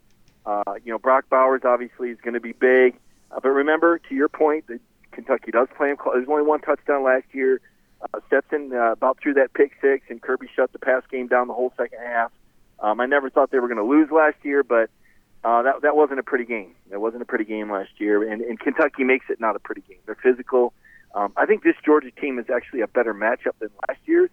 Uh, 0.45 0.75
you 0.83 0.91
know, 0.91 0.99
Brock 0.99 1.25
Bowers 1.29 1.61
obviously 1.63 2.09
is 2.09 2.19
going 2.23 2.35
to 2.35 2.39
be 2.39 2.53
big. 2.53 2.95
Uh, 3.31 3.39
but 3.41 3.49
remember, 3.49 3.99
to 3.99 4.15
your 4.15 4.29
point, 4.29 4.67
that 4.67 4.79
Kentucky 5.11 5.51
does 5.51 5.67
play 5.75 5.89
him. 5.89 5.97
There's 6.13 6.27
only 6.29 6.43
one 6.43 6.61
touchdown 6.61 7.03
last 7.03 7.25
year. 7.31 7.61
Uh, 8.01 8.19
Stetson 8.27 8.71
uh, 8.73 8.93
about 8.93 9.19
threw 9.21 9.33
that 9.35 9.53
pick 9.53 9.73
six, 9.81 10.05
and 10.09 10.21
Kirby 10.21 10.47
shut 10.55 10.71
the 10.71 10.79
pass 10.79 11.03
game 11.11 11.27
down 11.27 11.47
the 11.47 11.53
whole 11.53 11.73
second 11.77 11.99
half. 11.99 12.31
Um, 12.79 12.99
I 12.99 13.05
never 13.05 13.29
thought 13.29 13.51
they 13.51 13.59
were 13.59 13.67
going 13.67 13.77
to 13.77 13.83
lose 13.83 14.09
last 14.11 14.37
year, 14.43 14.63
but 14.63 14.89
uh, 15.43 15.61
that 15.63 15.81
that 15.83 15.95
wasn't 15.95 16.19
a 16.19 16.23
pretty 16.23 16.45
game. 16.45 16.73
That 16.89 16.99
wasn't 16.99 17.21
a 17.21 17.25
pretty 17.25 17.45
game 17.45 17.71
last 17.71 17.91
year, 17.97 18.29
and, 18.29 18.41
and 18.41 18.59
Kentucky 18.59 19.03
makes 19.03 19.25
it 19.29 19.39
not 19.39 19.55
a 19.55 19.59
pretty 19.59 19.81
game. 19.87 19.99
They're 20.05 20.17
physical. 20.21 20.73
Um, 21.13 21.33
I 21.35 21.45
think 21.45 21.63
this 21.63 21.75
Georgia 21.85 22.11
team 22.11 22.39
is 22.39 22.45
actually 22.49 22.81
a 22.81 22.87
better 22.87 23.13
matchup 23.13 23.53
than 23.59 23.69
last 23.87 23.99
year's 24.05 24.29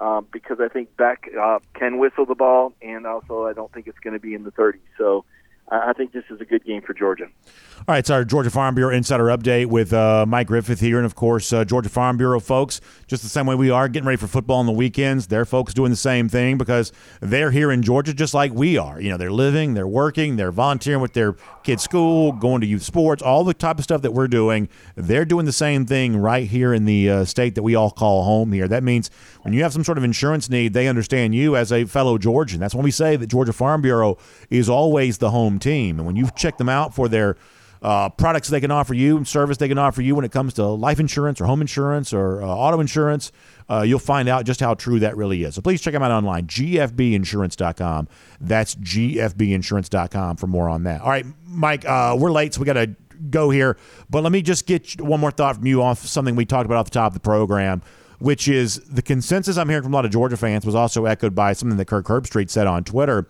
um, 0.00 0.26
because 0.32 0.58
I 0.60 0.68
think 0.68 0.96
Beck 0.96 1.28
uh, 1.40 1.58
can 1.74 1.98
whistle 1.98 2.26
the 2.26 2.34
ball, 2.34 2.72
and 2.82 3.06
also 3.06 3.44
I 3.44 3.52
don't 3.52 3.72
think 3.72 3.86
it's 3.86 3.98
going 3.98 4.14
to 4.14 4.20
be 4.20 4.34
in 4.34 4.44
the 4.44 4.52
30s. 4.52 4.78
So 4.98 5.24
I 5.68 5.92
think 5.94 6.12
this 6.12 6.24
is 6.30 6.40
a 6.40 6.44
good 6.44 6.64
game 6.64 6.82
for 6.82 6.92
Georgia. 6.92 7.24
All 7.24 7.92
right, 7.92 7.98
it's 7.98 8.10
our 8.10 8.24
Georgia 8.24 8.50
Farm 8.50 8.74
Bureau 8.74 8.94
Insider 8.94 9.24
Update 9.24 9.66
with 9.66 9.92
uh, 9.92 10.24
Mike 10.26 10.46
Griffith 10.46 10.80
here. 10.80 10.98
And 10.98 11.06
of 11.06 11.14
course, 11.14 11.52
uh, 11.52 11.64
Georgia 11.64 11.88
Farm 11.88 12.16
Bureau 12.16 12.38
folks, 12.38 12.80
just 13.06 13.22
the 13.22 13.28
same 13.28 13.46
way 13.46 13.54
we 13.54 13.70
are, 13.70 13.88
getting 13.88 14.06
ready 14.06 14.16
for 14.16 14.26
football 14.26 14.58
on 14.58 14.66
the 14.66 14.72
weekends. 14.72 15.26
Their 15.26 15.44
folks 15.44 15.74
doing 15.74 15.90
the 15.90 15.96
same 15.96 16.28
thing 16.28 16.58
because 16.58 16.92
they're 17.20 17.50
here 17.50 17.70
in 17.70 17.82
Georgia 17.82 18.14
just 18.14 18.34
like 18.34 18.52
we 18.52 18.78
are. 18.78 19.00
You 19.00 19.10
know, 19.10 19.16
they're 19.16 19.32
living, 19.32 19.74
they're 19.74 19.88
working, 19.88 20.36
they're 20.36 20.52
volunteering 20.52 21.00
with 21.00 21.14
their 21.14 21.34
kids' 21.62 21.82
school, 21.82 22.32
going 22.32 22.60
to 22.60 22.66
youth 22.66 22.82
sports, 22.82 23.22
all 23.22 23.42
the 23.42 23.54
type 23.54 23.78
of 23.78 23.84
stuff 23.84 24.02
that 24.02 24.12
we're 24.12 24.28
doing. 24.28 24.68
They're 24.94 25.24
doing 25.24 25.46
the 25.46 25.52
same 25.52 25.86
thing 25.86 26.16
right 26.16 26.46
here 26.46 26.72
in 26.72 26.84
the 26.84 27.10
uh, 27.10 27.24
state 27.24 27.54
that 27.54 27.62
we 27.62 27.74
all 27.74 27.90
call 27.90 28.24
home 28.24 28.52
here. 28.52 28.68
That 28.68 28.82
means 28.82 29.10
when 29.42 29.54
you 29.54 29.62
have 29.62 29.72
some 29.72 29.84
sort 29.84 29.98
of 29.98 30.04
insurance 30.04 30.48
need, 30.48 30.74
they 30.74 30.88
understand 30.88 31.34
you 31.34 31.56
as 31.56 31.72
a 31.72 31.84
fellow 31.84 32.18
Georgian. 32.18 32.60
That's 32.60 32.74
when 32.74 32.84
we 32.84 32.90
say 32.90 33.16
that 33.16 33.26
Georgia 33.26 33.52
Farm 33.52 33.82
Bureau 33.82 34.18
is 34.48 34.68
always 34.68 35.18
the 35.18 35.30
home 35.30 35.53
team. 35.58 35.98
And 35.98 36.06
when 36.06 36.16
you 36.16 36.28
check 36.36 36.58
them 36.58 36.68
out 36.68 36.94
for 36.94 37.08
their 37.08 37.36
uh, 37.82 38.08
products 38.08 38.48
they 38.48 38.62
can 38.62 38.70
offer 38.70 38.94
you 38.94 39.18
and 39.18 39.28
service 39.28 39.58
they 39.58 39.68
can 39.68 39.76
offer 39.76 40.00
you 40.00 40.14
when 40.14 40.24
it 40.24 40.32
comes 40.32 40.54
to 40.54 40.64
life 40.64 40.98
insurance 40.98 41.38
or 41.38 41.44
home 41.44 41.60
insurance 41.60 42.14
or 42.14 42.42
uh, 42.42 42.46
auto 42.46 42.80
insurance, 42.80 43.30
uh, 43.68 43.82
you'll 43.82 43.98
find 43.98 44.26
out 44.26 44.46
just 44.46 44.60
how 44.60 44.72
true 44.72 44.98
that 45.00 45.14
really 45.16 45.44
is. 45.44 45.54
So 45.54 45.60
please 45.60 45.82
check 45.82 45.92
them 45.92 46.02
out 46.02 46.10
online, 46.10 46.46
gfbinsurance.com. 46.46 48.08
That's 48.40 48.74
gfbinsurance.com 48.74 50.36
for 50.36 50.46
more 50.46 50.68
on 50.68 50.84
that. 50.84 51.02
All 51.02 51.10
right, 51.10 51.26
Mike, 51.46 51.84
uh, 51.84 52.16
we're 52.18 52.32
late, 52.32 52.54
so 52.54 52.60
we 52.60 52.66
got 52.66 52.72
to 52.74 52.96
go 53.30 53.50
here. 53.50 53.76
But 54.08 54.22
let 54.22 54.32
me 54.32 54.40
just 54.40 54.66
get 54.66 55.00
one 55.00 55.20
more 55.20 55.30
thought 55.30 55.56
from 55.56 55.66
you 55.66 55.82
off 55.82 55.98
something 55.98 56.36
we 56.36 56.46
talked 56.46 56.66
about 56.66 56.78
off 56.78 56.86
the 56.86 56.90
top 56.90 57.08
of 57.08 57.14
the 57.14 57.20
program, 57.20 57.82
which 58.18 58.48
is 58.48 58.80
the 58.80 59.02
consensus 59.02 59.58
I'm 59.58 59.68
hearing 59.68 59.82
from 59.82 59.92
a 59.92 59.96
lot 59.96 60.04
of 60.04 60.10
Georgia 60.10 60.36
fans 60.36 60.64
was 60.64 60.74
also 60.74 61.04
echoed 61.04 61.34
by 61.34 61.52
something 61.52 61.76
that 61.76 61.86
Kirk 61.86 62.06
Herbstreit 62.06 62.50
said 62.50 62.66
on 62.66 62.84
Twitter, 62.84 63.28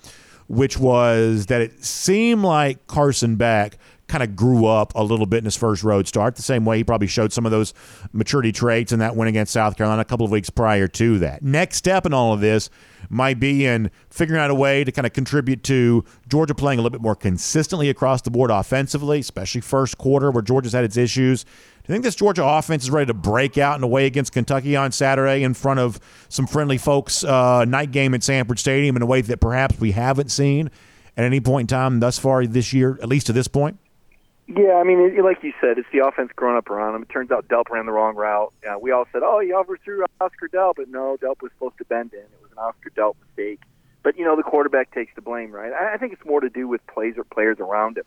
which 0.48 0.78
was 0.78 1.46
that 1.46 1.60
it 1.60 1.84
seemed 1.84 2.42
like 2.42 2.86
Carson 2.86 3.36
Beck– 3.36 3.78
kind 4.06 4.22
of 4.22 4.36
grew 4.36 4.66
up 4.66 4.92
a 4.94 5.02
little 5.02 5.26
bit 5.26 5.38
in 5.38 5.44
his 5.44 5.56
first 5.56 5.82
road 5.82 6.06
start, 6.06 6.36
the 6.36 6.42
same 6.42 6.64
way 6.64 6.76
he 6.76 6.84
probably 6.84 7.06
showed 7.06 7.32
some 7.32 7.46
of 7.46 7.52
those 7.52 7.72
maturity 8.12 8.52
traits 8.52 8.92
in 8.92 8.98
that 8.98 9.16
win 9.16 9.28
against 9.28 9.52
South 9.52 9.76
Carolina 9.76 10.02
a 10.02 10.04
couple 10.04 10.26
of 10.26 10.32
weeks 10.32 10.50
prior 10.50 10.86
to 10.88 11.18
that. 11.20 11.42
Next 11.42 11.76
step 11.76 12.04
in 12.06 12.12
all 12.12 12.32
of 12.32 12.40
this 12.40 12.70
might 13.08 13.38
be 13.40 13.66
in 13.66 13.90
figuring 14.10 14.40
out 14.40 14.50
a 14.50 14.54
way 14.54 14.84
to 14.84 14.92
kind 14.92 15.06
of 15.06 15.12
contribute 15.12 15.62
to 15.64 16.04
Georgia 16.28 16.54
playing 16.54 16.78
a 16.78 16.82
little 16.82 16.96
bit 16.96 17.02
more 17.02 17.16
consistently 17.16 17.88
across 17.88 18.22
the 18.22 18.30
board 18.30 18.50
offensively, 18.50 19.20
especially 19.20 19.60
first 19.60 19.98
quarter 19.98 20.30
where 20.30 20.42
Georgia's 20.42 20.72
had 20.72 20.84
its 20.84 20.96
issues. 20.96 21.44
Do 21.84 21.92
you 21.92 21.96
think 21.96 22.04
this 22.04 22.14
Georgia 22.14 22.42
offense 22.42 22.84
is 22.84 22.90
ready 22.90 23.08
to 23.08 23.14
break 23.14 23.58
out 23.58 23.76
in 23.76 23.82
a 23.82 23.86
way 23.86 24.06
against 24.06 24.32
Kentucky 24.32 24.74
on 24.74 24.90
Saturday 24.90 25.42
in 25.42 25.52
front 25.52 25.80
of 25.80 26.00
some 26.30 26.46
friendly 26.46 26.78
folks 26.78 27.22
uh, 27.22 27.66
night 27.66 27.90
game 27.90 28.14
at 28.14 28.22
Sanford 28.22 28.58
Stadium 28.58 28.96
in 28.96 29.02
a 29.02 29.06
way 29.06 29.20
that 29.20 29.38
perhaps 29.38 29.78
we 29.78 29.92
haven't 29.92 30.30
seen 30.30 30.70
at 31.14 31.24
any 31.24 31.40
point 31.40 31.70
in 31.70 31.76
time 31.76 32.00
thus 32.00 32.18
far 32.18 32.46
this 32.46 32.72
year, 32.72 32.98
at 33.02 33.08
least 33.10 33.26
to 33.26 33.34
this 33.34 33.48
point? 33.48 33.78
Yeah, 34.46 34.76
I 34.76 34.84
mean, 34.84 34.98
it, 34.98 35.22
like 35.22 35.42
you 35.42 35.52
said, 35.60 35.76
it's 35.76 35.88
the 35.92 36.06
offense 36.06 36.30
growing 36.34 36.56
up 36.56 36.70
around 36.70 36.94
him. 36.94 37.02
It 37.02 37.10
turns 37.10 37.30
out 37.30 37.48
Delp 37.48 37.68
ran 37.68 37.84
the 37.84 37.92
wrong 37.92 38.16
route. 38.16 38.54
Uh, 38.66 38.78
we 38.78 38.90
all 38.90 39.04
said, 39.12 39.20
"Oh, 39.22 39.40
he 39.40 39.52
overthrew 39.52 40.06
Oscar 40.22 40.48
Delp," 40.48 40.76
but 40.76 40.88
no, 40.88 41.18
Delp 41.20 41.42
was 41.42 41.52
supposed 41.52 41.76
to 41.78 41.84
bend 41.84 42.14
in. 42.14 42.20
It 42.20 42.40
was 42.42 42.52
an 42.52 42.58
Oscar 42.58 42.90
Delp 42.96 43.16
mistake. 43.26 43.60
But 44.02 44.18
you 44.18 44.24
know, 44.24 44.36
the 44.36 44.42
quarterback 44.42 44.90
takes 44.94 45.14
the 45.14 45.22
blame, 45.22 45.50
right? 45.50 45.72
I, 45.72 45.94
I 45.94 45.96
think 45.98 46.14
it's 46.14 46.24
more 46.24 46.40
to 46.40 46.48
do 46.48 46.66
with 46.66 46.86
plays 46.86 47.14
or 47.18 47.24
players 47.24 47.58
around 47.60 47.98
him. 47.98 48.04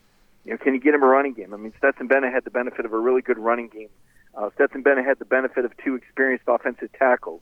You 0.47 0.53
know, 0.53 0.57
can 0.59 0.73
you 0.73 0.79
get 0.79 0.93
him 0.93 1.03
a 1.03 1.07
running 1.07 1.33
game? 1.33 1.53
I 1.53 1.57
mean, 1.57 1.73
Stetson 1.77 2.07
Bennett 2.07 2.31
had 2.31 2.45
the 2.45 2.49
benefit 2.49 2.85
of 2.85 2.93
a 2.93 2.97
really 2.97 3.21
good 3.21 3.37
running 3.37 3.67
game. 3.67 3.89
Uh, 4.33 4.49
Stetson 4.55 4.81
Bennett 4.81 5.05
had 5.05 5.19
the 5.19 5.25
benefit 5.25 5.65
of 5.65 5.73
two 5.83 5.95
experienced 5.95 6.45
offensive 6.47 6.89
tackles. 6.97 7.41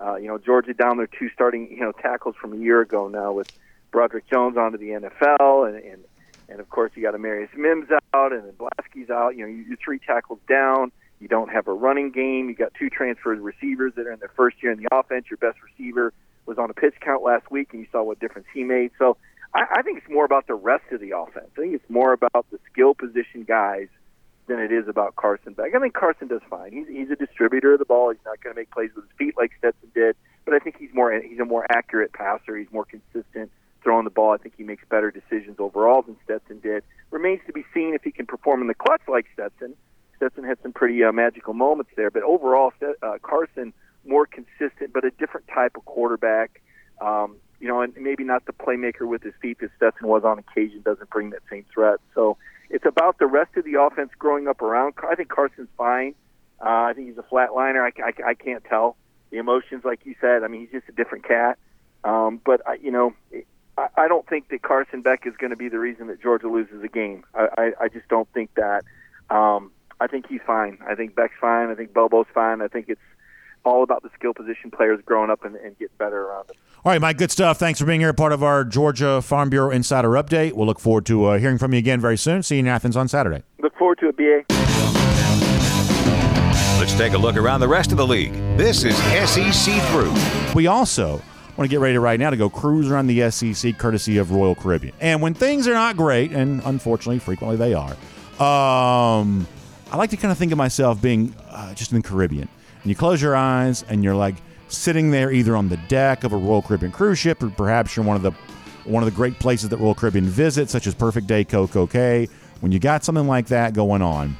Uh, 0.00 0.16
you 0.16 0.28
know, 0.28 0.36
Georgia 0.36 0.74
down 0.74 0.98
their 0.98 1.06
two 1.06 1.30
starting 1.30 1.70
you 1.70 1.80
know 1.80 1.92
tackles 1.92 2.34
from 2.38 2.52
a 2.52 2.56
year 2.56 2.82
ago 2.82 3.08
now 3.08 3.32
with 3.32 3.46
Broderick 3.90 4.28
Jones 4.28 4.58
onto 4.58 4.76
the 4.76 4.88
NFL 4.88 5.66
and, 5.66 5.82
and 5.82 6.04
and 6.50 6.60
of 6.60 6.68
course 6.68 6.92
you 6.94 7.02
got 7.02 7.14
Amarius 7.14 7.56
Mims 7.56 7.88
out, 8.12 8.32
and 8.34 8.44
then 8.44 8.52
Blaske's 8.52 9.08
out. 9.08 9.34
You 9.34 9.44
know, 9.44 9.48
you, 9.48 9.64
you're 9.68 9.78
three 9.82 9.98
tackles 9.98 10.40
down. 10.46 10.92
You 11.20 11.28
don't 11.28 11.50
have 11.50 11.68
a 11.68 11.72
running 11.72 12.10
game. 12.10 12.50
You 12.50 12.54
got 12.54 12.74
two 12.74 12.90
transferred 12.90 13.40
receivers 13.40 13.94
that 13.96 14.06
are 14.06 14.12
in 14.12 14.18
their 14.18 14.32
first 14.36 14.62
year 14.62 14.72
in 14.72 14.78
the 14.78 14.88
offense. 14.92 15.26
Your 15.30 15.38
best 15.38 15.56
receiver 15.62 16.12
was 16.44 16.58
on 16.58 16.68
a 16.68 16.74
pitch 16.74 16.96
count 17.00 17.22
last 17.22 17.50
week, 17.50 17.68
and 17.72 17.80
you 17.80 17.86
saw 17.90 18.02
what 18.02 18.20
difference 18.20 18.48
he 18.52 18.62
made. 18.62 18.90
So 18.98 19.16
I, 19.54 19.64
I 19.76 19.82
think 19.82 19.98
it's 19.98 20.10
more 20.10 20.24
about 20.24 20.46
the 20.46 20.54
rest 20.54 20.84
of 20.92 21.00
the 21.00 21.16
offense. 21.16 21.48
I 21.56 21.60
think 21.60 21.74
it's 21.74 21.90
more 21.90 22.12
about 22.12 22.46
the 22.50 22.58
skill 22.70 22.94
position 22.94 23.44
guys 23.44 23.88
than 24.46 24.58
it 24.58 24.72
is 24.72 24.88
about 24.88 25.16
Carson 25.16 25.52
Beck. 25.52 25.74
I 25.74 25.78
think 25.78 25.94
Carson 25.94 26.28
does 26.28 26.40
fine. 26.50 26.72
He's 26.72 26.88
he's 26.88 27.10
a 27.10 27.16
distributor 27.16 27.74
of 27.74 27.78
the 27.78 27.84
ball. 27.84 28.10
He's 28.10 28.24
not 28.24 28.40
going 28.42 28.54
to 28.54 28.60
make 28.60 28.70
plays 28.70 28.90
with 28.94 29.04
his 29.08 29.16
feet 29.16 29.34
like 29.36 29.52
Stetson 29.58 29.90
did, 29.94 30.16
but 30.44 30.54
I 30.54 30.58
think 30.58 30.76
he's 30.78 30.92
more 30.92 31.12
he's 31.12 31.38
a 31.38 31.44
more 31.44 31.66
accurate 31.70 32.12
passer. 32.12 32.56
He's 32.56 32.70
more 32.72 32.84
consistent 32.84 33.50
throwing 33.82 34.04
the 34.04 34.10
ball. 34.10 34.32
I 34.32 34.36
think 34.36 34.54
he 34.56 34.64
makes 34.64 34.84
better 34.88 35.10
decisions 35.10 35.56
overall 35.58 36.02
than 36.02 36.16
Stetson 36.24 36.60
did. 36.60 36.84
Remains 37.10 37.40
to 37.46 37.52
be 37.52 37.64
seen 37.74 37.94
if 37.94 38.02
he 38.02 38.12
can 38.12 38.26
perform 38.26 38.60
in 38.62 38.68
the 38.68 38.74
clutch 38.74 39.02
like 39.08 39.26
Stetson. 39.32 39.74
Stetson 40.16 40.44
had 40.44 40.58
some 40.62 40.72
pretty 40.72 41.02
uh, 41.02 41.10
magical 41.10 41.52
moments 41.52 41.90
there, 41.96 42.10
but 42.10 42.22
overall, 42.22 42.72
uh, 42.80 43.18
Carson 43.22 43.72
more 44.04 44.26
consistent, 44.26 44.92
but 44.92 45.04
a 45.04 45.10
different 45.10 45.48
type 45.48 45.76
of 45.76 45.84
quarterback. 45.84 46.62
Um, 47.00 47.36
you 47.62 47.68
know, 47.68 47.80
and 47.80 47.94
maybe 47.96 48.24
not 48.24 48.44
the 48.44 48.52
playmaker 48.52 49.06
with 49.06 49.22
his 49.22 49.32
feet 49.40 49.60
that 49.60 49.70
Stetson 49.76 50.08
was 50.08 50.24
on 50.24 50.36
occasion. 50.36 50.82
Doesn't 50.82 51.08
bring 51.10 51.30
that 51.30 51.42
same 51.48 51.64
threat. 51.72 52.00
So 52.12 52.36
it's 52.68 52.84
about 52.84 53.18
the 53.18 53.26
rest 53.26 53.56
of 53.56 53.64
the 53.64 53.80
offense 53.80 54.10
growing 54.18 54.48
up 54.48 54.60
around. 54.60 54.94
I 55.08 55.14
think 55.14 55.28
Carson's 55.28 55.68
fine. 55.78 56.16
Uh, 56.60 56.90
I 56.90 56.92
think 56.92 57.06
he's 57.06 57.18
a 57.18 57.22
flatliner. 57.22 57.80
I, 57.80 57.92
I, 58.02 58.30
I 58.30 58.34
can't 58.34 58.64
tell 58.64 58.96
the 59.30 59.38
emotions, 59.38 59.84
like 59.84 60.00
you 60.04 60.16
said. 60.20 60.42
I 60.42 60.48
mean, 60.48 60.62
he's 60.62 60.70
just 60.72 60.88
a 60.88 60.92
different 60.92 61.24
cat. 61.24 61.56
Um, 62.02 62.40
but 62.44 62.66
I, 62.66 62.74
you 62.82 62.90
know, 62.90 63.14
I, 63.78 63.86
I 63.96 64.08
don't 64.08 64.26
think 64.28 64.48
that 64.48 64.62
Carson 64.62 65.02
Beck 65.02 65.24
is 65.24 65.34
going 65.36 65.50
to 65.50 65.56
be 65.56 65.68
the 65.68 65.78
reason 65.78 66.08
that 66.08 66.20
Georgia 66.20 66.48
loses 66.48 66.82
a 66.82 66.88
game. 66.88 67.22
I, 67.32 67.48
I, 67.56 67.72
I 67.82 67.88
just 67.88 68.08
don't 68.08 68.28
think 68.32 68.50
that. 68.56 68.82
Um, 69.30 69.70
I 70.00 70.08
think 70.08 70.26
he's 70.28 70.40
fine. 70.44 70.78
I 70.84 70.96
think 70.96 71.14
Beck's 71.14 71.36
fine. 71.40 71.68
I 71.68 71.76
think 71.76 71.94
Bobo's 71.94 72.26
fine. 72.34 72.60
I 72.60 72.66
think 72.66 72.86
it's 72.88 73.00
all 73.64 73.82
about 73.82 74.02
the 74.02 74.10
skill 74.14 74.34
position 74.34 74.70
players 74.70 75.00
growing 75.04 75.30
up 75.30 75.44
and, 75.44 75.56
and 75.56 75.78
getting 75.78 75.94
better 75.98 76.26
around 76.26 76.48
them. 76.48 76.56
All 76.84 76.90
right, 76.90 77.00
Mike, 77.00 77.18
good 77.18 77.30
stuff. 77.30 77.58
Thanks 77.58 77.78
for 77.78 77.86
being 77.86 78.00
here, 78.00 78.12
part 78.12 78.32
of 78.32 78.42
our 78.42 78.64
Georgia 78.64 79.22
Farm 79.22 79.50
Bureau 79.50 79.70
Insider 79.70 80.10
Update. 80.10 80.54
We'll 80.54 80.66
look 80.66 80.80
forward 80.80 81.06
to 81.06 81.26
uh, 81.26 81.38
hearing 81.38 81.58
from 81.58 81.72
you 81.72 81.78
again 81.78 82.00
very 82.00 82.18
soon. 82.18 82.42
See 82.42 82.56
you 82.56 82.60
in 82.60 82.68
Athens 82.68 82.96
on 82.96 83.06
Saturday. 83.08 83.44
Look 83.60 83.76
forward 83.76 83.98
to 84.00 84.08
it, 84.08 84.16
BA. 84.16 84.44
Let's 86.80 86.94
take 86.94 87.12
a 87.12 87.18
look 87.18 87.36
around 87.36 87.60
the 87.60 87.68
rest 87.68 87.92
of 87.92 87.98
the 87.98 88.06
league. 88.06 88.32
This 88.56 88.82
is 88.82 88.96
SEC 88.96 89.80
Through. 89.90 90.12
We 90.54 90.66
also 90.66 91.22
want 91.56 91.60
to 91.60 91.68
get 91.68 91.78
ready 91.78 91.96
right 91.98 92.18
now 92.18 92.30
to 92.30 92.36
go 92.36 92.50
cruise 92.50 92.90
around 92.90 93.06
the 93.06 93.30
SEC 93.30 93.78
courtesy 93.78 94.18
of 94.18 94.32
Royal 94.32 94.56
Caribbean. 94.56 94.92
And 95.00 95.22
when 95.22 95.34
things 95.34 95.68
are 95.68 95.74
not 95.74 95.96
great, 95.96 96.32
and 96.32 96.60
unfortunately, 96.64 97.20
frequently 97.20 97.56
they 97.56 97.74
are, 97.74 97.92
um, 98.42 99.46
I 99.92 99.96
like 99.96 100.10
to 100.10 100.16
kind 100.16 100.32
of 100.32 100.38
think 100.38 100.50
of 100.50 100.58
myself 100.58 101.00
being 101.00 101.34
uh, 101.50 101.72
just 101.74 101.92
in 101.92 102.00
the 102.00 102.08
Caribbean. 102.08 102.48
And 102.82 102.90
you 102.90 102.96
close 102.96 103.22
your 103.22 103.36
eyes 103.36 103.84
and 103.88 104.02
you're 104.02 104.14
like 104.14 104.36
sitting 104.68 105.10
there 105.10 105.30
either 105.30 105.56
on 105.56 105.68
the 105.68 105.76
deck 105.88 106.24
of 106.24 106.32
a 106.32 106.36
Royal 106.36 106.62
Caribbean 106.62 106.92
cruise 106.92 107.18
ship 107.18 107.42
or 107.42 107.50
perhaps 107.50 107.96
you're 107.96 108.04
one 108.04 108.16
of 108.16 108.22
the 108.22 108.32
one 108.84 109.02
of 109.02 109.08
the 109.08 109.14
great 109.14 109.38
places 109.38 109.68
that 109.68 109.76
Royal 109.76 109.94
Caribbean 109.94 110.24
visits, 110.24 110.72
such 110.72 110.88
as 110.88 110.94
Perfect 110.94 111.28
Day 111.28 111.44
Coco 111.44 111.86
Cay. 111.86 112.28
When 112.60 112.72
you 112.72 112.80
got 112.80 113.04
something 113.04 113.28
like 113.28 113.46
that 113.46 113.74
going 113.74 114.02
on, 114.02 114.36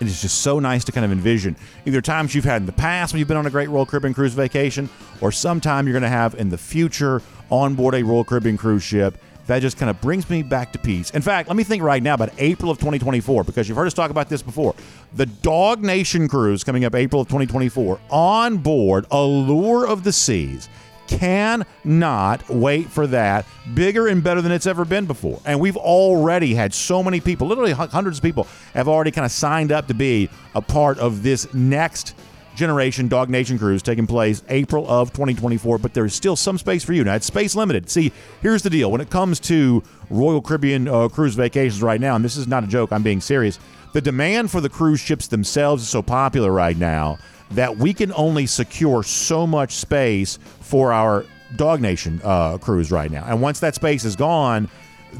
it 0.00 0.08
is 0.08 0.20
just 0.20 0.40
so 0.40 0.58
nice 0.58 0.84
to 0.84 0.92
kind 0.92 1.04
of 1.04 1.12
envision 1.12 1.56
either 1.86 2.00
times 2.00 2.34
you've 2.34 2.44
had 2.44 2.62
in 2.62 2.66
the 2.66 2.72
past 2.72 3.12
when 3.12 3.20
you've 3.20 3.28
been 3.28 3.36
on 3.36 3.46
a 3.46 3.50
great 3.50 3.68
Royal 3.68 3.86
Caribbean 3.86 4.14
cruise 4.14 4.34
vacation, 4.34 4.88
or 5.20 5.30
sometime 5.30 5.86
you're 5.86 5.92
going 5.92 6.02
to 6.02 6.08
have 6.08 6.34
in 6.34 6.48
the 6.48 6.58
future 6.58 7.22
on 7.50 7.74
board 7.74 7.94
a 7.94 8.02
Royal 8.02 8.24
Caribbean 8.24 8.56
cruise 8.56 8.82
ship. 8.82 9.16
That 9.46 9.60
just 9.60 9.76
kind 9.76 9.90
of 9.90 10.00
brings 10.00 10.28
me 10.30 10.42
back 10.42 10.72
to 10.72 10.78
peace. 10.78 11.10
In 11.10 11.22
fact, 11.22 11.48
let 11.48 11.56
me 11.56 11.64
think 11.64 11.82
right 11.82 12.02
now 12.02 12.14
about 12.14 12.30
April 12.38 12.70
of 12.70 12.78
2024 12.78 13.44
because 13.44 13.68
you've 13.68 13.76
heard 13.76 13.86
us 13.86 13.94
talk 13.94 14.10
about 14.10 14.28
this 14.28 14.42
before. 14.42 14.74
The 15.14 15.26
DawgNation 15.26 16.28
cruise 16.28 16.64
coming 16.64 16.84
up 16.84 16.94
April 16.94 17.20
of 17.20 17.28
2024 17.28 18.00
on 18.10 18.56
board 18.58 19.06
Allure 19.10 19.86
of 19.86 20.02
the 20.02 20.12
Seas 20.12 20.68
cannot 21.06 22.48
wait 22.48 22.88
for 22.88 23.06
that. 23.08 23.44
Bigger 23.74 24.08
and 24.08 24.24
better 24.24 24.40
than 24.40 24.52
it's 24.52 24.66
ever 24.66 24.84
been 24.84 25.06
before. 25.06 25.40
And 25.44 25.60
we've 25.60 25.76
already 25.76 26.54
had 26.54 26.72
so 26.72 27.02
many 27.02 27.20
people, 27.20 27.46
literally 27.46 27.72
hundreds 27.72 28.18
of 28.18 28.22
people, 28.22 28.46
have 28.72 28.88
already 28.88 29.10
kind 29.10 29.24
of 29.24 29.30
signed 29.30 29.72
up 29.72 29.86
to 29.88 29.94
be 29.94 30.30
a 30.54 30.62
part 30.62 30.98
of 30.98 31.22
this 31.22 31.52
next 31.52 32.14
generation 32.54 33.08
DawgNation 33.08 33.58
cruise 33.58 33.82
taking 33.82 34.06
place 34.06 34.42
April 34.48 34.88
of 34.88 35.12
2024, 35.12 35.78
but 35.78 35.94
there's 35.94 36.14
still 36.14 36.36
some 36.36 36.58
space 36.58 36.84
for 36.84 36.92
you. 36.92 37.04
Now, 37.04 37.14
it's 37.14 37.26
space 37.26 37.54
limited. 37.54 37.90
See, 37.90 38.12
here's 38.42 38.62
the 38.62 38.70
deal. 38.70 38.90
When 38.90 39.00
it 39.00 39.10
comes 39.10 39.40
to 39.40 39.82
Royal 40.10 40.40
Caribbean 40.40 40.88
uh, 40.88 41.08
cruise 41.08 41.34
vacations 41.34 41.82
right 41.82 42.00
now, 42.00 42.16
and 42.16 42.24
this 42.24 42.36
is 42.36 42.46
not 42.46 42.64
a 42.64 42.66
joke, 42.66 42.92
I'm 42.92 43.02
being 43.02 43.20
serious, 43.20 43.58
the 43.92 44.00
demand 44.00 44.50
for 44.50 44.60
the 44.60 44.68
cruise 44.68 45.00
ships 45.00 45.28
themselves 45.28 45.82
is 45.82 45.88
so 45.88 46.02
popular 46.02 46.50
right 46.50 46.76
now 46.76 47.18
that 47.52 47.76
we 47.76 47.94
can 47.94 48.12
only 48.14 48.46
secure 48.46 49.02
so 49.02 49.46
much 49.46 49.72
space 49.72 50.38
for 50.60 50.92
our 50.92 51.24
DawgNation 51.56 52.20
uh, 52.24 52.58
cruise 52.58 52.90
right 52.90 53.10
now. 53.10 53.24
And 53.26 53.40
once 53.40 53.60
that 53.60 53.74
space 53.74 54.04
is 54.04 54.16
gone, 54.16 54.68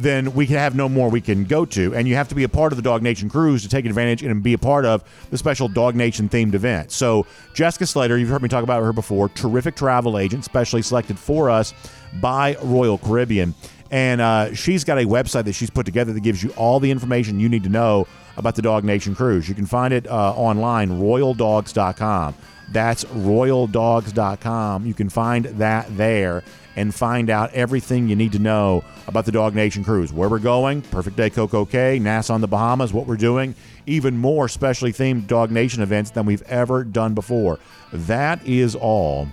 then 0.01 0.35
we 0.35 0.47
can 0.47 0.57
have 0.57 0.75
no 0.75 0.89
more 0.89 1.09
we 1.09 1.21
can 1.21 1.45
go 1.45 1.65
to. 1.67 1.95
And 1.95 2.07
you 2.09 2.15
have 2.15 2.29
to 2.29 2.35
be 2.35 2.45
a 2.45 2.49
part 2.49 2.73
of 2.73 2.83
the 2.83 2.89
DawgNation 2.89 3.31
cruise 3.31 3.63
to 3.63 3.69
take 3.69 3.87
advantage 3.87 4.23
and 4.23 4.43
be 4.43 4.53
a 4.53 4.59
part 4.59 4.85
of 4.85 5.05
the 5.31 5.39
special 5.39 5.69
DawgNation 5.69 6.29
themed 6.29 6.55
event. 6.55 6.93
So, 6.93 7.27
Jessica 7.55 7.87
Slater, 7.87 8.19
you've 8.19 8.29
heard 8.29 8.43
me 8.43 8.49
talk 8.49 8.65
about 8.65 8.83
her 8.83 8.93
before, 8.93 9.29
terrific 9.31 9.77
travel 9.77 10.19
agent, 10.19 10.45
specially 10.45 10.83
selected 10.83 11.19
for 11.19 11.51
us 11.51 11.75
by 12.21 12.57
Royal 12.63 12.99
Caribbean. 12.99 13.55
And 13.91 14.21
uh, 14.21 14.55
she's 14.55 14.83
got 14.83 14.99
a 14.99 15.05
website 15.05 15.45
that 15.45 15.53
she's 15.53 15.71
put 15.71 15.87
together 15.87 16.13
that 16.13 16.21
gives 16.21 16.43
you 16.43 16.51
all 16.57 16.81
the 16.81 16.91
information 16.91 17.39
you 17.39 17.49
need 17.49 17.63
to 17.63 17.69
know 17.69 18.09
about 18.37 18.57
the 18.57 18.63
DawgNation 18.63 19.15
cruise. 19.15 19.49
You 19.49 19.55
can 19.55 19.67
find 19.67 19.95
it 19.95 20.07
uh, 20.09 20.33
online, 20.33 20.91
royaldogs.com. 20.91 22.35
That's 22.73 23.05
royaldogs.com. 23.05 24.87
You 24.87 24.95
can 24.95 25.09
find 25.09 25.45
that 25.45 25.97
there 25.97 26.43
and 26.77 26.95
find 26.95 27.31
out 27.31 27.53
everything 27.53 28.09
you 28.09 28.17
need 28.17 28.33
to 28.33 28.39
know 28.39 28.85
about 29.07 29.25
the 29.27 29.33
DawgNation 29.33 29.85
cruise. 29.85 30.13
Where 30.13 30.29
we're 30.29 30.39
going, 30.39 30.83
Perfect 30.83 31.17
Day 31.17 31.31
Coco 31.31 31.65
Cay, 31.65 31.99
Nassau 31.99 32.35
in 32.35 32.41
the 32.41 32.49
Bahamas, 32.49 32.93
what 32.93 33.07
we're 33.07 33.17
doing, 33.17 33.55
even 33.87 34.17
more 34.17 34.49
specially 34.49 34.93
themed 34.93 35.27
DawgNation 35.27 35.81
events 35.81 36.11
than 36.11 36.27
we've 36.27 36.43
ever 36.43 36.85
done 36.85 37.15
before. 37.15 37.59
That 37.93 38.45
is 38.47 38.75
all 38.75 39.29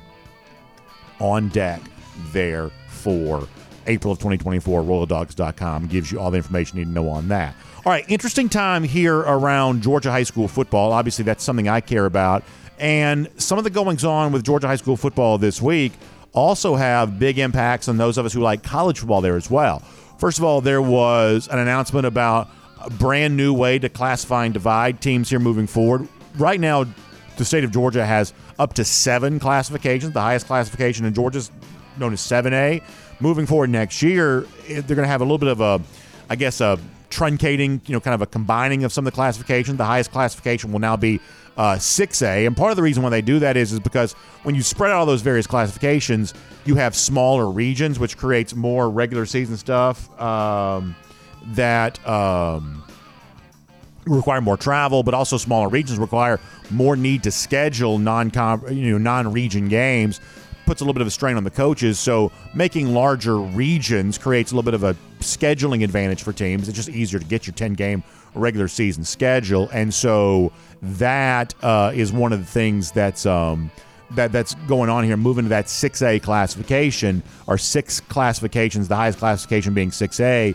on 1.19 1.49
deck 1.49 1.81
there 2.31 2.69
for 2.87 3.47
April 3.87 4.11
of 4.13 4.19
2024. 4.19 4.83
RoyalDogs.com 4.83 5.87
gives 5.87 6.11
you 6.11 6.19
all 6.19 6.29
the 6.31 6.37
information 6.37 6.77
you 6.77 6.85
need 6.85 6.93
to 6.93 7.01
know 7.01 7.09
on 7.09 7.27
that. 7.29 7.55
All 7.83 7.91
right, 7.91 8.05
interesting 8.07 8.47
time 8.47 8.83
here 8.83 9.17
around 9.17 9.81
Georgia 9.81 10.11
high 10.11 10.21
school 10.23 10.47
football. 10.47 10.91
Obviously, 10.91 11.25
that's 11.25 11.43
something 11.43 11.67
I 11.67 11.81
care 11.81 12.05
about. 12.05 12.43
And 12.81 13.29
some 13.37 13.59
of 13.59 13.63
the 13.63 13.69
goings 13.69 14.03
on 14.03 14.31
with 14.31 14.43
Georgia 14.43 14.67
high 14.67 14.75
school 14.75 14.97
football 14.97 15.37
this 15.37 15.61
week 15.61 15.93
also 16.33 16.75
have 16.75 17.19
big 17.19 17.37
impacts 17.37 17.87
on 17.87 17.97
those 17.97 18.17
of 18.17 18.25
us 18.25 18.33
who 18.33 18.41
like 18.41 18.63
college 18.63 18.99
football 18.99 19.21
there 19.21 19.37
as 19.37 19.51
well. 19.51 19.79
First 20.17 20.39
of 20.39 20.43
all, 20.43 20.61
there 20.61 20.81
was 20.81 21.47
an 21.47 21.59
announcement 21.59 22.07
about 22.07 22.49
a 22.83 22.89
brand 22.89 23.37
new 23.37 23.53
way 23.53 23.77
to 23.77 23.87
classify 23.87 24.45
and 24.45 24.53
divide 24.53 24.99
teams 24.99 25.29
here 25.29 25.39
moving 25.39 25.67
forward. 25.67 26.07
Right 26.37 26.59
now, 26.59 26.85
the 27.37 27.45
state 27.45 27.63
of 27.63 27.71
Georgia 27.71 28.03
has 28.03 28.33
up 28.57 28.73
to 28.73 28.83
seven 28.83 29.39
classifications. 29.39 30.13
The 30.13 30.21
highest 30.21 30.47
classification 30.47 31.05
in 31.05 31.13
Georgia 31.13 31.37
is 31.37 31.51
known 31.99 32.13
as 32.13 32.21
7A. 32.21 32.81
Moving 33.19 33.45
forward 33.45 33.69
next 33.69 34.01
year, 34.01 34.45
eh, 34.67 34.81
they're 34.81 34.95
going 34.95 35.03
to 35.03 35.07
have 35.07 35.21
a 35.21 35.23
little 35.23 35.37
bit 35.37 35.49
of 35.49 35.61
a, 35.61 35.81
I 36.31 36.35
guess, 36.35 36.61
a 36.61 36.79
truncating, 37.11 37.87
you 37.87 37.93
know, 37.93 37.99
kind 37.99 38.15
of 38.15 38.21
a 38.21 38.25
combining 38.25 38.83
of 38.83 38.91
some 38.91 39.05
of 39.05 39.13
the 39.13 39.15
classifications. 39.15 39.77
The 39.77 39.85
highest 39.85 40.11
classification 40.11 40.71
will 40.71 40.79
now 40.79 40.97
be 40.97 41.19
uh, 41.57 41.75
6A. 41.75 42.47
And 42.47 42.55
part 42.55 42.71
of 42.71 42.77
the 42.77 42.83
reason 42.83 43.03
why 43.03 43.09
they 43.09 43.21
do 43.21 43.39
that 43.39 43.57
is, 43.57 43.71
is 43.71 43.79
because 43.79 44.13
when 44.43 44.55
you 44.55 44.61
spread 44.61 44.91
out 44.91 44.97
all 44.97 45.05
those 45.05 45.21
various 45.21 45.47
classifications, 45.47 46.33
you 46.65 46.75
have 46.75 46.95
smaller 46.95 47.49
regions, 47.49 47.99
which 47.99 48.17
creates 48.17 48.55
more 48.55 48.89
regular 48.89 49.25
season 49.25 49.57
stuff 49.57 50.09
um, 50.19 50.95
that 51.47 52.05
um, 52.07 52.83
require 54.05 54.41
more 54.41 54.57
travel, 54.57 55.03
but 55.03 55.13
also 55.13 55.37
smaller 55.37 55.69
regions 55.69 55.99
require 55.99 56.39
more 56.69 56.95
need 56.95 57.23
to 57.23 57.31
schedule 57.31 57.97
non 57.97 58.31
you 58.71 58.91
know 58.91 58.97
non-region 58.97 59.67
games 59.67 60.19
puts 60.71 60.79
a 60.79 60.85
little 60.85 60.93
bit 60.93 61.01
of 61.01 61.07
a 61.07 61.11
strain 61.11 61.35
on 61.35 61.43
the 61.43 61.51
coaches. 61.51 61.99
So 61.99 62.31
making 62.53 62.93
larger 62.93 63.37
regions 63.37 64.17
creates 64.17 64.51
a 64.51 64.55
little 64.55 64.63
bit 64.63 64.73
of 64.73 64.83
a 64.83 64.95
scheduling 65.19 65.83
advantage 65.83 66.23
for 66.23 66.31
teams. 66.31 66.69
It's 66.69 66.75
just 66.77 66.87
easier 66.87 67.19
to 67.19 67.25
get 67.25 67.45
your 67.45 67.53
10 67.53 67.73
game 67.73 68.03
regular 68.35 68.69
season 68.69 69.03
schedule. 69.03 69.69
And 69.73 69.93
so 69.93 70.53
that 70.81 71.53
uh, 71.61 71.91
is 71.93 72.11
one 72.11 72.33
of 72.33 72.39
the 72.39 72.45
things 72.45 72.91
that's. 72.91 73.25
Um, 73.25 73.71
that, 74.15 74.33
that's 74.33 74.55
going 74.67 74.89
on 74.89 75.05
here, 75.05 75.15
moving 75.15 75.45
to 75.45 75.49
that 75.49 75.67
6A 75.67 76.21
classification, 76.21 77.23
or 77.47 77.57
six 77.57 78.01
classifications, 78.01 78.89
the 78.89 78.95
highest 78.97 79.19
classification 79.19 79.73
being 79.73 79.89
6A. 79.89 80.53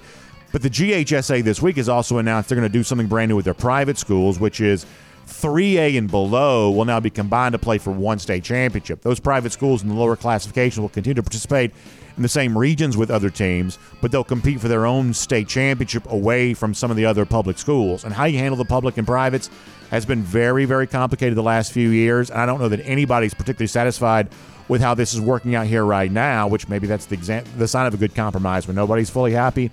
But 0.53 0.63
the 0.63 0.71
GHSA 0.71 1.43
this 1.43 1.63
week 1.63 1.77
has 1.77 1.89
also 1.89 2.19
announced 2.19 2.49
they're 2.49 2.57
going 2.57 2.71
to 2.71 2.73
do 2.73 2.83
something 2.83 3.07
brand 3.07 3.31
new 3.31 3.37
with 3.37 3.47
their 3.47 3.55
private 3.55 3.99
schools, 3.99 4.39
which 4.39 4.61
is 4.61 4.85
3A 5.27 5.99
and 5.99 6.11
below 6.11 6.71
will 6.71 6.85
now 6.85 7.01
be 7.01 7.11
combined 7.11 7.53
to 7.53 7.59
play 7.59 7.79
for 7.79 7.91
one 7.91 8.19
state 8.19 8.45
championship. 8.45 9.03
Those 9.03 9.21
private 9.21 9.53
schools 9.53 9.83
in 9.83 9.89
the 9.89 9.95
lower 9.95 10.17
classification 10.17 10.83
will 10.83 10.89
continue 10.89 11.15
to 11.15 11.23
participate 11.23 11.73
in 12.17 12.23
the 12.23 12.29
same 12.29 12.57
regions 12.57 12.97
with 12.97 13.11
other 13.11 13.29
teams, 13.29 13.79
but 14.01 14.11
they'll 14.11 14.25
compete 14.25 14.61
for 14.61 14.69
their 14.69 14.87
own 14.87 15.13
state 15.13 15.49
championship 15.49 16.11
away 16.11 16.55
from 16.55 16.73
some 16.73 16.91
of 16.91 16.97
the 16.97 17.05
other 17.05 17.27
public 17.27 17.59
schools. 17.59 18.05
And 18.05 18.15
how 18.15 18.25
you 18.25 18.39
handle 18.39 18.57
the 18.57 18.65
public 18.65 18.97
and 18.97 19.07
privates 19.07 19.51
has 19.91 20.07
been 20.07 20.23
very, 20.23 20.65
very 20.65 20.87
complicated 20.87 21.37
the 21.37 21.43
last 21.43 21.73
few 21.73 21.91
years. 21.91 22.31
And 22.31 22.41
I 22.41 22.47
don't 22.47 22.61
know 22.61 22.69
that 22.69 22.81
anybody's 22.85 23.35
particularly 23.35 23.69
satisfied 23.69 24.29
with 24.69 24.81
how 24.81 24.95
this 24.95 25.15
is 25.15 25.21
working 25.21 25.55
out 25.55 25.67
here 25.67 25.85
right 25.85 26.11
now, 26.11 26.49
which 26.49 26.69
maybe 26.69 26.87
that's 26.87 27.07
the, 27.07 27.17
the 27.57 27.69
sign 27.69 27.87
of 27.87 27.95
a 27.95 27.97
good 27.97 28.15
compromise 28.15 28.67
when 28.67 28.77
nobody's 28.77 29.11
fully 29.11 29.33
happy. 29.33 29.71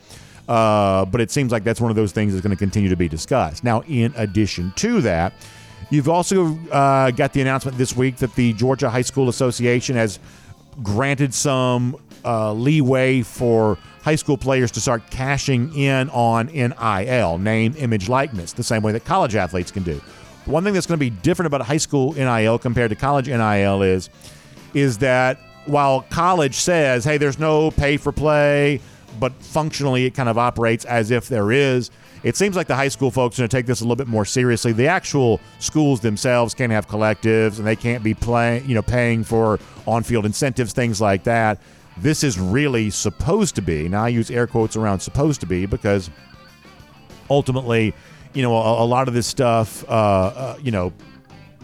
Uh, 0.47 1.05
but 1.05 1.21
it 1.21 1.31
seems 1.31 1.51
like 1.51 1.63
that's 1.63 1.79
one 1.79 1.89
of 1.89 1.95
those 1.95 2.11
things 2.11 2.33
that's 2.33 2.43
going 2.43 2.55
to 2.55 2.59
continue 2.59 2.89
to 2.89 2.97
be 2.97 3.07
discussed. 3.07 3.63
Now, 3.63 3.81
in 3.83 4.13
addition 4.17 4.73
to 4.77 5.01
that, 5.01 5.33
you've 5.89 6.09
also 6.09 6.57
uh, 6.69 7.11
got 7.11 7.33
the 7.33 7.41
announcement 7.41 7.77
this 7.77 7.95
week 7.95 8.17
that 8.17 8.35
the 8.35 8.53
Georgia 8.53 8.89
High 8.89 9.03
School 9.03 9.29
Association 9.29 9.95
has 9.95 10.19
granted 10.81 11.33
some 11.33 11.97
uh, 12.25 12.51
leeway 12.53 13.21
for 13.21 13.77
high 14.01 14.15
school 14.15 14.37
players 14.37 14.71
to 14.71 14.81
start 14.81 15.09
cashing 15.09 15.73
in 15.75 16.09
on 16.09 16.47
NIL, 16.47 17.37
name, 17.37 17.73
image, 17.77 18.09
likeness, 18.09 18.53
the 18.53 18.63
same 18.63 18.83
way 18.83 18.91
that 18.91 19.05
college 19.05 19.35
athletes 19.35 19.71
can 19.71 19.83
do. 19.83 20.01
One 20.45 20.63
thing 20.65 20.73
that's 20.73 20.85
going 20.85 20.99
to 20.99 21.05
be 21.05 21.09
different 21.09 21.47
about 21.47 21.61
high 21.61 21.77
school 21.77 22.13
NIL 22.13 22.59
compared 22.59 22.89
to 22.89 22.95
college 22.97 23.27
NIL 23.27 23.81
is, 23.81 24.09
is 24.73 24.97
that 24.97 25.39
while 25.65 26.01
college 26.09 26.55
says, 26.55 27.05
hey, 27.05 27.17
there's 27.17 27.39
no 27.39 27.71
pay 27.71 27.95
for 27.95 28.11
play, 28.11 28.81
but 29.19 29.33
functionally 29.33 30.05
it 30.05 30.13
kind 30.13 30.29
of 30.29 30.37
operates 30.37 30.85
as 30.85 31.11
if 31.11 31.27
there 31.27 31.51
is. 31.51 31.91
It 32.23 32.37
seems 32.37 32.55
like 32.55 32.67
the 32.67 32.75
high 32.75 32.87
school 32.87 33.11
folks 33.11 33.37
are 33.37 33.41
going 33.41 33.49
to 33.49 33.55
take 33.57 33.65
this 33.65 33.81
a 33.81 33.83
little 33.83 33.97
bit 33.97 34.07
more 34.07 34.23
seriously. 34.25 34.71
The 34.71 34.87
actual 34.87 35.41
schools 35.59 35.99
themselves 35.99 36.53
can't 36.53 36.71
have 36.71 36.87
collectives, 36.87 37.57
and 37.57 37.67
they 37.67 37.75
can't 37.75 38.03
be 38.03 38.13
playing, 38.13 38.67
you 38.67 38.75
know, 38.75 38.81
paying 38.81 39.23
for 39.23 39.59
on-field 39.85 40.25
incentives, 40.25 40.71
things 40.71 41.01
like 41.01 41.23
that. 41.25 41.61
This 41.97 42.23
is 42.23 42.39
really 42.39 42.89
supposed 42.89 43.55
to 43.55 43.61
be. 43.61 43.89
Now 43.89 44.05
I 44.05 44.07
use 44.07 44.31
air 44.31 44.47
quotes 44.47 44.75
around 44.75 45.01
"supposed 45.01 45.41
to 45.41 45.45
be" 45.45 45.65
because 45.65 46.09
ultimately, 47.29 47.93
you 48.33 48.41
know, 48.41 48.55
a, 48.55 48.83
a 48.83 48.85
lot 48.85 49.07
of 49.07 49.13
this 49.13 49.27
stuff, 49.27 49.83
uh, 49.89 49.91
uh, 49.91 50.57
you 50.61 50.71
know, 50.71 50.93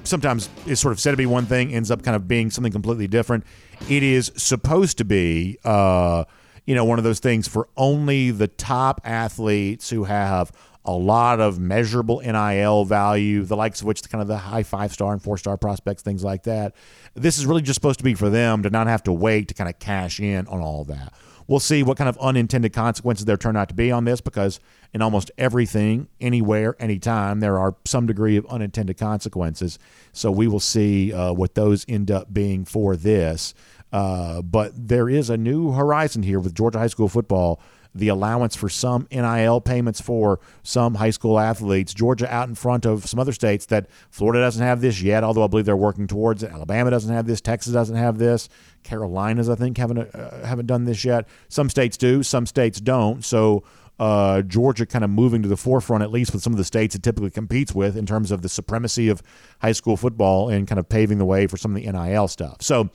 sometimes 0.04 0.50
is 0.66 0.80
sort 0.80 0.92
of 0.92 1.00
said 1.00 1.12
to 1.12 1.18
be 1.18 1.26
one 1.26 1.46
thing, 1.46 1.74
ends 1.74 1.90
up 1.90 2.04
kind 2.04 2.16
of 2.16 2.28
being 2.28 2.50
something 2.52 2.72
completely 2.72 3.08
different. 3.08 3.44
It 3.90 4.04
is 4.04 4.32
supposed 4.36 4.98
to 5.00 5.06
be, 5.06 5.58
uh, 5.64 6.26
you 6.66 6.76
know, 6.76 6.86
one 6.86 6.98
of 6.98 7.04
those 7.04 7.20
things 7.20 7.48
for 7.48 7.68
only 7.78 8.32
the 8.32 8.48
top 8.48 9.02
athletes 9.04 9.90
who 9.90 10.06
have 10.06 10.52
a 10.86 10.94
lot 10.94 11.40
of 11.40 11.60
measurable 11.60 12.20
NIL 12.20 12.86
value, 12.86 13.44
the 13.44 13.56
likes 13.56 13.82
of 13.82 13.88
which 13.88 14.02
the 14.02 14.08
kind 14.08 14.22
of 14.22 14.28
the 14.28 14.38
high 14.38 14.64
five 14.64 14.94
star 14.94 15.12
and 15.12 15.22
four 15.22 15.38
star 15.38 15.58
prospects, 15.58 16.02
things 16.02 16.24
like 16.24 16.44
that. 16.44 16.74
This 17.16 17.38
is 17.38 17.46
really 17.46 17.62
just 17.62 17.76
supposed 17.76 18.00
to 18.00 18.04
be 18.04 18.14
for 18.14 18.30
them 18.30 18.64
to 18.64 18.70
not 18.70 18.88
have 18.88 19.04
to 19.04 19.14
wait 19.14 19.50
to 19.50 19.54
kind 19.54 19.70
of 19.70 19.78
cash 19.80 20.20
in 20.20 20.48
on 20.48 20.62
all 20.62 20.86
that. 20.86 21.14
We'll 21.48 21.60
see 21.60 21.82
what 21.82 21.98
kind 21.98 22.08
of 22.08 22.18
unintended 22.20 22.74
consequences 22.74 23.26
there 23.26 23.36
turn 23.36 23.56
out 23.56 23.70
to 23.70 23.76
be 23.76 23.92
on 23.92 24.06
this 24.06 24.22
because 24.22 24.60
in 24.94 25.02
almost 25.02 25.32
everything, 25.36 26.08
anywhere, 26.22 26.76
anytime, 26.80 27.40
there 27.40 27.58
are 27.58 27.76
some 27.86 28.06
degree 28.06 28.38
of 28.38 28.46
unintended 28.46 28.98
consequences. 28.98 29.80
So 30.14 30.30
we 30.30 30.48
will 30.48 30.60
see 30.60 31.12
uh, 31.12 31.34
what 31.34 31.56
those 31.56 31.86
end 31.88 32.12
up 32.12 32.32
being 32.32 32.66
for 32.66 32.96
this. 32.96 33.56
Uh, 33.92 34.42
but 34.42 34.72
there 34.76 35.10
is 35.10 35.30
a 35.30 35.38
new 35.38 35.72
horizon 35.72 36.24
here 36.24 36.40
with 36.40 36.54
Georgia 36.54 36.80
high 36.80 36.88
school 36.88 37.10
football 37.10 37.60
the 37.96 38.08
allowance 38.08 38.56
for 38.56 38.70
some 38.70 39.08
NIL 39.12 39.62
payments 39.62 40.00
for 40.00 40.40
some 40.64 40.96
high 40.96 41.10
school 41.10 41.40
athletes. 41.40 41.94
Georgia 41.94 42.32
out 42.32 42.48
in 42.48 42.56
front 42.56 42.86
of 42.86 43.06
some 43.08 43.20
other 43.20 43.32
states 43.32 43.66
that 43.68 43.88
Florida 44.12 44.40
doesn't 44.40 44.64
have 44.64 44.82
this 44.82 45.02
yet, 45.02 45.24
although 45.24 45.44
I 45.44 45.48
believe 45.48 45.66
they're 45.66 45.76
working 45.76 46.08
towards 46.08 46.44
it. 46.44 46.52
Alabama 46.52 46.92
doesn't 46.92 47.14
have 47.14 47.26
this. 47.26 47.42
Texas 47.42 47.74
doesn't 47.74 47.96
have 47.96 48.18
this. 48.18 48.48
Carolinas, 48.84 49.50
I 49.50 49.56
think, 49.56 49.78
haven't 49.78 50.16
uh, 50.16 50.46
haven't 50.46 50.68
done 50.68 50.86
this 50.86 51.04
yet. 51.04 51.28
Some 51.48 51.70
states 51.70 51.98
do. 51.98 52.22
Some 52.22 52.46
states 52.46 52.80
don't. 52.80 53.26
So 53.26 53.64
uh, 54.00 54.44
Georgia 54.44 54.86
kind 54.86 55.04
of 55.04 55.10
moving 55.10 55.42
to 55.42 55.50
the 55.50 55.58
forefront, 55.58 56.04
at 56.04 56.12
least 56.12 56.32
with 56.32 56.42
some 56.42 56.54
of 56.54 56.58
the 56.58 56.64
states 56.64 56.96
it 56.96 57.04
typically 57.04 57.32
competes 57.32 57.76
with 57.76 57.98
in 57.98 58.06
terms 58.06 58.32
of 58.32 58.42
the 58.42 58.50
supremacy 58.50 59.10
of 59.10 59.22
high 59.62 59.74
school 59.74 59.98
football 59.98 60.50
and 60.50 60.68
kind 60.68 60.80
of 60.80 60.88
paving 60.88 61.18
the 61.18 61.26
way 61.26 61.48
for 61.48 61.58
some 61.58 61.76
of 61.76 61.82
the 61.82 61.92
NIL 61.92 62.28
stuff. 62.28 62.62
So 62.62 62.90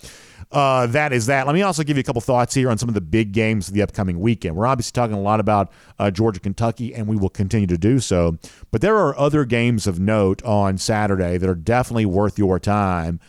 uh, 0.53 0.87
that 0.89 1.13
is 1.13 1.27
that. 1.27 1.47
Let 1.47 1.55
me 1.55 1.63
also 1.63 1.83
give 1.83 1.97
you 1.97 2.03
a 2.03 2.05
couple 2.05 2.21
thoughts 2.21 2.55
here 2.55 2.71
on 2.71 2.79
some 2.79 2.89
of 2.89 2.95
the 2.95 3.01
big 3.01 3.33
games 3.33 3.69
of 3.69 3.75
the 3.75 3.83
upcoming 3.83 4.21
weekend. 4.21 4.57
We're 4.57 4.67
obviously 4.67 4.93
talking 4.93 5.17
a 5.17 5.21
lot 5.21 5.41
about 5.41 5.73
uh, 5.99 6.11
Georgia, 6.11 6.41
Kentucky, 6.41 6.95
and 6.95 7.07
we 7.07 7.17
will 7.17 7.29
continue 7.31 7.67
to 7.67 7.79
do 7.79 8.01
so. 8.01 8.39
But 8.71 8.81
there 8.81 8.97
are 8.97 9.17
other 9.19 9.45
games 9.45 9.87
of 9.87 9.99
note 9.99 10.43
on 10.45 10.79
Saturday 10.79 11.39
that 11.39 11.49
are 11.49 11.55
definitely 11.55 12.07
worth 12.07 12.39
your 12.39 12.59
time. 12.59 13.21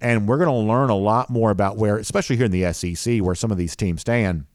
And 0.00 0.26
we're 0.26 0.38
going 0.38 0.48
to 0.48 0.54
learn 0.54 0.88
a 0.88 0.96
lot 0.96 1.28
more 1.28 1.50
about 1.50 1.76
where, 1.76 1.98
especially 1.98 2.36
here 2.36 2.46
in 2.46 2.52
the 2.52 2.72
SEC, 2.72 3.20
where 3.20 3.34
some 3.34 3.50
of 3.50 3.58
these 3.58 3.76
teams 3.76 4.00
stand 4.00 4.46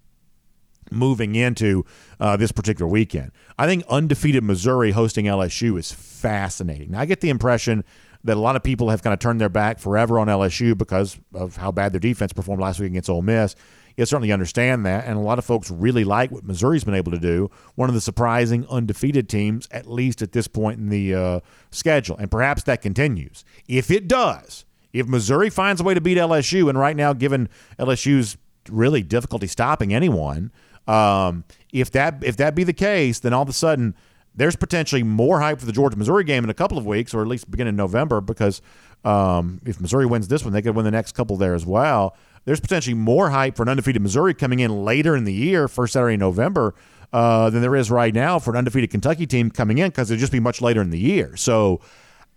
moving 0.92 1.36
into 1.36 1.86
uh, 2.20 2.38
this 2.38 2.52
particular 2.52 2.90
weekend. 2.90 3.32
I 3.58 3.68
think 3.68 3.84
undefeated 3.90 4.44
Missouri 4.44 4.92
hosting 4.92 5.26
LSU 5.26 5.78
is 5.78 5.92
fascinating. 5.92 6.92
Now, 6.92 7.02
I 7.02 7.06
get 7.06 7.22
the 7.22 7.30
impression 7.30 7.84
that 8.26 8.36
a 8.36 8.40
lot 8.40 8.56
of 8.56 8.64
people 8.64 8.90
have 8.90 9.04
kind 9.04 9.14
of 9.14 9.20
turned 9.20 9.40
their 9.40 9.50
back 9.50 9.80
forever 9.80 10.20
on 10.20 10.28
LSU 10.28 10.78
because 10.78 11.18
of 11.34 11.56
how 11.58 11.72
bad 11.72 11.94
their 11.94 12.00
defense 12.00 12.34
performed 12.34 12.62
last 12.62 12.80
week 12.80 12.90
against 12.90 13.10
Ole 13.10 13.22
Miss. 13.22 13.56
You 13.96 14.06
certainly 14.06 14.32
understand 14.34 14.86
that, 14.86 15.06
and 15.06 15.16
a 15.16 15.22
lot 15.22 15.40
of 15.40 15.46
folks 15.46 15.72
really 15.72 16.04
like 16.04 16.32
what 16.32 16.44
Missouri's 16.44 16.84
been 16.84 16.96
able 16.96 17.14
to 17.14 17.20
do. 17.20 17.50
One 17.76 17.88
of 17.88 17.96
the 17.96 18.02
surprising 18.02 18.66
undefeated 18.68 19.30
teams, 19.30 19.70
at 19.72 19.90
least 19.90 20.22
at 20.22 20.34
this 20.34 20.48
point 20.50 20.80
in 20.80 20.90
the 20.90 21.14
uh, 21.16 21.40
schedule, 21.72 22.18
and 22.18 22.30
perhaps 22.30 22.64
that 22.64 22.82
continues. 22.82 23.46
If 23.70 23.90
it 23.92 24.10
does, 24.10 24.66
if 24.92 25.08
Missouri 25.08 25.50
finds 25.50 25.80
a 25.80 25.84
way 25.86 25.94
to 25.94 26.02
beat 26.02 26.18
LSU, 26.18 26.68
and 26.68 26.78
right 26.78 26.96
now, 26.96 27.14
given 27.14 27.48
LSU's 27.80 28.38
really 28.70 29.04
difficulty 29.04 29.48
stopping 29.48 29.94
anyone, 29.94 30.52
um, 30.88 31.46
if 31.72 31.90
that 31.92 32.22
if 32.22 32.36
that 32.38 32.56
be 32.56 32.64
the 32.66 32.74
case, 32.74 33.20
then 33.20 33.34
all 33.34 33.44
of 33.44 33.50
a 33.50 33.54
sudden 33.54 33.96
there's 34.36 34.56
potentially 34.56 35.04
more 35.04 35.40
hype 35.40 35.60
for 35.60 35.66
the 35.66 35.72
Georgia 35.72 35.98
Missouri 35.98 36.24
game 36.24 36.44
in 36.44 36.50
a 36.50 36.54
couple 36.54 36.78
of 36.78 36.86
weeks, 36.86 37.14
or 37.14 37.22
at 37.22 37.28
least 37.28 37.50
beginning 37.50 37.70
in 37.70 37.76
November, 37.76 38.22
because 38.22 38.62
um, 39.04 39.62
if 39.66 39.80
Missouri 39.80 40.06
wins 40.06 40.28
this 40.28 40.44
one, 40.44 40.54
they 40.54 40.62
could 40.62 40.76
win 40.76 40.86
the 40.86 40.92
next 40.92 41.14
couple 41.14 41.38
there 41.38 41.54
as 41.54 41.66
well. 41.66 42.16
There's 42.46 42.60
potentially 42.60 42.94
more 42.94 43.30
hype 43.30 43.56
for 43.56 43.64
an 43.64 43.70
undefeated 43.70 44.02
Missouri 44.02 44.34
coming 44.34 44.60
in 44.60 44.84
later 44.84 45.16
in 45.16 45.24
the 45.24 45.34
year, 45.34 45.68
first 45.68 45.94
Saturday 45.94 46.16
in 46.16 46.20
November, 46.20 46.76
uh, 47.14 47.50
than 47.50 47.62
there 47.62 47.76
is 47.76 47.90
right 47.90 48.14
now 48.14 48.40
for 48.40 48.52
an 48.52 48.58
undefeated 48.58 48.92
Kentucky 48.92 49.26
team 49.26 49.50
coming 49.50 49.78
in 49.78 49.90
because 49.90 50.12
it'll 50.12 50.20
just 50.20 50.32
be 50.32 50.40
much 50.40 50.62
later 50.62 50.82
in 50.82 50.90
the 50.90 51.00
year. 51.00 51.36
So 51.36 51.82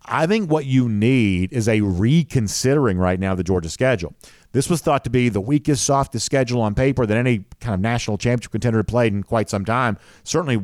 I 0.05 0.27
think 0.27 0.51
what 0.51 0.65
you 0.65 0.89
need 0.89 1.53
is 1.53 1.69
a 1.69 1.81
reconsidering 1.81 2.99
right 2.99 3.19
now 3.19 3.35
the 3.35 3.45
Georgia 3.45 3.69
schedule. 3.69 4.15
This 4.53 4.71
was 4.71 4.81
thought 4.81 5.05
to 5.05 5.11
be 5.11 5.29
the 5.29 5.41
weakest, 5.41 5.85
softest 5.85 6.25
schedule 6.25 6.63
on 6.63 6.75
paper 6.75 7.05
that 7.05 7.17
any 7.17 7.45
kind 7.61 7.75
of 7.75 7.81
national 7.81 8.17
championship 8.17 8.53
contender 8.53 8.79
had 8.79 8.89
played 8.89 9.13
in 9.13 9.23
quite 9.23 9.51
some 9.51 9.65
time. 9.65 9.99
Certainly, 10.25 10.63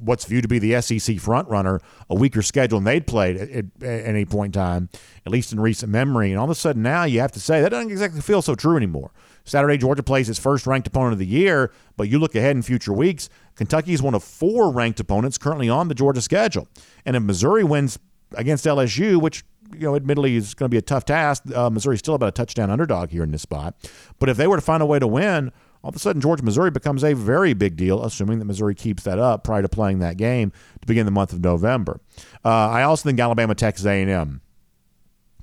what's 0.00 0.24
viewed 0.24 0.42
to 0.42 0.48
be 0.48 0.58
the 0.58 0.80
SEC 0.80 1.16
frontrunner, 1.16 1.80
a 2.08 2.14
weaker 2.14 2.42
schedule 2.42 2.78
than 2.78 2.84
they'd 2.84 3.06
played 3.06 3.36
at, 3.36 3.50
at, 3.50 3.64
at, 3.82 4.04
any 4.06 4.24
point 4.24 4.54
in 4.54 4.60
time, 4.60 4.88
at 5.26 5.32
least 5.32 5.52
in 5.52 5.60
recent 5.60 5.90
memory. 5.90 6.30
And 6.30 6.38
all 6.38 6.44
of 6.44 6.50
a 6.50 6.54
sudden 6.54 6.82
now 6.82 7.04
you 7.04 7.20
have 7.20 7.32
to 7.32 7.40
say 7.40 7.60
that 7.60 7.70
doesn't 7.70 7.90
exactly 7.90 8.20
feel 8.20 8.42
so 8.42 8.54
true 8.54 8.76
anymore. 8.76 9.10
Saturday, 9.44 9.78
Georgia 9.78 10.02
plays 10.02 10.28
its 10.28 10.38
first 10.38 10.66
ranked 10.66 10.86
opponent 10.86 11.14
of 11.14 11.18
the 11.18 11.26
year, 11.26 11.72
but 11.96 12.08
you 12.08 12.18
look 12.18 12.34
ahead 12.34 12.54
in 12.54 12.62
future 12.62 12.92
weeks, 12.92 13.28
Kentucky 13.56 13.92
is 13.92 14.02
one 14.02 14.14
of 14.14 14.22
four 14.22 14.70
ranked 14.70 15.00
opponents 15.00 15.38
currently 15.38 15.68
on 15.68 15.88
the 15.88 15.94
Georgia 15.94 16.20
schedule. 16.20 16.68
And 17.06 17.16
if 17.16 17.22
Missouri 17.22 17.64
wins 17.64 17.98
against 18.34 18.66
LSU, 18.66 19.20
which 19.20 19.44
you 19.72 19.80
know, 19.80 19.96
admittedly 19.96 20.36
is 20.36 20.54
going 20.54 20.68
to 20.68 20.74
be 20.74 20.78
a 20.78 20.82
tough 20.82 21.04
task. 21.04 21.42
Uh, 21.54 21.70
Missouri's 21.70 21.98
still 21.98 22.14
about 22.14 22.28
a 22.28 22.32
touchdown 22.32 22.70
underdog 22.70 23.10
here 23.10 23.22
in 23.22 23.30
this 23.30 23.42
spot. 23.42 23.74
But 24.18 24.28
if 24.28 24.36
they 24.36 24.46
were 24.46 24.56
to 24.56 24.62
find 24.62 24.82
a 24.82 24.86
way 24.86 24.98
to 24.98 25.06
win, 25.06 25.52
all 25.82 25.90
of 25.90 25.96
a 25.96 25.98
sudden 25.98 26.20
Georgia 26.20 26.44
Missouri 26.44 26.70
becomes 26.70 27.04
a 27.04 27.14
very 27.14 27.54
big 27.54 27.76
deal, 27.76 28.04
assuming 28.04 28.38
that 28.38 28.44
Missouri 28.44 28.74
keeps 28.74 29.04
that 29.04 29.18
up 29.18 29.44
prior 29.44 29.62
to 29.62 29.68
playing 29.68 30.00
that 30.00 30.16
game 30.16 30.52
to 30.80 30.86
begin 30.86 31.06
the 31.06 31.12
month 31.12 31.32
of 31.32 31.40
November. 31.40 32.00
Uh, 32.44 32.48
I 32.48 32.82
also 32.82 33.08
think 33.08 33.20
Alabama 33.20 33.54
Texas 33.54 33.86
A&M 33.86 34.40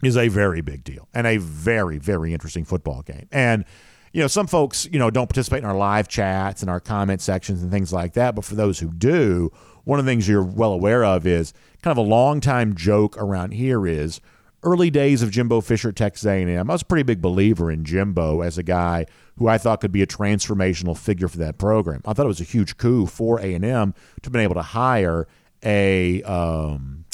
is 0.03 0.17
a 0.17 0.27
very 0.27 0.61
big 0.61 0.83
deal 0.83 1.07
and 1.13 1.25
a 1.25 1.37
very 1.37 1.97
very 1.97 2.33
interesting 2.33 2.65
football 2.65 3.01
game. 3.01 3.27
And 3.31 3.65
you 4.11 4.21
know, 4.21 4.27
some 4.27 4.47
folks 4.47 4.87
you 4.91 4.99
know 4.99 5.09
don't 5.09 5.27
participate 5.27 5.59
in 5.59 5.65
our 5.65 5.75
live 5.75 6.07
chats 6.07 6.61
and 6.61 6.69
our 6.69 6.79
comment 6.79 7.21
sections 7.21 7.61
and 7.61 7.71
things 7.71 7.91
like 7.91 8.13
that, 8.13 8.35
but 8.35 8.45
for 8.45 8.55
those 8.55 8.79
who 8.79 8.91
do, 8.91 9.51
one 9.83 9.99
of 9.99 10.05
the 10.05 10.11
things 10.11 10.27
you're 10.27 10.43
well 10.43 10.73
aware 10.73 11.03
of 11.03 11.25
is 11.25 11.53
kind 11.81 11.91
of 11.91 11.97
a 11.97 12.07
long 12.07 12.41
time 12.41 12.75
joke 12.75 13.17
around 13.17 13.51
here 13.51 13.87
is 13.87 14.19
early 14.63 14.89
days 14.89 15.21
of 15.21 15.31
Jimbo 15.31 15.61
Fisher 15.61 15.91
Texas 15.91 16.25
A&M. 16.25 16.69
I 16.69 16.73
was 16.73 16.81
a 16.81 16.85
pretty 16.85 17.03
big 17.03 17.21
believer 17.21 17.69
in 17.69 17.85
Jimbo 17.85 18.41
as 18.41 18.57
a 18.57 18.63
guy 18.63 19.05
who 19.37 19.47
I 19.47 19.57
thought 19.57 19.81
could 19.81 19.91
be 19.91 20.01
a 20.01 20.07
transformational 20.07 20.97
figure 20.97 21.27
for 21.27 21.37
that 21.39 21.57
program. 21.57 22.01
I 22.05 22.13
thought 22.13 22.25
it 22.25 22.27
was 22.27 22.41
a 22.41 22.45
huge 22.45 22.77
coup 22.77 23.05
for 23.05 23.39
A&M 23.39 23.61
to 23.61 23.93
have 24.23 24.31
been 24.31 24.41
able 24.41 24.55
to 24.55 24.61
hire 24.61 25.27
a 25.63 26.21
um, 26.23 27.05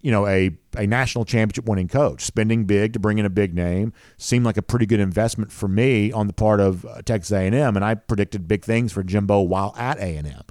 you 0.00 0.10
know 0.10 0.26
a 0.26 0.50
a 0.76 0.86
national 0.86 1.24
championship 1.24 1.68
winning 1.68 1.88
coach, 1.88 2.22
spending 2.22 2.64
big 2.64 2.92
to 2.92 2.98
bring 2.98 3.18
in 3.18 3.24
a 3.24 3.30
big 3.30 3.54
name. 3.54 3.92
Seemed 4.18 4.44
like 4.44 4.56
a 4.56 4.62
pretty 4.62 4.86
good 4.86 5.00
investment 5.00 5.52
for 5.52 5.68
me 5.68 6.12
on 6.12 6.26
the 6.26 6.32
part 6.32 6.60
of 6.60 6.84
uh, 6.84 7.02
Texas 7.02 7.32
A&M, 7.32 7.76
and 7.76 7.84
I 7.84 7.94
predicted 7.94 8.48
big 8.48 8.64
things 8.64 8.92
for 8.92 9.02
Jimbo 9.02 9.40
while 9.42 9.74
at 9.78 9.98
A&M. 9.98 10.42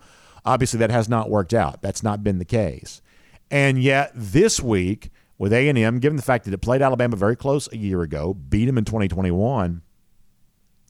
Obviously, 0.45 0.79
that 0.79 0.89
has 0.89 1.07
not 1.07 1.29
worked 1.29 1.53
out. 1.53 1.81
That's 1.81 2.01
not 2.01 2.23
been 2.23 2.39
the 2.39 2.45
case. 2.45 3.01
And 3.51 3.81
yet, 3.81 4.11
this 4.15 4.59
week 4.61 5.11
with 5.37 5.53
A&M, 5.53 5.99
given 5.99 6.15
the 6.15 6.23
fact 6.23 6.45
that 6.45 6.53
it 6.53 6.59
played 6.59 6.81
Alabama 6.81 7.15
very 7.15 7.35
close 7.35 7.67
a 7.71 7.77
year 7.77 8.01
ago, 8.01 8.33
beat 8.33 8.65
them 8.65 8.77
in 8.77 8.85
2021, 8.85 9.81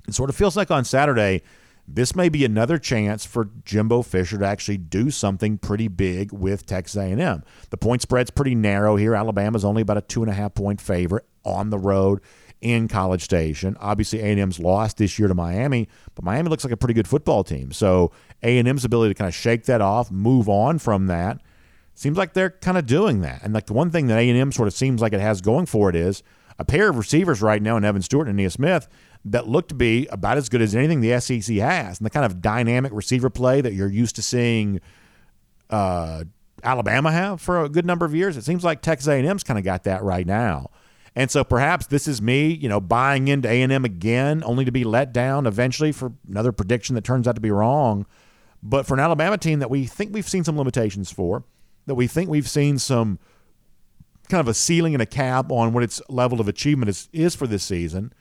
it 0.08 0.14
sort 0.14 0.30
of 0.30 0.36
feels 0.36 0.58
like 0.58 0.72
on 0.72 0.86
Saturday, 0.86 1.42
this 1.88 2.16
may 2.16 2.30
be 2.30 2.46
another 2.46 2.78
chance 2.78 3.26
for 3.26 3.50
Jimbo 3.66 4.02
Fisher 4.04 4.38
to 4.38 4.46
actually 4.46 4.78
do 4.78 5.12
something 5.12 5.58
pretty 5.58 5.88
big 5.88 6.32
with 6.32 6.66
Texas 6.66 6.96
A&M. 6.96 7.44
The 7.70 7.78
point 7.78 8.02
spread's 8.02 8.30
pretty 8.30 8.56
narrow 8.56 8.96
here. 8.96 9.16
Alabama's 9.16 9.66
only 9.66 9.82
about 9.82 9.98
a 9.98 10.02
two 10.02 10.22
and 10.22 10.32
a 10.32 10.34
half 10.34 10.54
point 10.54 10.80
favorite 10.80 11.26
on 11.44 11.70
the 11.70 11.80
road 11.80 12.22
in 12.62 12.88
College 12.88 13.24
Station. 13.24 13.76
Obviously, 13.80 14.20
A&M's 14.20 14.60
lost 14.60 14.98
this 14.98 15.18
year 15.18 15.28
to 15.28 15.34
Miami, 15.34 15.90
but 16.16 16.24
Miami 16.24 16.50
looks 16.50 16.64
like 16.64 16.72
a 16.72 16.78
pretty 16.78 16.94
good 16.94 17.08
football 17.08 17.44
team. 17.44 17.72
So 17.72 18.12
A&M's 18.44 18.86
ability 18.86 19.14
to 19.14 19.18
kind 19.18 19.28
of 19.28 19.34
shake 19.34 19.66
that 19.66 19.82
off, 19.82 20.12
move 20.12 20.48
on 20.48 20.78
from 20.78 21.08
that, 21.08 21.42
seems 21.96 22.18
like 22.18 22.34
they're 22.34 22.52
kind 22.52 22.78
of 22.78 22.86
doing 22.86 23.22
that. 23.22 23.42
And 23.44 23.54
like 23.54 23.66
the 23.66 23.74
one 23.74 23.90
thing 23.90 24.08
that 24.08 24.18
A&M 24.18 24.52
sort 24.52 24.68
of 24.68 24.74
seems 24.74 25.02
like 25.02 25.14
it 25.14 25.20
has 25.20 25.42
going 25.42 25.66
for 25.66 25.90
it 25.90 25.96
is 25.96 26.24
a 26.60 26.66
pair 26.66 26.90
of 26.90 26.98
receivers 26.98 27.42
right 27.42 27.62
now 27.62 27.76
in 27.78 27.84
Evan 27.84 28.04
Stewart 28.04 28.28
and 28.28 28.40
Ainias 28.40 28.54
Smith 28.54 28.88
that 29.26 29.48
look 29.48 29.68
to 29.68 29.76
be 29.76 30.08
about 30.08 30.38
as 30.38 30.50
good 30.50 30.62
as 30.62 30.76
anything 30.76 31.02
the 31.02 31.20
SEC 31.20 31.56
has. 31.58 32.00
And 32.00 32.06
the 32.06 32.10
kind 32.10 32.26
of 32.26 32.42
dynamic 32.42 32.92
receiver 32.94 33.30
play 33.30 33.62
that 33.62 33.74
you're 33.74 33.90
used 33.90 34.16
to 34.16 34.22
seeing 34.22 34.82
uh, 35.70 36.24
Alabama 36.64 37.12
have 37.12 37.42
for 37.42 37.64
a 37.64 37.70
good 37.70 37.86
number 37.86 38.06
of 38.06 38.16
years, 38.16 38.38
it 38.38 38.44
seems 38.44 38.64
like 38.64 38.82
Texas 38.82 39.08
A&M's 39.08 39.44
kind 39.44 39.60
of 39.60 39.66
got 39.66 39.84
that 39.84 40.04
right 40.04 40.26
now. 40.26 40.70
And 41.16 41.30
so 41.30 41.44
perhaps 41.44 41.88
this 41.88 42.08
is 42.08 42.22
me, 42.22 42.48
you 42.54 42.70
know, 42.70 42.80
buying 42.80 43.28
into 43.28 43.50
A&M 43.50 43.84
again, 43.84 44.44
only 44.46 44.64
to 44.64 44.72
be 44.72 44.84
let 44.84 45.12
down 45.12 45.46
eventually 45.46 45.92
for 45.92 46.14
another 46.28 46.52
prediction 46.52 46.96
that 46.96 47.04
turns 47.04 47.28
out 47.28 47.36
to 47.36 47.42
be 47.42 47.52
wrong. 47.52 48.06
But 48.64 48.86
for 48.86 48.94
an 48.94 49.00
Alabama 49.00 49.38
team 49.38 49.60
that 49.60 49.70
we 49.70 49.86
think 49.86 50.14
we've 50.14 50.28
seen 50.30 50.44
some 50.44 50.58
limitations 50.58 51.12
for, 51.12 51.44
that 51.86 51.96
we 51.96 52.08
think 52.08 52.30
we've 52.30 52.48
seen 52.48 52.80
some 52.80 53.20
kind 54.30 54.40
of 54.40 54.48
a 54.48 54.54
ceiling 54.54 54.94
and 54.94 55.02
a 55.02 55.06
cap 55.06 55.52
on 55.52 55.74
what 55.74 55.84
its 55.84 56.02
level 56.08 56.40
of 56.40 56.48
achievement 56.48 56.88
is, 56.88 57.10
is 57.12 57.36
for 57.36 57.48
this 57.48 57.64
season, 57.64 58.14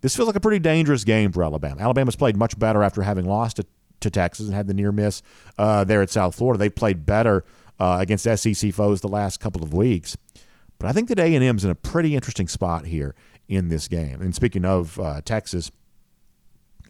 this 0.00 0.16
feels 0.16 0.26
like 0.26 0.36
a 0.36 0.40
pretty 0.40 0.58
dangerous 0.58 1.04
game 1.04 1.32
for 1.32 1.42
Alabama. 1.42 1.80
Alabama's 1.80 2.16
played 2.16 2.36
much 2.36 2.58
better 2.58 2.82
after 2.82 3.02
having 3.02 3.26
lost 3.26 3.56
to, 3.56 3.66
to 4.00 4.10
Texas 4.10 4.46
and 4.46 4.54
had 4.54 4.66
the 4.66 4.74
near 4.74 4.92
miss 4.92 5.22
uh, 5.58 5.84
there 5.84 6.02
at 6.02 6.10
South 6.10 6.34
Florida. 6.34 6.58
They've 6.58 6.74
played 6.74 7.04
better 7.04 7.44
uh, 7.78 7.98
against 8.00 8.24
SEC 8.24 8.72
foes 8.72 9.00
the 9.00 9.08
last 9.08 9.40
couple 9.40 9.62
of 9.62 9.74
weeks. 9.74 10.16
But 10.78 10.88
I 10.88 10.92
think 10.92 11.08
that 11.08 11.18
A&M's 11.18 11.64
in 11.64 11.70
a 11.70 11.74
pretty 11.74 12.14
interesting 12.14 12.48
spot 12.48 12.86
here 12.86 13.14
in 13.48 13.68
this 13.68 13.88
game. 13.88 14.22
And 14.22 14.34
speaking 14.34 14.64
of 14.64 14.98
uh, 14.98 15.20
Texas, 15.22 15.70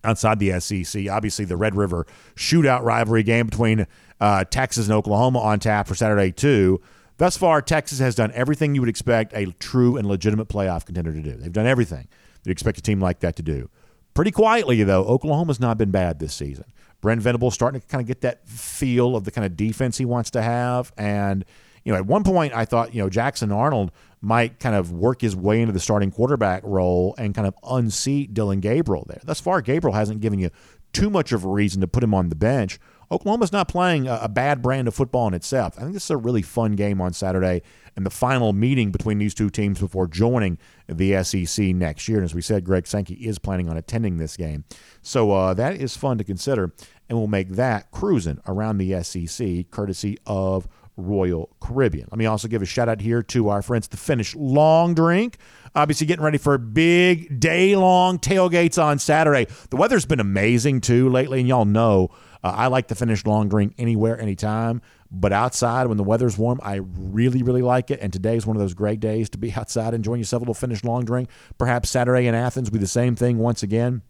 outside 0.04 0.38
the 0.38 0.60
SEC, 0.60 1.08
obviously 1.08 1.44
the 1.44 1.56
Red 1.56 1.74
River 1.74 2.06
shootout 2.36 2.82
rivalry 2.82 3.24
game 3.24 3.46
between 3.46 3.86
uh, 4.20 4.44
Texas 4.44 4.86
and 4.86 4.94
Oklahoma 4.94 5.40
on 5.40 5.58
tap 5.58 5.88
for 5.88 5.94
Saturday 5.94 6.30
too. 6.30 6.80
Thus 7.16 7.36
far, 7.36 7.60
Texas 7.60 7.98
has 7.98 8.14
done 8.14 8.30
everything 8.34 8.74
you 8.74 8.80
would 8.80 8.88
expect 8.88 9.34
a 9.34 9.46
true 9.58 9.96
and 9.96 10.08
legitimate 10.08 10.48
playoff 10.48 10.86
contender 10.86 11.12
to 11.12 11.20
do. 11.20 11.32
They've 11.32 11.52
done 11.52 11.66
everything 11.66 12.08
you 12.44 12.52
expect 12.52 12.78
a 12.78 12.82
team 12.82 13.00
like 13.00 13.20
that 13.20 13.36
to 13.36 13.42
do. 13.42 13.68
Pretty 14.14 14.30
quietly, 14.30 14.82
though, 14.82 15.04
Oklahoma's 15.04 15.60
not 15.60 15.78
been 15.78 15.90
bad 15.90 16.18
this 16.18 16.34
season. 16.34 16.64
Brent 17.00 17.22
Venables 17.22 17.54
starting 17.54 17.80
to 17.80 17.86
kind 17.86 18.02
of 18.02 18.06
get 18.06 18.20
that 18.22 18.46
feel 18.48 19.16
of 19.16 19.24
the 19.24 19.30
kind 19.30 19.44
of 19.44 19.56
defense 19.56 19.98
he 19.98 20.04
wants 20.04 20.30
to 20.32 20.42
have. 20.42 20.92
And, 20.96 21.44
you 21.84 21.92
know, 21.92 21.98
at 21.98 22.06
one 22.06 22.24
point 22.24 22.54
I 22.54 22.64
thought, 22.64 22.94
you 22.94 23.02
know, 23.02 23.08
Jackson 23.08 23.52
Arnold 23.52 23.92
might 24.20 24.58
kind 24.58 24.74
of 24.76 24.92
work 24.92 25.22
his 25.22 25.34
way 25.34 25.60
into 25.62 25.72
the 25.72 25.80
starting 25.80 26.10
quarterback 26.10 26.62
role 26.64 27.14
and 27.16 27.34
kind 27.34 27.48
of 27.48 27.54
unseat 27.64 28.34
Dillon 28.34 28.60
Gabriel 28.60 29.06
there. 29.08 29.20
Thus 29.24 29.40
far, 29.40 29.62
Gabriel 29.62 29.94
hasn't 29.94 30.20
given 30.20 30.38
you 30.38 30.50
too 30.92 31.08
much 31.08 31.32
of 31.32 31.44
a 31.44 31.48
reason 31.48 31.80
to 31.80 31.86
put 31.86 32.04
him 32.04 32.12
on 32.12 32.28
the 32.28 32.34
bench. 32.34 32.78
Oklahoma's 33.12 33.52
not 33.52 33.66
playing 33.66 34.06
a, 34.06 34.20
a, 34.22 34.28
bad 34.28 34.62
brand 34.62 34.86
of 34.86 34.94
football 34.94 35.26
in 35.26 35.34
itself. 35.34 35.74
I 35.76 35.82
think 35.82 35.94
this 35.94 36.04
is 36.04 36.10
a 36.10 36.16
really 36.16 36.42
fun 36.42 36.72
game 36.72 37.00
on 37.00 37.12
Saturday 37.12 37.62
and 37.96 38.06
the 38.06 38.10
final 38.10 38.52
meeting 38.52 38.92
between 38.92 39.18
these 39.18 39.34
two 39.34 39.50
teams 39.50 39.80
before 39.80 40.06
joining 40.06 40.58
the 40.86 41.22
SEC 41.24 41.66
next 41.66 42.08
year. 42.08 42.18
And 42.18 42.24
as 42.24 42.34
we 42.34 42.42
said, 42.42 42.64
Greg 42.64 42.86
Sankey 42.86 43.14
is 43.14 43.38
planning 43.38 43.68
on 43.68 43.76
attending 43.76 44.18
this 44.18 44.36
game. 44.36 44.64
So 45.02 45.32
uh, 45.32 45.54
that 45.54 45.74
is 45.74 45.96
fun 45.96 46.18
to 46.18 46.24
consider, 46.24 46.72
and 47.08 47.18
we'll 47.18 47.26
make 47.26 47.50
that 47.50 47.90
cruising 47.90 48.38
around 48.46 48.78
the 48.78 49.02
SEC 49.02 49.70
courtesy 49.70 50.16
of 50.24 50.68
Royal 51.00 51.50
Caribbean. 51.60 52.08
Let 52.10 52.18
me 52.18 52.26
also 52.26 52.48
give 52.48 52.62
a 52.62 52.66
shout 52.66 52.88
out 52.88 53.00
here 53.00 53.22
to 53.24 53.48
our 53.48 53.62
friends 53.62 53.88
the 53.88 53.96
Finnish 53.96 54.34
Long 54.36 54.94
Drink. 54.94 55.38
Obviously, 55.74 56.06
getting 56.06 56.24
ready 56.24 56.38
for 56.38 56.54
a 56.54 56.58
big 56.58 57.38
day 57.38 57.76
long 57.76 58.18
tailgates 58.18 58.82
on 58.82 58.98
Saturday. 58.98 59.46
The 59.70 59.76
weather's 59.76 60.04
been 60.04 60.20
amazing 60.20 60.80
too 60.80 61.08
lately, 61.08 61.40
and 61.40 61.48
y'all 61.48 61.64
know 61.64 62.10
uh, 62.42 62.52
I 62.56 62.66
like 62.68 62.88
the 62.88 62.94
Finnish 62.94 63.24
Long 63.26 63.48
Drink 63.48 63.74
anywhere, 63.78 64.20
anytime. 64.20 64.82
But 65.10 65.32
outside, 65.32 65.86
when 65.86 65.96
the 65.96 66.04
weather's 66.04 66.38
warm, 66.38 66.60
I 66.62 66.76
really, 66.76 67.42
really 67.42 67.62
like 67.62 67.90
it. 67.90 68.00
And 68.00 68.12
today 68.12 68.36
is 68.36 68.46
one 68.46 68.56
of 68.56 68.60
those 68.60 68.74
great 68.74 69.00
days 69.00 69.28
to 69.30 69.38
be 69.38 69.52
outside 69.56 69.94
enjoying 69.94 70.20
yourself 70.20 70.40
a 70.40 70.44
little 70.44 70.54
Finnish 70.54 70.84
long 70.84 71.04
drink. 71.04 71.28
Perhaps 71.58 71.90
Saturday 71.90 72.26
in 72.26 72.34
Athens 72.34 72.70
will 72.70 72.78
be 72.78 72.80
the 72.80 72.86
same 72.86 73.16
thing 73.16 73.38
once 73.38 73.62
again. 73.62 74.02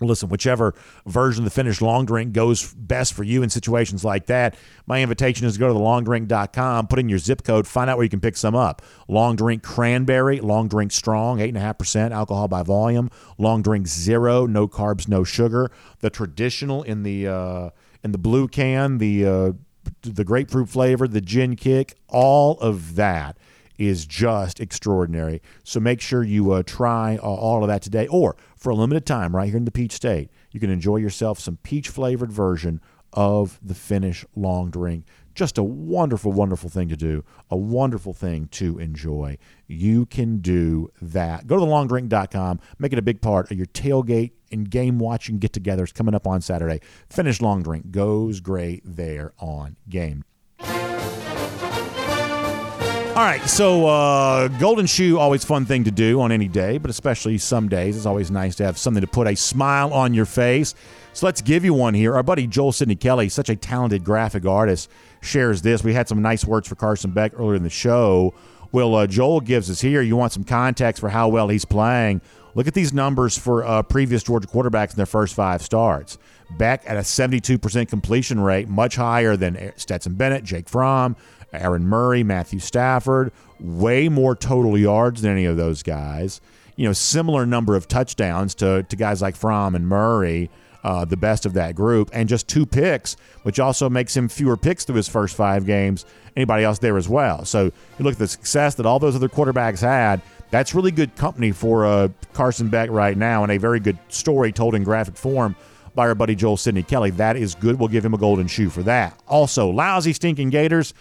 Listen, 0.00 0.28
whichever 0.28 0.74
version 1.06 1.42
of 1.42 1.44
the 1.44 1.54
Finnish 1.54 1.80
long 1.80 2.04
drink 2.06 2.32
goes 2.32 2.74
best 2.74 3.14
for 3.14 3.22
you 3.22 3.42
in 3.42 3.50
situations 3.50 4.04
like 4.04 4.26
that, 4.26 4.56
my 4.86 5.02
invitation 5.02 5.46
is 5.46 5.54
to 5.54 5.58
go 5.58 5.68
to 5.68 5.74
thelongdrink.com, 5.74 6.86
put 6.86 6.98
in 6.98 7.08
your 7.08 7.18
zip 7.18 7.42
code, 7.44 7.66
find 7.66 7.88
out 7.88 7.96
where 7.96 8.04
you 8.04 8.10
can 8.10 8.20
pick 8.20 8.36
some 8.36 8.54
up. 8.54 8.82
Long 9.08 9.36
drink 9.36 9.62
cranberry, 9.62 10.40
long 10.40 10.68
drink 10.68 10.92
strong, 10.92 11.38
8.5% 11.38 12.10
alcohol 12.10 12.48
by 12.48 12.62
volume, 12.62 13.10
long 13.38 13.62
drink 13.62 13.86
zero, 13.86 14.46
no 14.46 14.68
carbs, 14.68 15.08
no 15.08 15.24
sugar. 15.24 15.70
The 16.00 16.10
traditional 16.10 16.82
in 16.82 17.02
the 17.02 17.28
uh, 17.28 17.70
in 18.02 18.12
the 18.12 18.18
blue 18.18 18.48
can, 18.48 18.98
the 18.98 19.26
uh, 19.26 19.52
the 20.02 20.24
grapefruit 20.24 20.68
flavor, 20.68 21.08
the 21.08 21.20
gin 21.20 21.56
kick, 21.56 21.94
all 22.08 22.58
of 22.60 22.96
that 22.96 23.36
is 23.78 24.06
just 24.06 24.60
extraordinary. 24.60 25.40
So 25.64 25.80
make 25.80 26.00
sure 26.00 26.22
you 26.22 26.52
uh, 26.52 26.62
try 26.62 27.16
uh, 27.16 27.20
all 27.22 27.62
of 27.62 27.68
that 27.68 27.82
today, 27.82 28.06
or 28.08 28.36
for 28.56 28.70
a 28.70 28.74
limited 28.74 29.06
time, 29.06 29.34
right 29.34 29.48
here 29.48 29.56
in 29.56 29.64
the 29.64 29.70
Peach 29.70 29.92
State, 29.92 30.30
you 30.50 30.60
can 30.60 30.70
enjoy 30.70 30.96
yourself 30.96 31.38
some 31.38 31.58
peach 31.58 31.88
flavored 31.88 32.32
version 32.32 32.80
of 33.12 33.58
the 33.62 33.74
Finnish 33.74 34.24
long 34.34 34.70
drink. 34.70 35.06
Just 35.34 35.58
a 35.58 35.62
wonderful, 35.62 36.32
wonderful 36.32 36.70
thing 36.70 36.88
to 36.88 36.96
do, 36.96 37.22
a 37.50 37.56
wonderful 37.56 38.14
thing 38.14 38.48
to 38.52 38.78
enjoy. 38.78 39.36
You 39.66 40.06
can 40.06 40.38
do 40.38 40.90
that. 41.02 41.46
Go 41.46 41.58
to 41.58 41.62
thelongdrink.com, 41.66 42.60
make 42.78 42.92
it 42.92 42.98
a 42.98 43.02
big 43.02 43.20
part 43.20 43.50
of 43.50 43.56
your 43.56 43.66
tailgate 43.66 44.32
and 44.50 44.70
game 44.70 44.98
watching 44.98 45.38
get 45.38 45.52
togethers 45.52 45.92
coming 45.92 46.14
up 46.14 46.26
on 46.26 46.40
Saturday. 46.40 46.80
Finnish 47.10 47.42
long 47.42 47.62
drink 47.62 47.90
goes 47.90 48.40
great 48.40 48.82
there 48.84 49.32
on 49.38 49.76
game. 49.88 50.24
All 53.16 53.22
right, 53.22 53.40
so 53.48 53.86
uh, 53.86 54.48
golden 54.58 54.84
shoe 54.84 55.18
always 55.18 55.42
fun 55.42 55.64
thing 55.64 55.84
to 55.84 55.90
do 55.90 56.20
on 56.20 56.30
any 56.30 56.48
day, 56.48 56.76
but 56.76 56.90
especially 56.90 57.38
some 57.38 57.66
days. 57.66 57.96
It's 57.96 58.04
always 58.04 58.30
nice 58.30 58.56
to 58.56 58.64
have 58.64 58.76
something 58.76 59.00
to 59.00 59.06
put 59.06 59.26
a 59.26 59.34
smile 59.34 59.90
on 59.94 60.12
your 60.12 60.26
face. 60.26 60.74
So 61.14 61.24
let's 61.24 61.40
give 61.40 61.64
you 61.64 61.72
one 61.72 61.94
here. 61.94 62.14
Our 62.14 62.22
buddy 62.22 62.46
Joel 62.46 62.72
Sidney 62.72 62.94
Kelly, 62.94 63.30
such 63.30 63.48
a 63.48 63.56
talented 63.56 64.04
graphic 64.04 64.44
artist, 64.44 64.90
shares 65.22 65.62
this. 65.62 65.82
We 65.82 65.94
had 65.94 66.08
some 66.08 66.20
nice 66.20 66.44
words 66.44 66.68
for 66.68 66.74
Carson 66.74 67.10
Beck 67.10 67.32
earlier 67.40 67.54
in 67.54 67.62
the 67.62 67.70
show. 67.70 68.34
Well, 68.70 68.94
uh, 68.94 69.06
Joel 69.06 69.40
gives 69.40 69.70
us 69.70 69.80
here. 69.80 70.02
You 70.02 70.14
want 70.14 70.34
some 70.34 70.44
context 70.44 71.00
for 71.00 71.08
how 71.08 71.28
well 71.28 71.48
he's 71.48 71.64
playing? 71.64 72.20
Look 72.54 72.66
at 72.66 72.74
these 72.74 72.92
numbers 72.92 73.38
for 73.38 73.64
uh, 73.64 73.82
previous 73.82 74.24
Georgia 74.24 74.46
quarterbacks 74.46 74.90
in 74.90 74.96
their 74.96 75.06
first 75.06 75.34
five 75.34 75.62
starts. 75.62 76.18
Beck 76.58 76.82
at 76.86 76.98
a 76.98 77.00
72% 77.00 77.88
completion 77.88 78.40
rate, 78.40 78.68
much 78.68 78.96
higher 78.96 79.38
than 79.38 79.72
Stetson 79.76 80.14
Bennett, 80.14 80.44
Jake 80.44 80.68
Fromm, 80.68 81.16
Aaron 81.60 81.86
Murray, 81.86 82.22
Matthew 82.22 82.58
Stafford, 82.58 83.32
way 83.60 84.08
more 84.08 84.34
total 84.34 84.76
yards 84.76 85.22
than 85.22 85.32
any 85.32 85.44
of 85.44 85.56
those 85.56 85.82
guys. 85.82 86.40
You 86.76 86.86
know, 86.86 86.92
similar 86.92 87.46
number 87.46 87.74
of 87.74 87.88
touchdowns 87.88 88.54
to, 88.56 88.82
to 88.84 88.96
guys 88.96 89.22
like 89.22 89.34
Fromm 89.34 89.74
and 89.74 89.88
Murray, 89.88 90.50
uh, 90.84 91.04
the 91.04 91.16
best 91.16 91.46
of 91.46 91.54
that 91.54 91.74
group, 91.74 92.10
and 92.12 92.28
just 92.28 92.48
two 92.48 92.66
picks, 92.66 93.16
which 93.42 93.58
also 93.58 93.88
makes 93.88 94.16
him 94.16 94.28
fewer 94.28 94.56
picks 94.56 94.84
through 94.84 94.96
his 94.96 95.08
first 95.08 95.34
five 95.34 95.66
games. 95.66 96.04
Anybody 96.36 96.64
else 96.64 96.78
there 96.78 96.96
as 96.96 97.08
well. 97.08 97.44
So 97.44 97.64
you 97.64 98.04
look 98.04 98.12
at 98.12 98.18
the 98.18 98.28
success 98.28 98.74
that 98.74 98.86
all 98.86 98.98
those 98.98 99.16
other 99.16 99.28
quarterbacks 99.28 99.80
had. 99.80 100.20
That's 100.50 100.74
really 100.74 100.92
good 100.92 101.16
company 101.16 101.50
for 101.50 101.86
uh, 101.86 102.08
Carson 102.34 102.68
Beck 102.68 102.90
right 102.90 103.16
now, 103.16 103.42
and 103.42 103.50
a 103.50 103.58
very 103.58 103.80
good 103.80 103.98
story 104.08 104.52
told 104.52 104.74
in 104.74 104.84
graphic 104.84 105.16
form 105.16 105.56
by 105.96 106.06
our 106.06 106.14
buddy 106.14 106.36
Joel 106.36 106.56
Sidney 106.56 106.82
Kelly. 106.82 107.10
That 107.10 107.36
is 107.36 107.54
good. 107.54 107.80
We'll 107.80 107.88
give 107.88 108.04
him 108.04 108.14
a 108.14 108.18
golden 108.18 108.46
shoe 108.46 108.70
for 108.70 108.82
that. 108.84 109.18
Also, 109.26 109.70
lousy 109.70 110.12
stinking 110.12 110.50
Gators. 110.50 110.94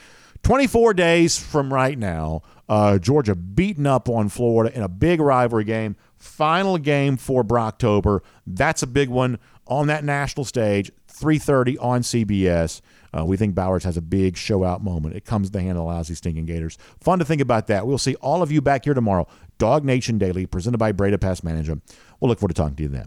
24 0.45 0.93
days 0.93 1.39
from 1.39 1.73
right 1.73 1.97
now, 1.97 2.43
uh, 2.69 2.99
Georgia 2.99 3.33
beating 3.33 3.87
up 3.87 4.07
on 4.07 4.29
Florida 4.29 4.77
in 4.77 4.83
a 4.83 4.87
big 4.87 5.19
rivalry 5.19 5.63
game. 5.63 5.95
Final 6.19 6.77
game 6.77 7.17
for 7.17 7.43
Brocktober. 7.43 8.19
That's 8.45 8.83
a 8.83 8.87
big 8.87 9.09
one 9.09 9.39
on 9.65 9.87
that 9.87 10.03
national 10.03 10.43
stage. 10.43 10.91
3:30 11.07 11.79
on 11.79 12.03
CBS. 12.03 12.81
Uh, 13.11 13.25
we 13.25 13.37
think 13.37 13.55
Bowers 13.55 13.85
has 13.85 13.97
a 13.97 14.03
big 14.03 14.37
show 14.37 14.63
out 14.63 14.83
moment. 14.83 15.15
It 15.15 15.25
comes 15.25 15.47
to 15.47 15.53
the 15.53 15.61
hand 15.61 15.71
of 15.71 15.77
the 15.77 15.83
lousy 15.83 16.13
stinking 16.13 16.45
Gators. 16.45 16.77
Fun 16.99 17.17
to 17.17 17.25
think 17.25 17.41
about 17.41 17.65
that. 17.65 17.87
We'll 17.87 17.97
see 17.97 18.13
all 18.15 18.43
of 18.43 18.51
you 18.51 18.61
back 18.61 18.85
here 18.85 18.93
tomorrow. 18.93 19.27
DawgNation 19.57 20.19
Daily, 20.19 20.45
presented 20.45 20.77
by 20.77 20.91
Breda 20.91 21.17
Pest 21.17 21.43
Management. 21.43 21.81
We'll 22.19 22.29
look 22.29 22.37
forward 22.37 22.53
to 22.53 22.61
talking 22.61 22.75
to 22.75 22.83
you 22.83 22.89
then. 22.89 23.03